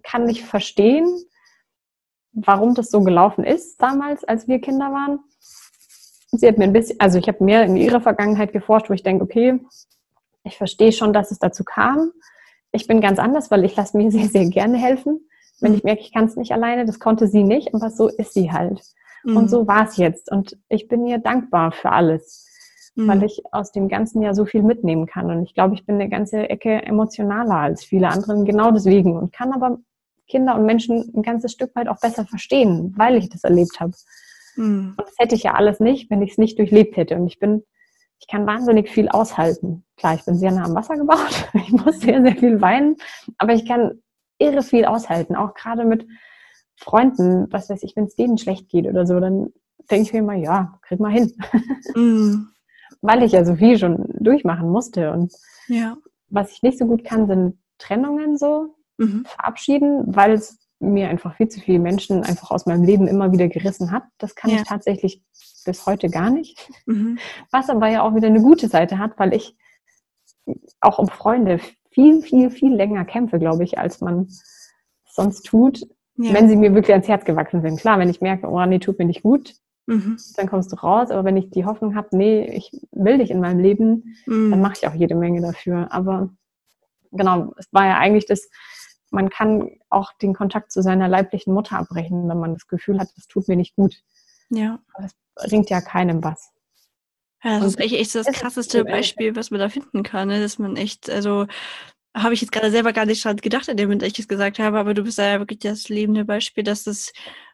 kann 0.02 0.24
nicht 0.24 0.44
verstehen, 0.44 1.06
warum 2.32 2.74
das 2.74 2.90
so 2.90 3.02
gelaufen 3.02 3.44
ist 3.44 3.80
damals, 3.82 4.24
als 4.24 4.46
wir 4.46 4.60
Kinder 4.60 4.92
waren. 4.92 5.20
Sie 6.32 6.46
hat 6.46 6.58
mir 6.58 6.64
ein 6.64 6.72
bisschen, 6.72 7.00
also 7.00 7.18
ich 7.18 7.28
habe 7.28 7.42
mehr 7.42 7.64
in 7.64 7.76
ihrer 7.76 8.00
Vergangenheit 8.00 8.52
geforscht, 8.52 8.90
wo 8.90 8.94
ich 8.94 9.02
denke, 9.02 9.24
okay, 9.24 9.60
ich 10.44 10.56
verstehe 10.56 10.92
schon, 10.92 11.12
dass 11.12 11.30
es 11.30 11.38
dazu 11.38 11.64
kam. 11.64 12.12
Ich 12.72 12.86
bin 12.86 13.00
ganz 13.00 13.18
anders, 13.18 13.50
weil 13.50 13.64
ich 13.64 13.74
lasse 13.74 13.96
mir 13.96 14.10
sehr, 14.12 14.28
sehr 14.28 14.48
gerne 14.48 14.76
helfen. 14.76 15.26
Wenn 15.60 15.74
ich 15.74 15.84
merke, 15.84 16.02
ich 16.02 16.12
kann 16.12 16.26
es 16.26 16.36
nicht 16.36 16.52
alleine, 16.52 16.84
das 16.84 16.98
konnte 16.98 17.28
sie 17.28 17.44
nicht, 17.44 17.74
aber 17.74 17.90
so 17.90 18.08
ist 18.08 18.34
sie 18.34 18.52
halt. 18.52 18.82
Mhm. 19.24 19.36
Und 19.36 19.48
so 19.48 19.66
war 19.66 19.86
es 19.86 19.96
jetzt. 19.96 20.30
Und 20.30 20.56
ich 20.68 20.88
bin 20.88 21.06
ihr 21.06 21.18
dankbar 21.18 21.72
für 21.72 21.90
alles, 21.90 22.46
mhm. 22.94 23.08
weil 23.08 23.22
ich 23.24 23.42
aus 23.52 23.72
dem 23.72 23.88
ganzen 23.88 24.22
Jahr 24.22 24.34
so 24.34 24.44
viel 24.44 24.62
mitnehmen 24.62 25.06
kann. 25.06 25.30
Und 25.30 25.44
ich 25.44 25.54
glaube, 25.54 25.74
ich 25.74 25.84
bin 25.86 25.96
eine 25.96 26.08
ganze 26.08 26.48
Ecke 26.48 26.82
emotionaler 26.82 27.56
als 27.56 27.84
viele 27.84 28.08
anderen, 28.08 28.44
genau 28.44 28.70
deswegen. 28.70 29.16
Und 29.16 29.32
kann 29.32 29.52
aber 29.52 29.78
Kinder 30.28 30.56
und 30.56 30.66
Menschen 30.66 31.12
ein 31.14 31.22
ganzes 31.22 31.52
Stück 31.52 31.74
weit 31.74 31.88
auch 31.88 32.00
besser 32.00 32.24
verstehen, 32.24 32.94
weil 32.96 33.16
ich 33.16 33.28
das 33.28 33.44
erlebt 33.44 33.80
habe. 33.80 33.92
Mhm. 34.56 34.94
Und 34.96 35.06
das 35.06 35.14
hätte 35.18 35.34
ich 35.34 35.44
ja 35.44 35.54
alles 35.54 35.80
nicht, 35.80 36.10
wenn 36.10 36.22
ich 36.22 36.32
es 36.32 36.38
nicht 36.38 36.58
durchlebt 36.58 36.96
hätte. 36.96 37.16
Und 37.16 37.26
ich 37.26 37.38
bin, 37.38 37.62
ich 38.18 38.28
kann 38.28 38.46
wahnsinnig 38.46 38.90
viel 38.90 39.08
aushalten. 39.08 39.84
Klar, 39.96 40.14
ich 40.14 40.24
bin 40.24 40.36
sehr 40.36 40.52
nah 40.52 40.64
am 40.64 40.74
Wasser 40.74 40.96
gebaut. 40.96 41.48
Ich 41.54 41.72
muss 41.72 42.00
sehr, 42.00 42.22
sehr 42.22 42.36
viel 42.36 42.60
weinen. 42.60 42.96
Aber 43.38 43.54
ich 43.54 43.66
kann 43.66 44.02
irre 44.38 44.62
viel 44.62 44.84
aushalten. 44.84 45.36
Auch 45.36 45.54
gerade 45.54 45.84
mit 45.84 46.06
Freunden, 46.76 47.46
was 47.50 47.70
weiß 47.70 47.82
ich, 47.82 47.96
wenn 47.96 48.04
es 48.04 48.16
denen 48.16 48.38
schlecht 48.38 48.68
geht 48.68 48.86
oder 48.86 49.06
so, 49.06 49.18
dann 49.18 49.52
denke 49.90 50.02
ich 50.02 50.12
mir 50.12 50.20
immer, 50.20 50.34
ja, 50.34 50.78
krieg 50.82 51.00
mal 51.00 51.12
hin. 51.12 51.32
Mhm. 51.94 52.48
Weil 53.00 53.22
ich 53.22 53.32
ja 53.32 53.44
so 53.44 53.56
viel 53.56 53.78
schon 53.78 54.04
durchmachen 54.18 54.68
musste. 54.70 55.12
Und 55.12 55.32
ja. 55.68 55.96
was 56.28 56.52
ich 56.52 56.62
nicht 56.62 56.78
so 56.78 56.86
gut 56.86 57.04
kann, 57.04 57.26
sind 57.26 57.58
Trennungen 57.78 58.36
so 58.36 58.74
mhm. 58.98 59.24
verabschieden, 59.24 60.02
weil 60.06 60.32
es 60.32 60.58
mir 60.78 61.08
einfach 61.08 61.36
viel 61.36 61.48
zu 61.48 61.60
viele 61.60 61.78
Menschen 61.78 62.22
einfach 62.22 62.50
aus 62.50 62.66
meinem 62.66 62.84
Leben 62.84 63.08
immer 63.08 63.32
wieder 63.32 63.48
gerissen 63.48 63.92
hat. 63.92 64.02
Das 64.18 64.34
kann 64.34 64.50
ja. 64.50 64.56
ich 64.58 64.62
tatsächlich 64.64 65.22
bis 65.64 65.86
heute 65.86 66.10
gar 66.10 66.30
nicht. 66.30 66.70
Mhm. 66.86 67.18
Was 67.50 67.70
aber 67.70 67.88
ja 67.88 68.02
auch 68.02 68.14
wieder 68.14 68.28
eine 68.28 68.42
gute 68.42 68.68
Seite 68.68 68.98
hat, 68.98 69.18
weil 69.18 69.32
ich 69.32 69.56
auch 70.80 70.98
um 70.98 71.08
Freunde 71.08 71.60
viel, 71.96 72.20
viel, 72.20 72.50
viel 72.50 72.74
länger 72.74 73.06
kämpfe, 73.06 73.38
glaube 73.38 73.64
ich, 73.64 73.78
als 73.78 74.02
man 74.02 74.28
sonst 75.06 75.46
tut, 75.46 75.80
ja. 76.16 76.34
wenn 76.34 76.46
sie 76.46 76.56
mir 76.56 76.74
wirklich 76.74 76.92
ans 76.92 77.08
Herz 77.08 77.24
gewachsen 77.24 77.62
sind. 77.62 77.80
Klar, 77.80 77.98
wenn 77.98 78.10
ich 78.10 78.20
merke, 78.20 78.48
oh 78.48 78.64
nee, 78.66 78.78
tut 78.78 78.98
mir 78.98 79.06
nicht 79.06 79.22
gut, 79.22 79.54
mhm. 79.86 80.18
dann 80.36 80.46
kommst 80.46 80.70
du 80.72 80.76
raus. 80.76 81.10
Aber 81.10 81.24
wenn 81.24 81.38
ich 81.38 81.48
die 81.48 81.64
Hoffnung 81.64 81.94
habe, 81.96 82.14
nee, 82.14 82.44
ich 82.54 82.70
will 82.92 83.16
dich 83.16 83.30
in 83.30 83.40
meinem 83.40 83.60
Leben, 83.60 84.14
mhm. 84.26 84.50
dann 84.50 84.60
mache 84.60 84.74
ich 84.76 84.86
auch 84.86 84.94
jede 84.94 85.14
Menge 85.14 85.40
dafür. 85.40 85.90
Aber 85.90 86.28
genau, 87.12 87.54
es 87.56 87.66
war 87.72 87.86
ja 87.86 87.96
eigentlich 87.96 88.26
das, 88.26 88.50
man 89.10 89.30
kann 89.30 89.70
auch 89.88 90.12
den 90.20 90.34
Kontakt 90.34 90.72
zu 90.72 90.82
seiner 90.82 91.08
leiblichen 91.08 91.54
Mutter 91.54 91.78
abbrechen, 91.78 92.28
wenn 92.28 92.38
man 92.38 92.52
das 92.52 92.68
Gefühl 92.68 92.98
hat, 92.98 93.08
das 93.16 93.26
tut 93.26 93.48
mir 93.48 93.56
nicht 93.56 93.74
gut. 93.74 93.94
Ja. 94.50 94.80
Aber 94.92 95.04
das 95.04 95.16
bringt 95.48 95.70
ja 95.70 95.80
keinem 95.80 96.22
was. 96.22 96.52
Ja, 97.42 97.60
das 97.60 97.62
Und 97.62 97.68
ist 97.68 97.80
echt, 97.80 97.94
echt 97.94 98.14
das 98.14 98.26
krasseste 98.26 98.84
Beispiel, 98.84 99.36
was 99.36 99.50
man 99.50 99.60
da 99.60 99.68
finden 99.68 100.02
kann, 100.02 100.28
ne? 100.28 100.40
dass 100.40 100.58
man 100.58 100.76
echt, 100.76 101.10
also 101.10 101.46
habe 102.16 102.34
ich 102.34 102.40
jetzt 102.40 102.50
gerade 102.50 102.70
selber 102.70 102.92
gar 102.92 103.04
nicht 103.04 103.24
dran 103.24 103.36
gedacht, 103.36 103.68
in 103.68 103.76
dem 103.76 103.88
Moment, 103.88 104.02
ich 104.02 104.18
es 104.18 104.28
gesagt 104.28 104.58
habe, 104.58 104.78
aber 104.78 104.94
du 104.94 105.04
bist 105.04 105.18
ja 105.18 105.38
wirklich 105.38 105.58
das 105.58 105.88
lebende 105.88 106.24
Beispiel, 106.24 106.64
dass 106.64 106.84
das 106.84 107.12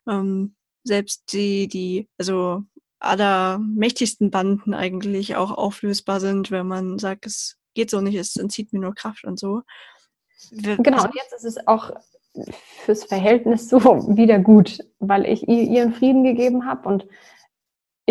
ähm, 0.09 0.55
selbst 0.85 1.33
die, 1.33 1.69
die, 1.69 2.09
also 2.17 2.63
allermächtigsten 3.01 4.31
Banden 4.31 4.75
eigentlich 4.75 5.35
auch 5.35 5.51
auflösbar 5.51 6.21
sind, 6.21 6.53
wenn 6.53 6.69
man 6.69 6.99
sagt, 6.99 7.27
es 7.27 7.59
geht 7.75 7.91
so 7.91 8.01
nicht, 8.01 8.15
es 8.15 8.37
entzieht 8.37 8.73
mir 8.73 8.79
nur 8.79 8.95
Kraft 8.95 9.25
und 9.25 9.39
so. 9.39 9.63
Genau, 10.51 11.05
und 11.05 11.15
jetzt 11.15 11.33
ist 11.33 11.45
es 11.45 11.67
auch 11.67 11.91
fürs 12.85 13.05
Verhältnis 13.05 13.69
so 13.69 13.81
wieder 14.17 14.39
gut, 14.39 14.79
weil 14.99 15.27
ich 15.27 15.49
ihr 15.49 15.63
ihren 15.63 15.93
Frieden 15.93 16.25
gegeben 16.25 16.67
habe 16.67 16.89
und 16.89 17.07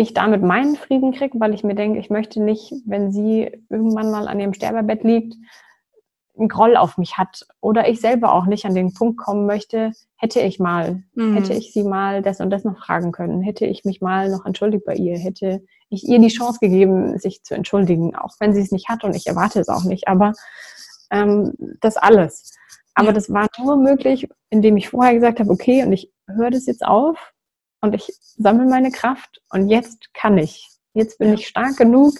ich 0.02 0.14
damit 0.14 0.42
meinen 0.42 0.76
Frieden 0.76 1.12
kriege, 1.12 1.38
weil 1.40 1.54
ich 1.54 1.64
mir 1.64 1.74
denke, 1.74 1.98
ich 1.98 2.10
möchte 2.10 2.42
nicht, 2.42 2.74
wenn 2.84 3.12
sie 3.12 3.50
irgendwann 3.68 4.10
mal 4.10 4.28
an 4.28 4.40
ihrem 4.40 4.54
Sterbebett 4.54 5.04
liegt, 5.04 5.34
einen 6.38 6.48
Groll 6.48 6.76
auf 6.76 6.96
mich 6.96 7.18
hat 7.18 7.46
oder 7.60 7.88
ich 7.88 8.00
selber 8.00 8.32
auch 8.32 8.46
nicht 8.46 8.64
an 8.64 8.74
den 8.74 8.94
Punkt 8.94 9.18
kommen 9.18 9.46
möchte, 9.46 9.92
hätte 10.16 10.40
ich 10.40 10.58
mal, 10.58 11.02
mhm. 11.14 11.34
hätte 11.34 11.52
ich 11.52 11.72
sie 11.72 11.82
mal 11.84 12.22
das 12.22 12.40
und 12.40 12.50
das 12.50 12.64
noch 12.64 12.78
fragen 12.78 13.12
können, 13.12 13.42
hätte 13.42 13.66
ich 13.66 13.84
mich 13.84 14.00
mal 14.00 14.30
noch 14.30 14.46
entschuldigt 14.46 14.84
bei 14.84 14.94
ihr, 14.94 15.18
hätte 15.18 15.62
ich 15.90 16.04
ihr 16.08 16.18
die 16.18 16.28
Chance 16.28 16.58
gegeben, 16.60 17.18
sich 17.18 17.42
zu 17.42 17.54
entschuldigen, 17.54 18.16
auch 18.16 18.36
wenn 18.40 18.54
sie 18.54 18.62
es 18.62 18.72
nicht 18.72 18.88
hat 18.88 19.04
und 19.04 19.14
ich 19.14 19.26
erwarte 19.26 19.60
es 19.60 19.68
auch 19.68 19.84
nicht, 19.84 20.08
aber 20.08 20.32
ähm, 21.10 21.52
das 21.80 21.96
alles. 21.96 22.54
Aber 22.94 23.08
ja. 23.08 23.12
das 23.12 23.30
war 23.30 23.46
nur 23.58 23.76
möglich, 23.76 24.28
indem 24.50 24.76
ich 24.76 24.88
vorher 24.88 25.14
gesagt 25.14 25.40
habe, 25.40 25.50
okay, 25.50 25.84
und 25.84 25.92
ich 25.92 26.10
höre 26.26 26.50
das 26.50 26.66
jetzt 26.66 26.84
auf 26.84 27.31
und 27.82 27.94
ich 27.94 28.10
sammle 28.38 28.66
meine 28.66 28.90
Kraft 28.90 29.42
und 29.50 29.68
jetzt 29.68 30.14
kann 30.14 30.38
ich. 30.38 30.70
Jetzt 30.94 31.18
bin 31.18 31.28
ja. 31.28 31.34
ich 31.34 31.46
stark 31.46 31.76
genug, 31.76 32.14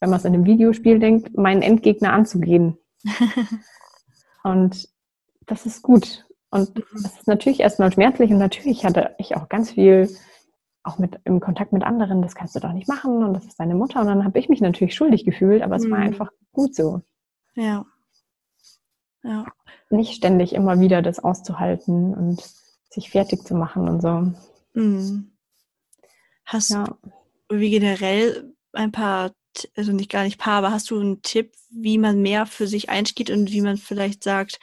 wenn 0.00 0.10
man 0.10 0.18
es 0.18 0.24
in 0.24 0.34
einem 0.34 0.44
Videospiel 0.44 0.98
denkt, 0.98 1.36
meinen 1.36 1.62
Endgegner 1.62 2.12
anzugehen. 2.12 2.78
und 4.44 4.88
das 5.46 5.66
ist 5.66 5.82
gut. 5.82 6.26
Und 6.50 6.76
mhm. 6.76 7.02
das 7.02 7.14
ist 7.14 7.26
natürlich 7.26 7.60
erstmal 7.60 7.92
schmerzlich 7.92 8.30
und 8.30 8.38
natürlich 8.38 8.84
hatte 8.84 9.14
ich 9.18 9.36
auch 9.36 9.48
ganz 9.48 9.72
viel 9.72 10.08
auch 10.82 10.98
mit 10.98 11.18
im 11.24 11.40
Kontakt 11.40 11.72
mit 11.72 11.82
anderen, 11.82 12.22
das 12.22 12.36
kannst 12.36 12.54
du 12.54 12.60
doch 12.60 12.72
nicht 12.72 12.86
machen 12.86 13.24
und 13.24 13.34
das 13.34 13.44
ist 13.44 13.58
deine 13.58 13.74
Mutter. 13.74 14.00
Und 14.00 14.06
dann 14.06 14.24
habe 14.24 14.38
ich 14.38 14.48
mich 14.48 14.60
natürlich 14.60 14.94
schuldig 14.94 15.24
gefühlt, 15.24 15.62
aber 15.62 15.76
es 15.76 15.84
mhm. 15.84 15.90
war 15.90 15.98
einfach 15.98 16.30
gut 16.52 16.74
so. 16.74 17.02
Ja. 17.54 17.84
Ja. 19.24 19.46
Nicht 19.90 20.14
ständig 20.14 20.52
immer 20.54 20.78
wieder 20.78 21.02
das 21.02 21.18
auszuhalten 21.18 22.14
und 22.14 22.40
sich 22.90 23.10
fertig 23.10 23.44
zu 23.44 23.54
machen 23.54 23.88
und 23.88 24.00
so. 24.00 24.32
Mhm. 24.76 25.32
Hast 26.44 26.70
ja. 26.70 26.84
du 27.48 27.58
wie 27.58 27.70
generell 27.70 28.54
ein 28.72 28.92
paar, 28.92 29.32
also 29.74 29.92
nicht 29.92 30.10
gar 30.10 30.24
nicht 30.24 30.38
paar, 30.38 30.58
aber 30.58 30.70
hast 30.70 30.90
du 30.90 31.00
einen 31.00 31.22
Tipp, 31.22 31.54
wie 31.70 31.98
man 31.98 32.20
mehr 32.20 32.46
für 32.46 32.66
sich 32.66 32.90
einsteht 32.90 33.30
und 33.30 33.50
wie 33.50 33.62
man 33.62 33.78
vielleicht 33.78 34.22
sagt, 34.22 34.60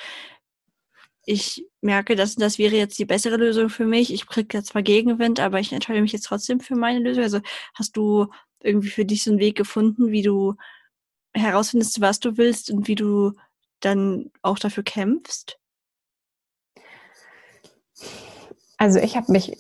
ich 1.26 1.66
merke, 1.82 2.16
dass 2.16 2.36
das 2.36 2.60
wäre 2.60 2.76
jetzt 2.76 3.00
die 3.00 3.06
bessere 3.06 3.38
Lösung 3.38 3.70
für 3.70 3.86
mich. 3.86 4.14
Ich 4.14 4.28
kriege 4.28 4.56
jetzt 4.56 4.76
mal 4.76 4.84
Gegenwind, 4.84 5.40
aber 5.40 5.60
ich 5.60 5.72
entscheide 5.72 6.02
mich 6.02 6.12
jetzt 6.12 6.26
trotzdem 6.26 6.60
für 6.60 6.76
meine 6.76 7.00
Lösung. 7.00 7.24
Also 7.24 7.40
hast 7.74 7.98
du 7.98 8.28
irgendwie 8.62 8.90
für 8.90 9.06
dich 9.06 9.24
so 9.24 9.32
einen 9.32 9.40
Weg 9.40 9.56
gefunden, 9.56 10.12
wie 10.12 10.22
du 10.22 10.56
herausfindest, 11.34 12.02
was 12.02 12.20
du 12.20 12.38
willst 12.38 12.70
und 12.70 12.88
wie 12.88 12.96
du 12.96 13.32
dann 13.80 14.32
auch 14.44 14.60
dafür 14.60 14.84
kämpfst? 14.84 15.58
Also 18.78 19.00
ich 19.00 19.16
habe 19.16 19.32
mich 19.32 19.58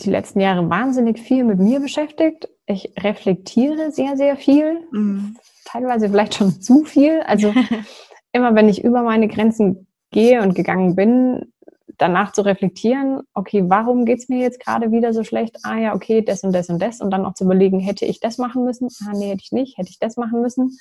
die 0.00 0.10
letzten 0.10 0.40
Jahre 0.40 0.68
wahnsinnig 0.70 1.18
viel 1.18 1.44
mit 1.44 1.58
mir 1.58 1.80
beschäftigt. 1.80 2.48
Ich 2.66 2.92
reflektiere 2.98 3.90
sehr, 3.92 4.16
sehr 4.16 4.36
viel. 4.36 4.86
Mhm. 4.92 5.36
Teilweise 5.64 6.08
vielleicht 6.08 6.34
schon 6.34 6.60
zu 6.60 6.84
viel. 6.84 7.20
Also 7.22 7.52
immer 8.32 8.54
wenn 8.54 8.68
ich 8.68 8.84
über 8.84 9.02
meine 9.02 9.28
Grenzen 9.28 9.86
gehe 10.10 10.42
und 10.42 10.54
gegangen 10.54 10.94
bin, 10.94 11.52
danach 11.98 12.32
zu 12.32 12.42
reflektieren, 12.42 13.22
okay, 13.34 13.64
warum 13.66 14.04
geht 14.04 14.20
es 14.20 14.28
mir 14.28 14.38
jetzt 14.38 14.60
gerade 14.60 14.92
wieder 14.92 15.12
so 15.12 15.24
schlecht? 15.24 15.56
Ah 15.64 15.78
ja, 15.78 15.94
okay, 15.94 16.22
das 16.22 16.44
und 16.44 16.52
das 16.52 16.68
und 16.68 16.80
das. 16.80 17.00
Und 17.00 17.10
dann 17.10 17.24
auch 17.24 17.34
zu 17.34 17.44
überlegen, 17.44 17.80
hätte 17.80 18.04
ich 18.04 18.20
das 18.20 18.38
machen 18.38 18.64
müssen? 18.64 18.88
Ah 19.06 19.12
nee, 19.14 19.30
hätte 19.30 19.42
ich 19.42 19.52
nicht. 19.52 19.78
Hätte 19.78 19.90
ich 19.90 19.98
das 19.98 20.16
machen 20.16 20.40
müssen? 20.40 20.78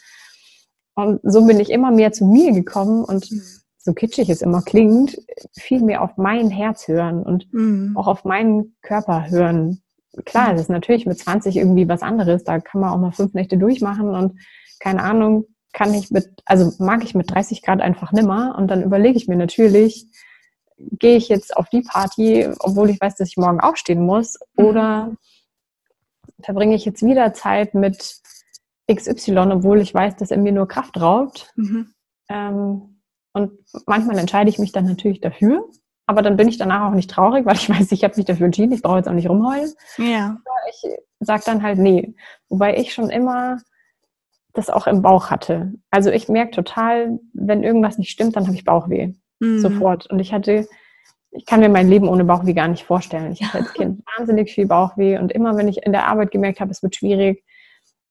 Und 0.95 1.19
so 1.23 1.45
bin 1.45 1.59
ich 1.59 1.69
immer 1.69 1.91
mehr 1.91 2.11
zu 2.11 2.25
mir 2.25 2.53
gekommen 2.53 3.03
und 3.03 3.31
mhm. 3.31 3.41
So 3.87 3.93
kitschig 3.93 4.29
es 4.29 4.41
immer 4.41 4.61
klingt, 4.61 5.17
viel 5.53 5.81
mehr 5.81 6.03
auf 6.03 6.17
mein 6.17 6.49
Herz 6.49 6.89
hören 6.89 7.23
und 7.23 7.51
mhm. 7.53 7.95
auch 7.95 8.07
auf 8.07 8.25
meinen 8.25 8.75
Körper 8.81 9.29
hören. 9.29 9.81
Klar, 10.25 10.51
das 10.51 10.63
ist 10.63 10.69
natürlich 10.69 11.05
mit 11.05 11.17
20 11.17 11.55
irgendwie 11.55 11.87
was 11.87 12.01
anderes. 12.01 12.43
Da 12.43 12.59
kann 12.59 12.81
man 12.81 12.89
auch 12.89 12.97
mal 12.97 13.13
fünf 13.13 13.33
Nächte 13.33 13.57
durchmachen 13.57 14.09
und 14.09 14.39
keine 14.79 15.03
Ahnung, 15.03 15.45
kann 15.71 15.93
ich 15.93 16.11
mit, 16.11 16.27
also 16.45 16.73
mag 16.83 17.05
ich 17.05 17.15
mit 17.15 17.31
30 17.31 17.61
Grad 17.61 17.79
einfach 17.79 18.11
nimmer. 18.11 18.55
Und 18.57 18.67
dann 18.67 18.83
überlege 18.83 19.15
ich 19.15 19.29
mir 19.29 19.37
natürlich, 19.37 20.05
gehe 20.75 21.15
ich 21.15 21.29
jetzt 21.29 21.55
auf 21.55 21.69
die 21.69 21.81
Party, 21.81 22.49
obwohl 22.59 22.89
ich 22.89 22.99
weiß, 22.99 23.15
dass 23.15 23.29
ich 23.29 23.37
morgen 23.37 23.61
aufstehen 23.61 24.05
muss, 24.05 24.37
mhm. 24.57 24.65
oder 24.65 25.15
verbringe 26.41 26.75
ich 26.75 26.83
jetzt 26.83 27.05
wieder 27.05 27.33
Zeit 27.33 27.73
mit 27.73 28.17
XY, 28.91 29.37
obwohl 29.53 29.79
ich 29.79 29.93
weiß, 29.93 30.17
dass 30.17 30.31
er 30.31 30.39
mir 30.39 30.51
nur 30.51 30.67
Kraft 30.67 30.99
raubt. 30.99 31.53
Mhm. 31.55 31.93
Ähm, 32.27 32.96
und 33.37 33.51
manchmal 33.85 34.17
entscheide 34.17 34.49
ich 34.49 34.59
mich 34.59 34.71
dann 34.71 34.85
natürlich 34.85 35.21
dafür, 35.21 35.63
aber 36.07 36.21
dann 36.21 36.37
bin 36.37 36.47
ich 36.47 36.57
danach 36.57 36.89
auch 36.89 36.95
nicht 36.95 37.09
traurig, 37.09 37.45
weil 37.45 37.55
ich 37.55 37.69
weiß, 37.69 37.91
ich 37.91 38.03
habe 38.03 38.15
mich 38.15 38.25
dafür 38.25 38.47
entschieden, 38.47 38.71
ich 38.71 38.81
brauche 38.81 38.97
jetzt 38.97 39.07
auch 39.07 39.13
nicht 39.13 39.29
rumheulen. 39.29 39.71
Ja. 39.97 40.37
Ich 40.69 40.89
sage 41.19 41.43
dann 41.45 41.61
halt 41.63 41.77
nee. 41.77 42.15
Wobei 42.49 42.77
ich 42.77 42.93
schon 42.93 43.09
immer 43.09 43.57
das 44.53 44.69
auch 44.69 44.87
im 44.87 45.01
Bauch 45.01 45.29
hatte. 45.29 45.73
Also 45.91 46.09
ich 46.09 46.29
merke 46.29 46.51
total, 46.51 47.19
wenn 47.33 47.63
irgendwas 47.63 47.97
nicht 47.97 48.09
stimmt, 48.09 48.35
dann 48.35 48.45
habe 48.45 48.55
ich 48.55 48.63
Bauchweh. 48.63 49.13
Mhm. 49.39 49.59
Sofort. 49.59 50.07
Und 50.07 50.19
ich 50.19 50.33
hatte, 50.33 50.67
ich 51.31 51.45
kann 51.45 51.59
mir 51.59 51.69
mein 51.69 51.89
Leben 51.89 52.07
ohne 52.07 52.25
Bauchweh 52.25 52.53
gar 52.53 52.67
nicht 52.67 52.83
vorstellen. 52.83 53.31
Ich 53.33 53.43
hatte 53.43 53.59
als 53.59 53.73
Kind 53.73 54.01
wahnsinnig 54.17 54.51
viel 54.51 54.65
Bauchweh 54.65 55.19
und 55.19 55.31
immer, 55.31 55.55
wenn 55.57 55.67
ich 55.67 55.85
in 55.85 55.91
der 55.91 56.07
Arbeit 56.07 56.31
gemerkt 56.31 56.59
habe, 56.59 56.71
es 56.71 56.81
wird 56.81 56.95
schwierig, 56.95 57.43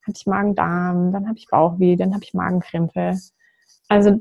hatte 0.03 0.19
ich 0.19 0.27
Magen-Darm, 0.27 1.13
dann 1.13 1.27
habe 1.27 1.39
ich 1.39 1.49
Bauchweh, 1.49 1.97
dann 1.97 2.15
habe 2.15 2.23
ich 2.23 2.33
Magenkrämpfe. 2.33 3.19
Also 3.89 4.21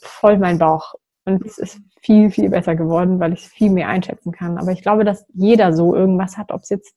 voll 0.00 0.38
mein 0.38 0.58
Bauch. 0.58 0.94
Und 1.24 1.44
es 1.44 1.58
ist 1.58 1.80
viel, 2.00 2.30
viel 2.30 2.50
besser 2.50 2.76
geworden, 2.76 3.18
weil 3.18 3.32
ich 3.32 3.46
es 3.46 3.52
viel 3.52 3.70
mehr 3.70 3.88
einschätzen 3.88 4.32
kann. 4.32 4.58
Aber 4.58 4.70
ich 4.70 4.82
glaube, 4.82 5.04
dass 5.04 5.26
jeder 5.34 5.72
so 5.72 5.94
irgendwas 5.94 6.36
hat, 6.36 6.52
ob 6.52 6.62
es 6.62 6.68
jetzt 6.68 6.94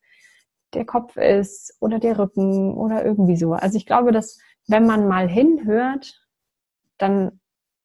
der 0.74 0.86
Kopf 0.86 1.18
ist 1.18 1.76
oder 1.80 2.00
der 2.00 2.20
Rücken 2.20 2.76
oder 2.76 3.04
irgendwie 3.04 3.38
so. 3.38 3.54
Also 3.54 3.78
ich 3.78 3.88
glaube, 3.88 4.12
dass 4.12 4.40
wenn 4.68 4.86
man 4.86 5.08
mal 5.08 5.28
hinhört, 5.28 6.14
dann 7.00 7.40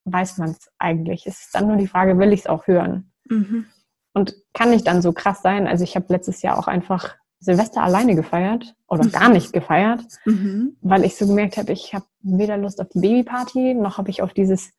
weiß 0.04 0.36
man 0.38 0.50
es 0.50 0.70
eigentlich. 0.78 1.26
Es 1.26 1.46
ist 1.46 1.54
dann 1.54 1.66
nur 1.66 1.76
die 1.76 1.86
Frage, 1.86 2.18
will 2.18 2.32
ich 2.32 2.40
es 2.40 2.46
auch 2.46 2.66
hören? 2.66 3.10
Mhm. 3.24 3.66
Und 4.12 4.34
kann 4.52 4.72
ich 4.72 4.84
dann 4.84 5.02
so 5.02 5.12
krass 5.12 5.40
sein? 5.42 5.66
Also 5.66 5.82
ich 5.82 5.96
habe 5.96 6.06
letztes 6.08 6.42
Jahr 6.42 6.58
auch 6.58 6.68
einfach 6.68 7.16
Silvester 7.40 7.82
alleine 7.82 8.14
gefeiert 8.14 8.74
oder 8.86 9.04
mhm. 9.04 9.12
gar 9.12 9.28
nicht 9.28 9.52
gefeiert, 9.52 10.04
mhm. 10.24 10.76
weil 10.82 11.04
ich 11.04 11.16
so 11.16 11.26
gemerkt 11.26 11.56
habe, 11.56 11.72
ich 11.72 11.94
habe 11.94 12.04
weder 12.20 12.56
Lust 12.56 12.80
auf 12.80 12.88
die 12.90 13.00
Babyparty, 13.00 13.74
noch 13.74 13.98
habe 13.98 14.10
ich 14.10 14.22
auf 14.22 14.32
dieses 14.32 14.72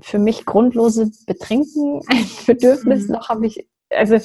für 0.00 0.18
mich 0.18 0.44
grundlose 0.44 1.10
Betrinken 1.26 2.00
ein 2.08 2.26
Bedürfnis, 2.46 3.06
mhm. 3.06 3.14
noch 3.14 3.28
habe 3.28 3.46
ich, 3.46 3.68
also 3.90 4.18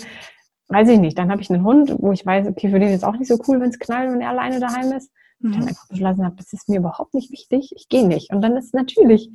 weiß 0.69 0.89
ich 0.89 0.99
nicht, 0.99 1.17
dann 1.17 1.31
habe 1.31 1.41
ich 1.41 1.49
einen 1.49 1.63
Hund, 1.63 1.95
wo 1.99 2.11
ich 2.11 2.25
weiß, 2.25 2.47
okay, 2.47 2.69
für 2.69 2.79
den 2.79 2.89
ist 2.89 3.03
auch 3.03 3.17
nicht 3.17 3.27
so 3.27 3.39
cool, 3.47 3.59
wenn 3.59 3.69
es 3.69 3.79
knallt 3.79 4.11
und 4.11 4.21
er 4.21 4.29
alleine 4.29 4.59
daheim 4.59 4.91
ist. 4.91 5.11
Und 5.41 5.53
dann 5.53 5.61
mhm. 5.61 5.67
einfach 5.69 5.87
beschlossen 5.87 6.25
habe, 6.25 6.35
das 6.35 6.51
ist 6.51 6.67
mir 6.67 6.79
überhaupt 6.79 7.13
nicht 7.13 7.31
wichtig, 7.31 7.71
ich 7.75 7.87
gehe 7.87 8.05
nicht. 8.05 8.31
Und 8.33 8.41
dann 8.41 8.57
ist 8.57 8.73
natürlich, 8.73 9.29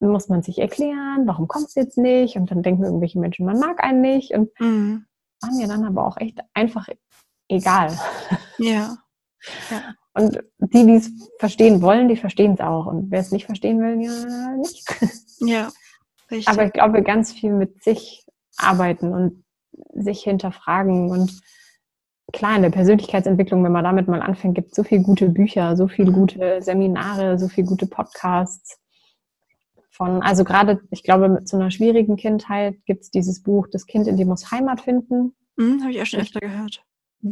muss 0.00 0.28
man 0.28 0.42
sich 0.42 0.58
erklären, 0.58 1.26
warum 1.26 1.46
kommt 1.46 1.66
es 1.66 1.74
jetzt 1.74 1.98
nicht? 1.98 2.36
Und 2.36 2.50
dann 2.50 2.62
denken 2.62 2.84
irgendwelche 2.84 3.18
Menschen, 3.18 3.44
man 3.44 3.58
mag 3.58 3.84
einen 3.84 4.00
nicht. 4.00 4.32
Und 4.32 4.48
mhm. 4.58 5.04
war 5.42 5.54
mir 5.54 5.68
dann 5.68 5.84
aber 5.84 6.06
auch 6.06 6.16
echt 6.16 6.40
einfach 6.54 6.88
egal. 7.48 7.96
Ja. 8.58 8.96
ja. 9.70 9.94
Und 10.16 10.42
die, 10.58 10.86
die 10.86 10.94
es 10.94 11.10
verstehen 11.38 11.82
wollen, 11.82 12.08
die 12.08 12.16
verstehen 12.16 12.54
es 12.54 12.60
auch. 12.60 12.86
Und 12.86 13.10
wer 13.10 13.20
es 13.20 13.32
nicht 13.32 13.44
verstehen 13.44 13.80
will, 13.80 14.00
ja, 14.02 14.56
nicht. 14.56 14.84
Ja, 15.40 15.68
richtig. 16.30 16.48
Aber 16.48 16.64
ich 16.64 16.72
glaube, 16.72 17.02
ganz 17.02 17.32
viel 17.32 17.52
mit 17.52 17.84
sich 17.84 18.24
arbeiten 18.56 19.12
und 19.12 19.44
sich 19.92 20.22
hinterfragen 20.22 21.10
und 21.10 21.42
klar, 22.32 22.56
in 22.56 22.62
der 22.62 22.70
Persönlichkeitsentwicklung, 22.70 23.62
wenn 23.62 23.72
man 23.72 23.84
damit 23.84 24.08
mal 24.08 24.22
anfängt, 24.22 24.54
gibt 24.54 24.70
es 24.70 24.76
so 24.76 24.84
viele 24.84 25.02
gute 25.02 25.28
Bücher, 25.28 25.76
so 25.76 25.86
viele 25.86 26.10
gute 26.10 26.62
Seminare, 26.62 27.38
so 27.38 27.48
viele 27.48 27.66
gute 27.66 27.86
Podcasts. 27.86 28.80
Von, 29.90 30.22
also 30.22 30.44
gerade, 30.44 30.80
ich 30.90 31.02
glaube, 31.02 31.28
mit 31.28 31.46
so 31.46 31.58
einer 31.58 31.70
schwierigen 31.70 32.16
Kindheit 32.16 32.76
gibt 32.86 33.02
es 33.02 33.10
dieses 33.10 33.42
Buch, 33.42 33.68
Das 33.70 33.86
Kind 33.86 34.06
in 34.06 34.16
dir 34.16 34.26
muss 34.26 34.50
Heimat 34.50 34.80
finden. 34.80 35.34
Mhm, 35.56 35.82
habe 35.82 35.90
ich 35.90 36.00
auch 36.00 36.06
schon 36.06 36.20
öfter 36.20 36.40
gehört. 36.40 36.82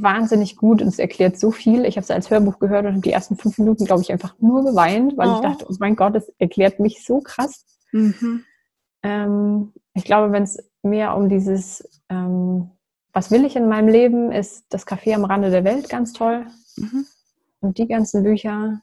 Wahnsinnig 0.02 0.56
gut 0.56 0.82
und 0.82 0.88
es 0.88 0.98
erklärt 0.98 1.38
so 1.38 1.50
viel. 1.50 1.84
Ich 1.84 1.96
habe 1.96 2.04
es 2.04 2.10
als 2.10 2.30
Hörbuch 2.30 2.58
gehört 2.58 2.84
und 2.84 2.92
habe 2.92 3.02
die 3.02 3.12
ersten 3.12 3.36
fünf 3.36 3.58
Minuten, 3.58 3.84
glaube 3.84 4.02
ich, 4.02 4.12
einfach 4.12 4.34
nur 4.38 4.64
geweint, 4.64 5.16
weil 5.16 5.28
oh. 5.28 5.34
ich 5.34 5.40
dachte, 5.40 5.66
oh 5.68 5.74
mein 5.78 5.96
Gott, 5.96 6.14
es 6.16 6.32
erklärt 6.38 6.80
mich 6.80 7.04
so 7.04 7.20
krass. 7.20 7.64
Mhm. 7.92 8.44
Ähm, 9.02 9.72
ich 9.94 10.04
glaube, 10.04 10.32
wenn 10.32 10.42
es 10.44 10.58
mehr 10.82 11.16
um 11.16 11.28
dieses 11.28 11.88
ähm, 12.08 12.70
was 13.14 13.30
will 13.30 13.44
ich 13.44 13.56
in 13.56 13.68
meinem 13.68 13.88
Leben, 13.88 14.32
ist 14.32 14.66
das 14.70 14.86
Café 14.86 15.14
am 15.14 15.24
Rande 15.24 15.50
der 15.50 15.64
Welt 15.64 15.88
ganz 15.88 16.12
toll. 16.12 16.46
Mhm. 16.76 17.06
Und 17.60 17.78
die 17.78 17.86
ganzen 17.86 18.24
Bücher. 18.24 18.80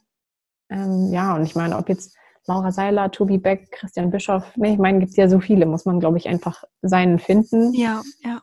Ähm, 0.69 1.11
ja, 1.11 1.35
und 1.35 1.43
ich 1.43 1.53
meine, 1.53 1.77
ob 1.77 1.89
jetzt 1.89 2.15
Laura 2.47 2.71
Seiler, 2.71 3.11
Tobi 3.11 3.37
Beck, 3.37 3.69
Christian 3.71 4.09
Bischoff, 4.09 4.55
nee, 4.55 4.73
ich 4.73 4.79
meine, 4.79 4.99
gibt 4.99 5.11
es 5.11 5.17
ja 5.17 5.27
so 5.27 5.41
viele, 5.41 5.65
muss 5.65 5.85
man, 5.85 5.99
glaube 5.99 6.17
ich, 6.17 6.27
einfach 6.27 6.63
seinen 6.81 7.19
finden. 7.19 7.73
Ja, 7.73 8.01
ja. 8.23 8.41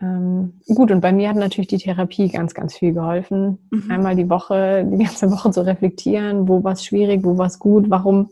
Ähm, 0.00 0.60
gut, 0.66 0.90
und 0.90 1.00
bei 1.00 1.12
mir 1.12 1.28
hat 1.28 1.36
natürlich 1.36 1.68
die 1.68 1.78
Therapie 1.78 2.28
ganz, 2.28 2.54
ganz 2.54 2.76
viel 2.76 2.94
geholfen. 2.94 3.58
Mhm. 3.70 3.90
Einmal 3.90 4.16
die 4.16 4.30
Woche, 4.30 4.84
die 4.90 5.04
ganze 5.04 5.30
Woche 5.30 5.50
zu 5.50 5.64
reflektieren, 5.64 6.48
wo 6.48 6.64
war 6.64 6.72
es 6.72 6.84
schwierig, 6.84 7.24
wo 7.24 7.36
war 7.36 7.46
es 7.46 7.58
gut, 7.58 7.90
warum 7.90 8.30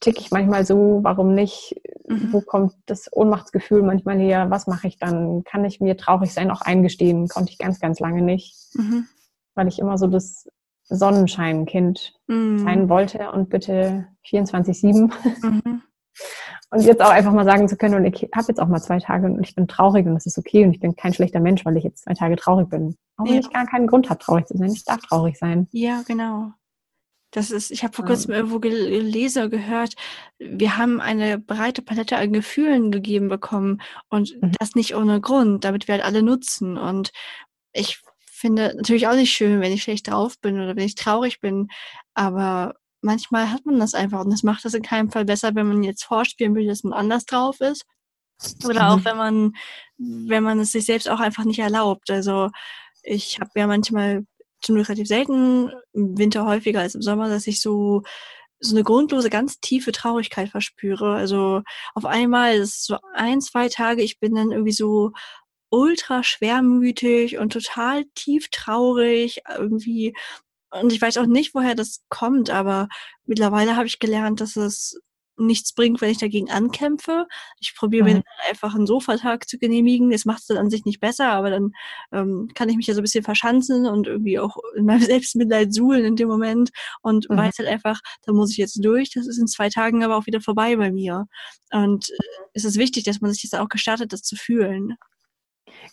ticke 0.00 0.20
ich 0.20 0.30
manchmal 0.30 0.64
so, 0.64 1.00
warum 1.02 1.34
nicht? 1.34 1.80
Mhm. 2.08 2.32
Wo 2.32 2.40
kommt 2.40 2.72
das 2.86 3.08
Ohnmachtsgefühl 3.12 3.82
manchmal 3.82 4.18
her? 4.18 4.50
Was 4.50 4.66
mache 4.66 4.88
ich 4.88 4.98
dann? 4.98 5.44
Kann 5.44 5.64
ich 5.64 5.80
mir 5.80 5.96
traurig 5.96 6.32
sein 6.32 6.50
auch 6.50 6.62
eingestehen? 6.62 7.28
Konnte 7.28 7.52
ich 7.52 7.58
ganz, 7.58 7.80
ganz 7.80 8.00
lange 8.00 8.22
nicht, 8.22 8.56
mhm. 8.74 9.06
weil 9.54 9.68
ich 9.68 9.78
immer 9.78 9.98
so 9.98 10.06
das 10.06 10.48
Sonnenscheinkind 10.84 12.14
mhm. 12.28 12.58
sein 12.60 12.88
wollte 12.88 13.30
und 13.32 13.50
bitte 13.50 14.06
24-7. 14.24 15.12
Und 16.70 16.82
jetzt 16.82 17.00
auch 17.00 17.10
einfach 17.10 17.32
mal 17.32 17.46
sagen 17.46 17.66
zu 17.66 17.76
können, 17.76 17.94
und 17.94 18.04
ich 18.04 18.28
habe 18.34 18.46
jetzt 18.48 18.60
auch 18.60 18.68
mal 18.68 18.80
zwei 18.80 18.98
Tage 18.98 19.26
und 19.26 19.42
ich 19.42 19.54
bin 19.54 19.68
traurig 19.68 20.06
und 20.06 20.14
das 20.14 20.26
ist 20.26 20.36
okay 20.36 20.64
und 20.64 20.72
ich 20.72 20.80
bin 20.80 20.94
kein 20.96 21.14
schlechter 21.14 21.40
Mensch, 21.40 21.64
weil 21.64 21.76
ich 21.78 21.84
jetzt 21.84 22.04
zwei 22.04 22.12
Tage 22.12 22.36
traurig 22.36 22.68
bin. 22.68 22.94
Auch 23.16 23.24
wenn 23.24 23.34
ja. 23.34 23.40
ich 23.40 23.50
gar 23.50 23.66
keinen 23.66 23.86
Grund 23.86 24.10
habe, 24.10 24.20
traurig 24.20 24.46
zu 24.46 24.56
sein. 24.56 24.70
Ich 24.70 24.84
darf 24.84 25.00
traurig 25.00 25.38
sein. 25.38 25.66
Ja, 25.72 26.02
genau. 26.06 26.52
Das 27.30 27.50
ist, 27.50 27.70
ich 27.70 27.84
habe 27.84 27.94
vor 27.94 28.06
kurzem 28.06 28.32
irgendwo 28.32 28.58
gelesen 28.58 29.50
gehört, 29.50 29.94
wir 30.38 30.78
haben 30.78 31.00
eine 31.00 31.38
breite 31.38 31.82
Palette 31.82 32.16
an 32.16 32.32
Gefühlen 32.32 32.90
gegeben 32.90 33.28
bekommen 33.28 33.82
und 34.08 34.40
mhm. 34.40 34.52
das 34.58 34.74
nicht 34.74 34.94
ohne 34.94 35.20
Grund, 35.20 35.64
damit 35.64 35.88
wir 35.88 35.94
halt 35.94 36.04
alle 36.04 36.22
nutzen. 36.22 36.78
Und 36.78 37.12
ich 37.72 38.00
finde 38.24 38.72
natürlich 38.76 39.08
auch 39.08 39.14
nicht 39.14 39.32
schön, 39.32 39.60
wenn 39.60 39.72
ich 39.72 39.82
schlecht 39.82 40.08
drauf 40.08 40.38
bin 40.40 40.56
oder 40.56 40.74
wenn 40.76 40.86
ich 40.86 40.94
traurig 40.94 41.40
bin, 41.40 41.68
aber 42.14 42.74
manchmal 43.00 43.50
hat 43.50 43.64
man 43.66 43.78
das 43.78 43.94
einfach 43.94 44.24
und 44.24 44.30
das 44.30 44.42
macht 44.42 44.64
das 44.64 44.74
in 44.74 44.82
keinem 44.82 45.10
Fall 45.10 45.24
besser, 45.24 45.54
wenn 45.54 45.68
man 45.68 45.82
jetzt 45.82 46.04
vorspielen 46.04 46.54
will, 46.54 46.66
dass 46.66 46.84
man 46.84 46.92
anders 46.92 47.24
drauf 47.24 47.60
ist. 47.60 47.84
Oder 48.64 48.84
mhm. 48.84 48.88
auch 48.88 49.04
wenn 49.04 49.16
man, 49.16 49.52
wenn 49.96 50.44
man 50.44 50.60
es 50.60 50.72
sich 50.72 50.86
selbst 50.86 51.08
auch 51.08 51.20
einfach 51.20 51.44
nicht 51.44 51.58
erlaubt. 51.58 52.10
Also 52.10 52.50
ich 53.02 53.40
habe 53.40 53.50
ja 53.56 53.66
manchmal 53.66 54.24
zum 54.60 54.74
Glück 54.74 54.88
relativ 54.88 55.08
selten, 55.08 55.70
im 55.92 56.18
Winter 56.18 56.44
häufiger 56.44 56.80
als 56.80 56.94
im 56.94 57.02
Sommer, 57.02 57.28
dass 57.28 57.46
ich 57.46 57.60
so 57.60 58.02
so 58.60 58.74
eine 58.74 58.84
grundlose, 58.84 59.30
ganz 59.30 59.60
tiefe 59.60 59.92
Traurigkeit 59.92 60.48
verspüre. 60.48 61.14
Also 61.14 61.62
auf 61.94 62.04
einmal 62.04 62.56
ist 62.56 62.84
so 62.84 62.96
ein, 63.14 63.40
zwei 63.40 63.68
Tage, 63.68 64.02
ich 64.02 64.18
bin 64.18 64.34
dann 64.34 64.50
irgendwie 64.50 64.72
so 64.72 65.12
ultra 65.70 66.22
schwermütig 66.24 67.38
und 67.38 67.52
total 67.52 68.04
tief 68.14 68.48
traurig 68.50 69.42
irgendwie. 69.56 70.14
Und 70.70 70.92
ich 70.92 71.00
weiß 71.00 71.16
auch 71.18 71.26
nicht, 71.26 71.54
woher 71.54 71.74
das 71.74 72.04
kommt, 72.08 72.50
aber 72.50 72.88
mittlerweile 73.24 73.76
habe 73.76 73.86
ich 73.86 73.98
gelernt, 73.98 74.40
dass 74.40 74.56
es 74.56 75.00
nichts 75.38 75.72
bringt, 75.72 76.00
wenn 76.00 76.10
ich 76.10 76.18
dagegen 76.18 76.50
ankämpfe. 76.50 77.26
Ich 77.60 77.74
probiere 77.76 78.08
mhm. 78.08 78.14
mir 78.16 78.22
einfach 78.48 78.74
einen 78.74 78.86
Sofatag 78.86 79.48
zu 79.48 79.58
genehmigen. 79.58 80.10
Das 80.10 80.24
macht 80.24 80.40
es 80.40 80.46
dann 80.46 80.58
an 80.58 80.70
sich 80.70 80.84
nicht 80.84 81.00
besser, 81.00 81.28
aber 81.28 81.50
dann 81.50 81.72
ähm, 82.12 82.50
kann 82.54 82.68
ich 82.68 82.76
mich 82.76 82.86
ja 82.86 82.94
so 82.94 83.00
ein 83.00 83.04
bisschen 83.04 83.24
verschanzen 83.24 83.86
und 83.86 84.06
irgendwie 84.06 84.38
auch 84.38 84.56
in 84.76 84.84
meinem 84.84 85.00
Selbstmitleid 85.02 85.72
suhlen 85.72 86.04
in 86.04 86.16
dem 86.16 86.28
Moment 86.28 86.70
und 87.02 87.28
mhm. 87.30 87.36
weiß 87.36 87.58
halt 87.58 87.68
einfach, 87.68 88.00
da 88.24 88.32
muss 88.32 88.50
ich 88.50 88.56
jetzt 88.56 88.84
durch. 88.84 89.10
Das 89.10 89.26
ist 89.26 89.38
in 89.38 89.46
zwei 89.46 89.68
Tagen 89.68 90.04
aber 90.04 90.16
auch 90.16 90.26
wieder 90.26 90.40
vorbei 90.40 90.76
bei 90.76 90.90
mir. 90.90 91.26
Und 91.70 92.10
äh, 92.10 92.14
es 92.54 92.64
ist 92.64 92.78
wichtig, 92.78 93.04
dass 93.04 93.20
man 93.20 93.32
sich 93.32 93.44
jetzt 93.44 93.56
auch 93.56 93.68
gestartet, 93.68 94.12
das 94.12 94.22
zu 94.22 94.36
fühlen. 94.36 94.96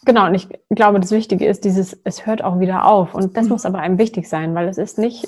Genau, 0.05 0.27
und 0.27 0.35
ich 0.35 0.47
glaube, 0.69 0.99
das 0.99 1.11
Wichtige 1.11 1.47
ist 1.47 1.65
dieses, 1.65 1.99
es 2.03 2.25
hört 2.25 2.43
auch 2.43 2.59
wieder 2.59 2.85
auf. 2.85 3.15
Und 3.15 3.35
das 3.37 3.45
mhm. 3.45 3.51
muss 3.51 3.65
aber 3.65 3.79
einem 3.79 3.97
wichtig 3.97 4.29
sein, 4.29 4.53
weil 4.55 4.67
es 4.67 4.77
ist 4.77 4.97
nicht, 4.97 5.27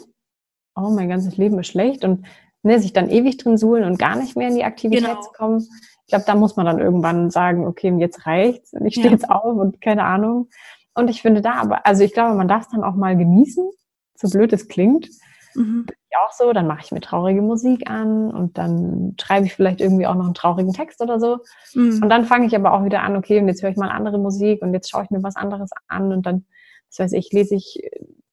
oh, 0.76 0.90
mein 0.90 1.10
ganzes 1.10 1.38
Leben 1.38 1.60
ist 1.60 1.68
schlecht 1.68 2.06
und 2.06 2.26
ne, 2.64 2.80
sich 2.80 2.94
dann 2.94 3.10
ewig 3.10 3.38
drin 3.38 3.58
suhlen 3.58 3.84
und 3.84 3.98
gar 3.98 4.16
nicht 4.16 4.36
mehr 4.36 4.50
in 4.50 4.56
die 4.56 4.64
Aktivität 4.64 5.06
genau. 5.06 5.22
zu 5.22 5.32
kommen. 5.32 5.68
Ich 6.06 6.10
glaube, 6.10 6.26
da 6.26 6.36
muss 6.36 6.56
man 6.56 6.66
dann 6.66 6.80
irgendwann 6.80 7.32
sagen, 7.32 7.66
okay, 7.66 7.94
jetzt 7.98 8.26
reicht's, 8.26 8.74
ich 8.86 8.94
stehe 8.94 9.08
ja. 9.08 9.12
jetzt 9.14 9.30
auf 9.30 9.58
und 9.58 9.82
keine 9.82 10.04
Ahnung. 10.04 10.50
Und 10.94 11.10
ich 11.10 11.22
finde 11.22 11.42
da 11.42 11.56
aber, 11.56 11.86
also 11.86 12.04
ich 12.04 12.14
glaube, 12.14 12.36
man 12.36 12.48
darf 12.48 12.64
es 12.64 12.70
dann 12.70 12.84
auch 12.84 12.96
mal 12.96 13.18
genießen, 13.18 13.70
so 14.16 14.30
blöd 14.30 14.54
es 14.54 14.68
klingt. 14.68 15.10
Mhm. 15.56 15.88
Auch 16.26 16.32
so, 16.32 16.54
dann 16.54 16.68
mache 16.68 16.82
ich 16.84 16.92
mir 16.92 17.02
traurige 17.02 17.42
Musik 17.42 17.90
an 17.90 18.32
und 18.32 18.58
dann 18.58 19.16
schreibe 19.20 19.46
ich 19.46 19.54
vielleicht 19.54 19.82
irgendwie 19.82 20.08
auch 20.08 20.16
noch 20.16 20.26
einen 20.26 20.34
traurigen 20.34 20.74
Text 20.74 21.02
oder 21.02 21.20
so. 21.20 21.40
Mhm. 21.74 22.02
Und 22.02 22.10
dann 22.10 22.26
fange 22.26 22.48
ich 22.48 22.56
aber 22.56 22.74
auch 22.74 22.84
wieder 22.84 23.02
an, 23.02 23.16
okay, 23.16 23.40
und 23.40 23.48
jetzt 23.48 23.62
höre 23.62 23.70
ich 23.70 23.78
mal 23.78 23.90
andere 23.90 24.18
Musik 24.18 24.62
und 24.62 24.74
jetzt 24.74 24.90
schaue 24.90 25.04
ich 25.04 25.10
mir 25.10 25.24
was 25.24 25.36
anderes 25.36 25.72
an 25.88 26.14
und 26.14 26.26
dann, 26.26 26.46
das 26.90 27.00
weiß 27.00 27.14
ich, 27.14 27.32
lese 27.32 27.56
ich 27.56 27.82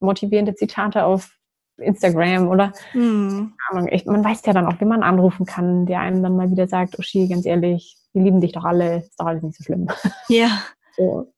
motivierende 0.00 0.54
Zitate 0.54 1.04
auf 1.04 1.30
Instagram 1.78 2.48
oder 2.48 2.72
mhm. 2.92 3.54
Ahnung, 3.68 3.88
ich, 3.90 4.06
man 4.06 4.24
weiß 4.24 4.42
ja 4.46 4.52
dann 4.52 4.66
auch, 4.66 4.80
wie 4.80 4.84
man 4.84 5.02
anrufen 5.02 5.44
kann, 5.44 5.86
der 5.86 6.00
einem 6.00 6.22
dann 6.22 6.36
mal 6.36 6.50
wieder 6.50 6.68
sagt, 6.68 6.98
Uschi, 6.98 7.28
ganz 7.28 7.46
ehrlich, 7.46 7.96
wir 8.12 8.22
lieben 8.22 8.40
dich 8.40 8.52
doch 8.52 8.64
alle, 8.64 8.98
ist 8.98 9.18
doch 9.18 9.26
alles 9.26 9.42
nicht 9.42 9.56
so 9.56 9.64
schlimm. 9.64 9.88
Ja. 10.28 10.48
So. 10.96 11.32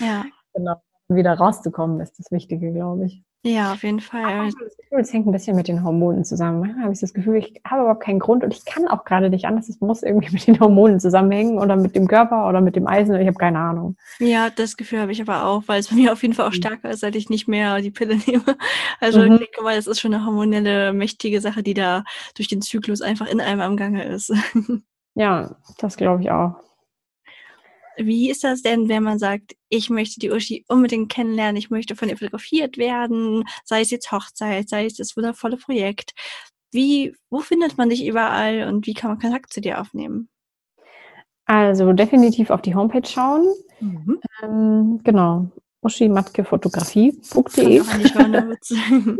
Ja. 0.00 0.24
Genau. 0.54 0.74
Wieder 1.06 1.34
rauszukommen 1.34 2.00
ist 2.00 2.18
das 2.18 2.32
Wichtige, 2.32 2.72
glaube 2.72 3.06
ich. 3.06 3.22
Ja, 3.44 3.72
auf 3.72 3.84
jeden 3.84 4.00
Fall. 4.00 4.50
Es 4.90 5.12
hängt 5.12 5.26
ein 5.26 5.32
bisschen 5.32 5.54
mit 5.54 5.68
den 5.68 5.84
Hormonen 5.84 6.24
zusammen. 6.24 6.60
Manchmal 6.60 6.84
habe 6.84 6.92
ich 6.92 7.00
das 7.00 7.14
Gefühl, 7.14 7.36
ich 7.36 7.60
habe 7.64 7.82
überhaupt 7.82 8.02
keinen 8.02 8.18
Grund 8.18 8.42
und 8.42 8.52
ich 8.52 8.64
kann 8.64 8.88
auch 8.88 9.04
gerade 9.04 9.30
nicht 9.30 9.44
anders. 9.44 9.68
Es 9.68 9.80
muss 9.80 10.02
irgendwie 10.02 10.30
mit 10.32 10.46
den 10.46 10.58
Hormonen 10.58 10.98
zusammenhängen 10.98 11.58
oder 11.58 11.76
mit 11.76 11.94
dem 11.94 12.08
Körper 12.08 12.48
oder 12.48 12.60
mit 12.60 12.74
dem 12.74 12.86
Eisen. 12.88 13.14
Ich 13.14 13.26
habe 13.26 13.38
keine 13.38 13.60
Ahnung. 13.60 13.96
Ja, 14.18 14.50
das 14.50 14.76
Gefühl 14.76 15.00
habe 15.00 15.12
ich 15.12 15.20
aber 15.20 15.44
auch, 15.44 15.62
weil 15.66 15.78
es 15.78 15.88
bei 15.88 15.94
mir 15.94 16.12
auf 16.12 16.22
jeden 16.22 16.34
Fall 16.34 16.46
auch 16.46 16.52
mhm. 16.52 16.56
stärker 16.56 16.90
ist, 16.90 17.00
seit 17.00 17.14
ich 17.14 17.30
nicht 17.30 17.46
mehr 17.46 17.80
die 17.80 17.92
Pille 17.92 18.16
nehme. 18.26 18.56
Also 19.00 19.20
mhm. 19.20 19.32
ich 19.32 19.38
denke 19.38 19.62
mal, 19.62 19.76
es 19.76 19.86
ist 19.86 20.00
schon 20.00 20.12
eine 20.12 20.26
hormonelle, 20.26 20.92
mächtige 20.92 21.40
Sache, 21.40 21.62
die 21.62 21.74
da 21.74 22.04
durch 22.34 22.48
den 22.48 22.60
Zyklus 22.60 23.02
einfach 23.02 23.26
in 23.26 23.40
einem 23.40 23.60
am 23.60 23.76
Gange 23.76 24.04
ist. 24.04 24.32
Ja, 25.14 25.56
das 25.78 25.96
glaube 25.96 26.22
ich 26.22 26.30
auch. 26.30 26.54
Wie 27.98 28.30
ist 28.30 28.44
das 28.44 28.62
denn, 28.62 28.88
wenn 28.88 29.02
man 29.02 29.18
sagt, 29.18 29.56
ich 29.68 29.90
möchte 29.90 30.20
die 30.20 30.30
Uschi 30.30 30.64
unbedingt 30.68 31.10
kennenlernen, 31.10 31.56
ich 31.56 31.70
möchte 31.70 31.96
von 31.96 32.08
ihr 32.08 32.16
fotografiert 32.16 32.78
werden, 32.78 33.42
sei 33.64 33.80
es 33.80 33.90
jetzt 33.90 34.12
Hochzeit, 34.12 34.68
sei 34.68 34.86
es 34.86 34.94
das 34.94 35.16
wundervolle 35.16 35.56
Projekt. 35.56 36.12
Wie, 36.70 37.16
wo 37.28 37.40
findet 37.40 37.76
man 37.76 37.88
dich 37.88 38.06
überall 38.06 38.68
und 38.68 38.86
wie 38.86 38.94
kann 38.94 39.10
man 39.10 39.18
Kontakt 39.18 39.52
zu 39.52 39.60
dir 39.60 39.80
aufnehmen? 39.80 40.28
Also 41.46 41.92
definitiv 41.92 42.50
auf 42.50 42.62
die 42.62 42.74
Homepage 42.74 43.08
schauen. 43.08 43.46
Mhm. 43.80 44.20
Ähm, 44.42 45.00
genau, 45.02 45.50
uschimatkefotografie.de. 45.80 47.82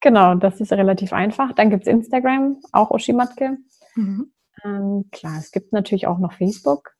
genau, 0.00 0.34
das 0.36 0.60
ist 0.60 0.72
relativ 0.72 1.12
einfach. 1.12 1.52
Dann 1.52 1.70
gibt 1.70 1.86
es 1.86 1.92
Instagram, 1.92 2.62
auch 2.72 2.92
Uschimatke. 2.92 3.58
Mhm. 3.94 4.32
Ähm, 4.64 5.04
klar, 5.10 5.38
es 5.38 5.50
gibt 5.50 5.72
natürlich 5.72 6.06
auch 6.06 6.18
noch 6.18 6.32
Facebook 6.32 6.95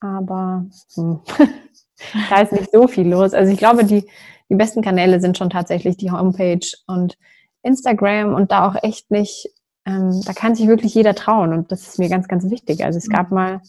aber 0.00 0.66
hm, 0.94 1.20
da 2.30 2.40
ist 2.40 2.52
nicht 2.52 2.70
so 2.72 2.86
viel 2.88 3.08
los. 3.08 3.34
Also 3.34 3.52
ich 3.52 3.58
glaube, 3.58 3.84
die, 3.84 4.08
die 4.48 4.54
besten 4.54 4.82
Kanäle 4.82 5.20
sind 5.20 5.38
schon 5.38 5.50
tatsächlich 5.50 5.96
die 5.96 6.10
Homepage 6.10 6.66
und 6.86 7.16
Instagram 7.62 8.34
und 8.34 8.52
da 8.52 8.68
auch 8.68 8.82
echt 8.82 9.10
nicht, 9.10 9.48
ähm, 9.86 10.20
da 10.24 10.32
kann 10.32 10.54
sich 10.54 10.68
wirklich 10.68 10.94
jeder 10.94 11.14
trauen 11.14 11.52
und 11.52 11.72
das 11.72 11.88
ist 11.88 11.98
mir 11.98 12.08
ganz, 12.08 12.28
ganz 12.28 12.48
wichtig. 12.50 12.84
Also 12.84 12.98
es 12.98 13.08
gab 13.08 13.30
mhm. 13.30 13.34
mal, 13.34 13.62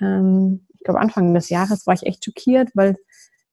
ähm, 0.00 0.66
ich 0.74 0.84
glaube 0.84 1.00
Anfang 1.00 1.34
des 1.34 1.48
Jahres 1.50 1.86
war 1.86 1.94
ich 1.94 2.06
echt 2.06 2.24
schockiert, 2.24 2.70
weil 2.74 2.96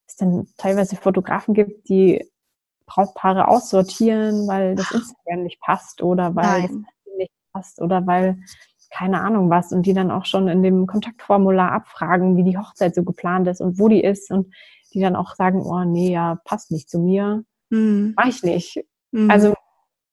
es 0.08 0.16
dann 0.16 0.48
teilweise 0.58 0.96
Fotografen 0.96 1.54
gibt, 1.54 1.90
die 1.90 2.24
Brautpaare 2.86 3.48
aussortieren, 3.48 4.48
weil 4.48 4.76
das 4.76 4.92
Instagram 4.92 5.44
nicht 5.44 5.60
passt 5.60 6.02
oder 6.02 6.36
weil 6.36 6.62
Nein. 6.62 6.86
das 7.06 7.18
nicht 7.18 7.32
passt 7.52 7.82
oder 7.82 8.06
weil 8.06 8.38
keine 8.96 9.22
Ahnung 9.22 9.50
was 9.50 9.74
und 9.74 9.86
die 9.86 9.94
dann 9.94 10.10
auch 10.10 10.26
schon 10.26 10.48
in 10.48 10.64
dem 10.64 10.88
Kontaktformular 10.88 11.72
abfragen, 11.74 12.38
wie 12.38 12.44
die 12.44 12.58
Hochzeit 12.58 12.96
so 12.96 13.04
geplant 13.04 13.46
ist 13.48 13.60
und 13.60 13.78
wo 13.78 13.90
die 13.90 14.02
ist 14.02 14.32
und 14.32 14.54
die 14.94 15.02
dann 15.02 15.18
auch 15.18 15.36
sagen, 15.36 15.62
oh 15.62 15.84
nee, 15.84 16.14
ja, 16.14 16.40
passt 16.46 16.72
nicht 16.72 16.90
zu 16.90 17.00
mir. 17.00 17.44
Mhm. 17.70 18.14
Mach 18.16 18.28
ich 18.28 18.42
nicht. 18.44 18.86
Mhm. 19.12 19.30
Also, 19.30 19.54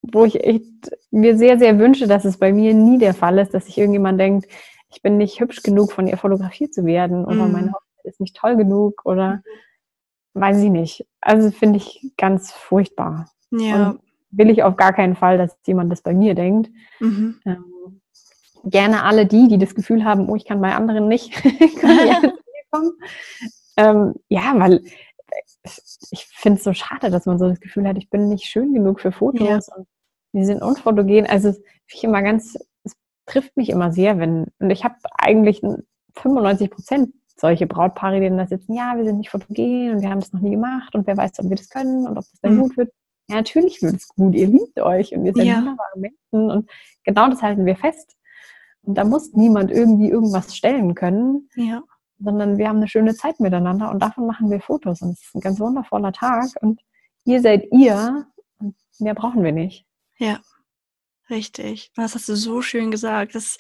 wo 0.03 0.25
ich 0.25 0.43
echt 0.43 0.91
mir 1.13 1.39
sehr, 1.39 1.61
sehr 1.61 1.79
wünsche, 1.79 2.09
dass 2.09 2.25
es 2.25 2.39
bei 2.39 2.53
mir 2.53 2.75
nie 2.75 2.99
der 2.99 3.15
Fall 3.15 3.39
ist, 3.39 3.55
dass 3.55 3.67
sich 3.67 3.79
irgendjemand 3.79 4.19
denkt, 4.19 4.49
ich 4.91 5.01
bin 5.01 5.17
nicht 5.17 5.39
hübsch 5.39 5.63
genug, 5.63 5.93
von 5.93 6.09
ihr 6.09 6.17
fotografiert 6.17 6.75
zu 6.75 6.85
werden 6.85 7.25
oder 7.25 7.47
mhm. 7.47 7.53
meine 7.53 7.73
Hochzeit 7.73 8.05
ist 8.05 8.21
nicht 8.21 8.35
toll 8.35 8.57
genug 8.57 9.03
oder 9.05 9.45
weiß 10.35 10.61
ich 10.61 10.71
nicht. 10.71 11.07
Also 11.21 11.53
finde 11.53 11.77
ich 11.77 12.13
ganz 12.17 12.51
furchtbar. 12.51 13.31
Ja. 13.53 13.91
Und 13.91 14.01
will 14.33 14.51
ich 14.51 14.65
auf 14.65 14.77
gar 14.77 14.93
keinen 14.93 15.15
Fall, 15.15 15.39
dass 15.39 15.57
jemand 15.67 15.93
das 15.93 16.03
bei 16.03 16.15
mir 16.15 16.35
denkt. 16.35 16.69
Mhm. 16.99 17.37
Ähm, 17.47 17.72
gerne 18.65 19.03
alle 19.03 19.27
die, 19.27 19.49
die 19.49 19.59
das 19.59 19.75
Gefühl 19.75 20.05
haben, 20.05 20.29
oh, 20.29 20.37
ich 20.37 20.45
kann 20.45 20.61
bei 20.61 20.75
anderen 20.75 21.09
nicht, 21.09 21.33
kommen. 22.73 22.93
Ähm, 23.77 24.15
ja, 24.29 24.55
weil 24.57 24.83
ich 26.11 26.27
finde 26.27 26.59
es 26.59 26.65
so 26.65 26.73
schade, 26.73 27.11
dass 27.11 27.27
man 27.27 27.39
so 27.39 27.49
das 27.49 27.61
Gefühl 27.61 27.87
hat, 27.87 27.97
ich 27.97 28.11
bin 28.11 28.29
nicht 28.29 28.45
schön 28.45 28.75
genug 28.75 29.01
für 29.01 29.13
Fotos 29.13 29.69
ja. 29.69 29.77
und 29.77 29.87
die 30.33 30.45
sind 30.45 30.63
unfotogen. 30.63 31.27
Also 31.27 31.55
ich 31.87 32.05
immer 32.05 32.23
ganz, 32.23 32.59
es 32.85 32.95
trifft 33.27 33.57
mich 33.57 33.71
immer 33.71 33.93
sehr, 33.93 34.19
wenn, 34.19 34.47
und 34.59 34.71
ich 34.71 34.85
habe 34.85 34.97
eigentlich 35.19 35.63
95 36.15 36.71
Prozent 36.71 37.15
solche 37.37 37.67
Brautpaare, 37.67 38.21
die 38.21 38.29
dann 38.29 38.39
da 38.39 38.47
sitzen, 38.47 38.75
ja, 38.75 38.95
wir 38.97 39.05
sind 39.05 39.19
nicht 39.19 39.31
fotogen 39.31 39.93
und 39.93 40.03
wir 40.03 40.11
haben 40.11 40.21
das 40.21 40.33
noch 40.33 40.41
nie 40.41 40.51
gemacht 40.51 40.95
und 40.95 41.07
wer 41.07 41.17
weiß, 41.17 41.39
ob 41.39 41.49
wir 41.49 41.57
das 41.57 41.69
können 41.69 42.07
und 42.07 42.19
ob 42.19 42.25
das 42.25 42.41
dann 42.41 42.57
mhm. 42.57 42.61
gut 42.61 42.77
wird. 42.77 42.93
Ja, 43.29 43.37
natürlich 43.37 43.83
wird 43.83 43.95
es 43.95 44.09
gut, 44.09 44.35
ihr 44.35 44.49
liebt 44.49 44.81
euch 44.81 45.15
und 45.15 45.25
ihr 45.25 45.33
seid 45.35 45.47
ja. 45.47 45.57
wunderbare 45.57 45.99
Menschen 45.99 46.51
und 46.51 46.71
genau 47.05 47.29
das 47.29 47.43
halten 47.43 47.67
wir 47.67 47.77
fest. 47.77 48.17
Und 48.83 48.97
da 48.97 49.05
muss 49.05 49.33
niemand 49.33 49.71
irgendwie 49.71 50.09
irgendwas 50.09 50.57
stellen 50.57 50.95
können, 50.95 51.49
ja. 51.55 51.83
sondern 52.19 52.59
wir 52.59 52.69
haben 52.69 52.79
eine 52.79 52.89
schöne 52.89 53.15
Zeit 53.15 53.41
miteinander 53.41 53.91
und 53.91 54.01
davon 54.01 54.27
machen 54.27 54.51
wir 54.51 54.61
Fotos. 54.61 55.03
Und 55.03 55.11
es 55.13 55.23
ist 55.23 55.35
ein 55.35 55.41
ganz 55.41 55.61
wundervoller 55.61 56.13
Tag 56.13 56.49
und 56.61 56.81
ihr 57.25 57.41
seid 57.41 57.67
ihr 57.73 58.27
und 58.59 58.75
mehr 58.99 59.15
brauchen 59.15 59.45
wir 59.45 59.53
nicht. 59.53 59.87
Ja. 60.19 60.41
Richtig. 61.31 61.91
Das 61.97 62.15
hast 62.15 62.29
du 62.29 62.37
so 62.37 62.61
schön 62.61 62.91
gesagt. 62.91 63.35
Das, 63.35 63.57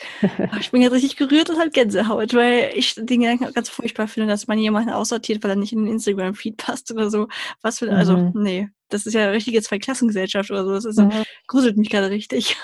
ich 0.61 0.71
bin 0.73 0.83
jetzt 0.83 0.93
richtig 0.93 1.17
gerührt 1.17 1.49
und 1.49 1.59
halt 1.59 1.73
Gänsehaut, 1.73 2.35
weil 2.35 2.71
ich 2.75 2.95
den 2.95 3.21
Gedanken 3.21 3.51
ganz 3.55 3.71
furchtbar 3.71 4.09
finde, 4.09 4.29
dass 4.29 4.47
man 4.47 4.59
jemanden 4.59 4.91
aussortiert, 4.91 5.43
weil 5.43 5.53
er 5.53 5.57
nicht 5.57 5.73
in 5.73 5.85
den 5.85 5.95
Instagram-Feed 5.95 6.59
passt 6.59 6.93
oder 6.93 7.09
so. 7.09 7.29
Was 7.63 7.79
für, 7.79 7.91
also, 7.91 8.17
mhm. 8.17 8.33
nee, 8.35 8.69
das 8.93 9.07
ist 9.07 9.15
ja 9.15 9.23
eine 9.23 9.33
richtige 9.33 9.63
Zweiklassengesellschaft 9.63 10.51
oder 10.51 10.65
so. 10.65 10.73
Das 10.73 10.85
ist, 10.85 10.99
mhm. 10.99 11.11
gruselt 11.47 11.77
mich 11.77 11.91
gerade 11.91 12.11
richtig. 12.11 12.57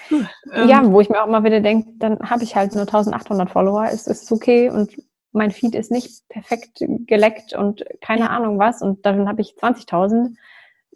ja, 0.10 0.82
ähm. 0.82 0.92
wo 0.92 1.00
ich 1.00 1.08
mir 1.08 1.22
auch 1.22 1.28
mal 1.28 1.44
wieder 1.44 1.60
denke, 1.60 1.90
dann 1.96 2.18
habe 2.20 2.44
ich 2.44 2.56
halt 2.56 2.74
nur 2.74 2.82
1800 2.82 3.50
Follower, 3.50 3.88
ist 3.88 4.08
es 4.08 4.30
okay 4.30 4.70
und 4.70 4.96
mein 5.32 5.50
Feed 5.50 5.74
ist 5.74 5.90
nicht 5.90 6.26
perfekt 6.28 6.82
geleckt 7.06 7.52
und 7.52 7.84
keine 8.00 8.22
ja. 8.22 8.28
Ahnung 8.28 8.58
was 8.58 8.80
und 8.80 9.04
dann 9.04 9.28
habe 9.28 9.42
ich 9.42 9.54
20.000, 9.60 10.34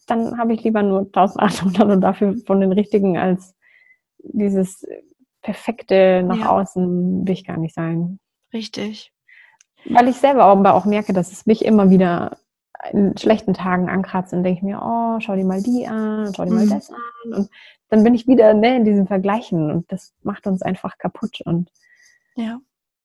dann 0.07 0.39
habe 0.39 0.55
ich 0.55 0.62
lieber 0.62 0.83
nur 0.83 1.01
1800 1.01 1.91
und 1.91 2.01
dafür 2.01 2.37
von 2.47 2.61
den 2.61 2.72
richtigen 2.72 3.18
als 3.18 3.55
dieses 4.22 4.87
perfekte 5.43 6.22
nach 6.22 6.39
ja. 6.39 6.49
außen 6.51 7.26
will 7.26 7.35
ich 7.35 7.47
gar 7.47 7.59
nicht 7.59 7.74
sein. 7.74 8.18
Richtig. 8.53 9.12
Weil 9.85 10.09
ich 10.09 10.16
selber 10.16 10.45
aber 10.45 10.74
auch 10.74 10.85
merke, 10.85 11.12
dass 11.12 11.33
es 11.33 11.47
mich 11.47 11.64
immer 11.64 11.91
wieder 11.91 12.39
in 12.93 13.16
schlechten 13.16 13.55
Tagen 13.55 13.89
ankratze 13.89 14.37
und 14.37 14.45
denke 14.45 14.64
mir, 14.64 14.81
oh, 14.83 15.20
schau 15.20 15.37
dir 15.37 15.45
mal 15.45 15.62
die 15.62 15.87
an, 15.87 16.33
schau 16.35 16.45
dir 16.45 16.55
mal 16.55 16.66
mhm. 16.66 16.70
das 16.70 16.91
an. 16.91 17.35
Und 17.35 17.51
dann 17.89 18.05
bin 18.05 18.14
ich 18.14 18.26
wieder 18.26 18.55
ne, 18.55 18.76
in 18.76 18.85
diesem 18.85 19.07
Vergleichen 19.07 19.70
und 19.70 19.91
das 19.93 20.14
macht 20.22 20.47
uns 20.47 20.62
einfach 20.62 20.99
kaputt. 20.99 21.41
Und 21.45 21.70
ja, 22.37 22.61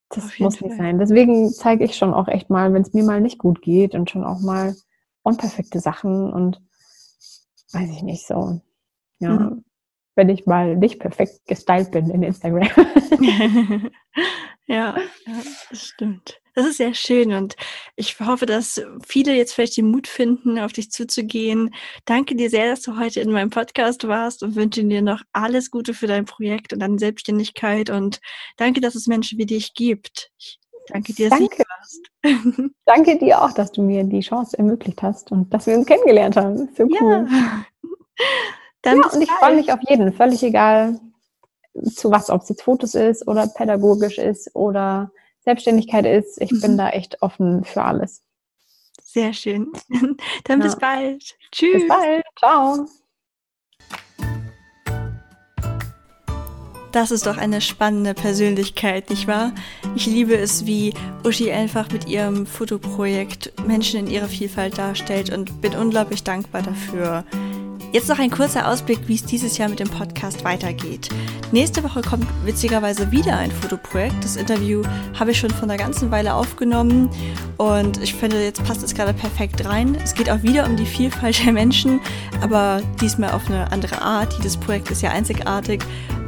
das 0.09 0.39
muss 0.39 0.61
nicht 0.61 0.77
sein. 0.77 0.99
Deswegen 0.99 1.51
zeige 1.51 1.83
ich 1.83 1.95
schon 1.95 2.13
auch 2.13 2.27
echt 2.27 2.49
mal, 2.49 2.73
wenn 2.73 2.83
es 2.83 2.93
mir 2.93 3.03
mal 3.03 3.21
nicht 3.21 3.37
gut 3.37 3.61
geht 3.61 3.95
und 3.95 4.09
schon 4.09 4.23
auch 4.23 4.39
mal 4.39 4.75
unperfekte 5.23 5.79
Sachen 5.79 6.31
und 6.31 6.61
weiß 7.73 7.89
ich 7.89 8.03
nicht 8.03 8.25
so. 8.25 8.61
Ja, 9.19 9.31
mhm. 9.31 9.65
wenn 10.15 10.29
ich 10.29 10.45
mal 10.45 10.75
nicht 10.75 10.99
perfekt 10.99 11.45
gestylt 11.47 11.91
bin 11.91 12.09
in 12.09 12.23
Instagram. 12.23 12.69
ja, 14.67 14.95
ja, 14.95 14.95
das 15.69 15.79
stimmt. 15.79 16.39
Das 16.55 16.65
ist 16.65 16.77
sehr 16.77 16.93
schön 16.93 17.33
und 17.33 17.57
ich 17.97 18.17
hoffe, 18.21 18.45
dass 18.45 18.81
viele 19.05 19.33
jetzt 19.33 19.53
vielleicht 19.53 19.75
den 19.75 19.91
Mut 19.91 20.07
finden, 20.07 20.57
auf 20.57 20.71
dich 20.71 20.89
zuzugehen. 20.89 21.75
Danke 22.05 22.35
dir 22.35 22.49
sehr, 22.49 22.69
dass 22.69 22.81
du 22.81 22.97
heute 22.97 23.19
in 23.19 23.31
meinem 23.31 23.49
Podcast 23.49 24.07
warst 24.07 24.41
und 24.41 24.55
wünsche 24.55 24.81
dir 24.85 25.01
noch 25.01 25.21
alles 25.33 25.69
Gute 25.69 25.93
für 25.93 26.07
dein 26.07 26.23
Projekt 26.23 26.71
und 26.71 26.79
deine 26.79 26.97
Selbstständigkeit 26.97 27.89
und 27.89 28.21
danke, 28.55 28.79
dass 28.79 28.95
es 28.95 29.07
Menschen 29.07 29.37
wie 29.37 29.45
dich 29.45 29.73
gibt. 29.73 30.31
Ich 30.37 30.57
danke 30.87 31.13
dir, 31.13 31.29
dass 31.29 31.39
danke. 31.39 31.57
du 31.57 31.63
warst. 31.67 32.71
danke 32.85 33.19
dir 33.19 33.41
auch, 33.41 33.51
dass 33.51 33.73
du 33.73 33.81
mir 33.81 34.05
die 34.05 34.21
Chance 34.21 34.57
ermöglicht 34.57 35.01
hast 35.01 35.33
und 35.33 35.53
dass 35.53 35.67
wir 35.67 35.77
uns 35.77 35.85
kennengelernt 35.85 36.37
haben. 36.37 36.69
So 36.77 36.83
cool. 36.83 37.27
Ja. 37.29 37.65
Dann 38.81 38.99
ja, 38.99 39.09
und 39.09 39.21
ich 39.21 39.31
freue 39.31 39.55
mich 39.55 39.73
auf 39.73 39.79
jeden, 39.89 40.13
völlig 40.13 40.41
egal 40.41 40.99
zu 41.93 42.11
was, 42.11 42.29
ob 42.29 42.43
es 42.43 42.49
jetzt 42.49 42.61
Fotos 42.61 42.95
ist 42.95 43.27
oder 43.27 43.47
pädagogisch 43.47 44.19
ist 44.19 44.55
oder 44.55 45.11
Selbstständigkeit 45.45 46.05
ist. 46.05 46.41
Ich 46.41 46.51
mhm. 46.51 46.61
bin 46.61 46.77
da 46.77 46.89
echt 46.89 47.21
offen 47.21 47.63
für 47.63 47.83
alles. 47.83 48.21
Sehr 49.01 49.33
schön. 49.33 49.71
Dann 50.43 50.59
ja. 50.59 50.65
bis 50.65 50.75
bald. 50.75 51.37
Tschüss. 51.51 51.73
Bis 51.73 51.87
bald. 51.87 52.25
Ciao. 52.37 52.87
Das 56.91 57.11
ist 57.11 57.25
doch 57.25 57.37
eine 57.37 57.59
spannende 57.59 58.13
Persönlichkeit, 58.13 59.09
nicht 59.09 59.27
wahr? 59.27 59.51
Ich 59.95 60.05
liebe 60.05 60.33
es, 60.37 60.65
wie 60.65 60.93
Uschi 61.25 61.51
einfach 61.51 61.91
mit 61.91 62.07
ihrem 62.07 62.45
Fotoprojekt 62.45 63.51
Menschen 63.67 63.99
in 63.99 64.07
ihrer 64.07 64.29
Vielfalt 64.29 64.77
darstellt 64.77 65.29
und 65.29 65.61
bin 65.61 65.75
unglaublich 65.75 66.23
dankbar 66.23 66.61
dafür. 66.61 67.25
Jetzt 67.95 68.09
noch 68.09 68.19
ein 68.19 68.29
kurzer 68.29 68.67
Ausblick, 68.67 68.99
wie 69.07 69.15
es 69.15 69.23
dieses 69.23 69.57
Jahr 69.57 69.69
mit 69.69 69.79
dem 69.79 69.87
Podcast 69.87 70.43
weitergeht. 70.43 71.07
Nächste 71.53 71.81
Woche 71.81 72.01
kommt 72.01 72.27
witzigerweise 72.43 73.09
wieder 73.09 73.37
ein 73.37 73.49
Fotoprojekt. 73.49 74.21
Das 74.21 74.35
Interview 74.35 74.81
habe 75.17 75.31
ich 75.31 75.39
schon 75.39 75.49
vor 75.49 75.63
einer 75.63 75.77
ganzen 75.77 76.11
Weile 76.11 76.33
aufgenommen 76.33 77.09
und 77.55 78.03
ich 78.03 78.13
finde, 78.13 78.43
jetzt 78.43 78.61
passt 78.65 78.83
es 78.83 78.93
gerade 78.93 79.13
perfekt 79.13 79.63
rein. 79.63 79.95
Es 80.03 80.13
geht 80.13 80.29
auch 80.29 80.43
wieder 80.43 80.65
um 80.65 80.75
die 80.75 80.85
Vielfalt 80.85 81.45
der 81.45 81.53
Menschen, 81.53 82.01
aber 82.41 82.81
diesmal 82.99 83.31
auf 83.31 83.47
eine 83.47 83.71
andere 83.71 84.01
Art. 84.01 84.33
Jedes 84.33 84.57
Projekt 84.57 84.91
ist 84.91 85.01
ja 85.01 85.11
einzigartig 85.11 85.81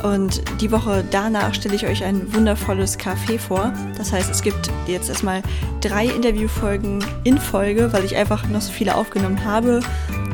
und 0.03 0.41
die 0.61 0.71
Woche 0.71 1.03
danach 1.11 1.53
stelle 1.53 1.75
ich 1.75 1.85
euch 1.85 2.01
ein 2.01 2.33
wundervolles 2.33 2.97
Café 2.97 3.37
vor. 3.37 3.73
Das 3.97 4.13
heißt, 4.13 4.31
es 4.31 4.41
gibt 4.41 4.71
jetzt 4.87 5.09
erstmal 5.09 5.43
drei 5.81 6.05
Interviewfolgen 6.05 7.03
in 7.25 7.37
Folge, 7.37 7.91
weil 7.91 8.05
ich 8.05 8.15
einfach 8.15 8.47
noch 8.47 8.61
so 8.61 8.71
viele 8.71 8.95
aufgenommen 8.95 9.43
habe. 9.43 9.81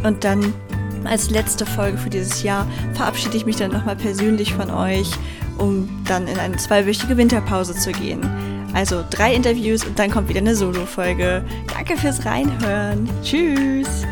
Und 0.04 0.26
dann 0.26 0.54
als 1.08 1.30
letzte 1.30 1.66
Folge 1.66 1.98
für 1.98 2.10
dieses 2.10 2.44
Jahr 2.44 2.68
verabschiede 2.94 3.38
ich 3.38 3.46
mich 3.46 3.56
dann 3.56 3.72
nochmal 3.72 3.96
persönlich 3.96 4.54
von 4.54 4.70
euch, 4.70 5.12
um 5.58 5.90
dann 6.08 6.28
in 6.28 6.38
eine 6.40 6.58
zweiwöchige 6.58 7.18
Winterpause 7.18 7.76
zu 7.76 7.92
gehen. 7.92 8.22
Also 8.74 9.04
drei 9.10 9.34
Interviews 9.34 9.86
und 9.86 10.00
dann 10.00 10.10
kommt 10.10 10.30
wieder 10.30 10.40
eine 10.40 10.56
Solo-Folge. 10.56 11.44
Danke 11.74 11.96
fürs 11.96 12.26
Reinhören. 12.26 13.08
Tschüss! 13.24 14.04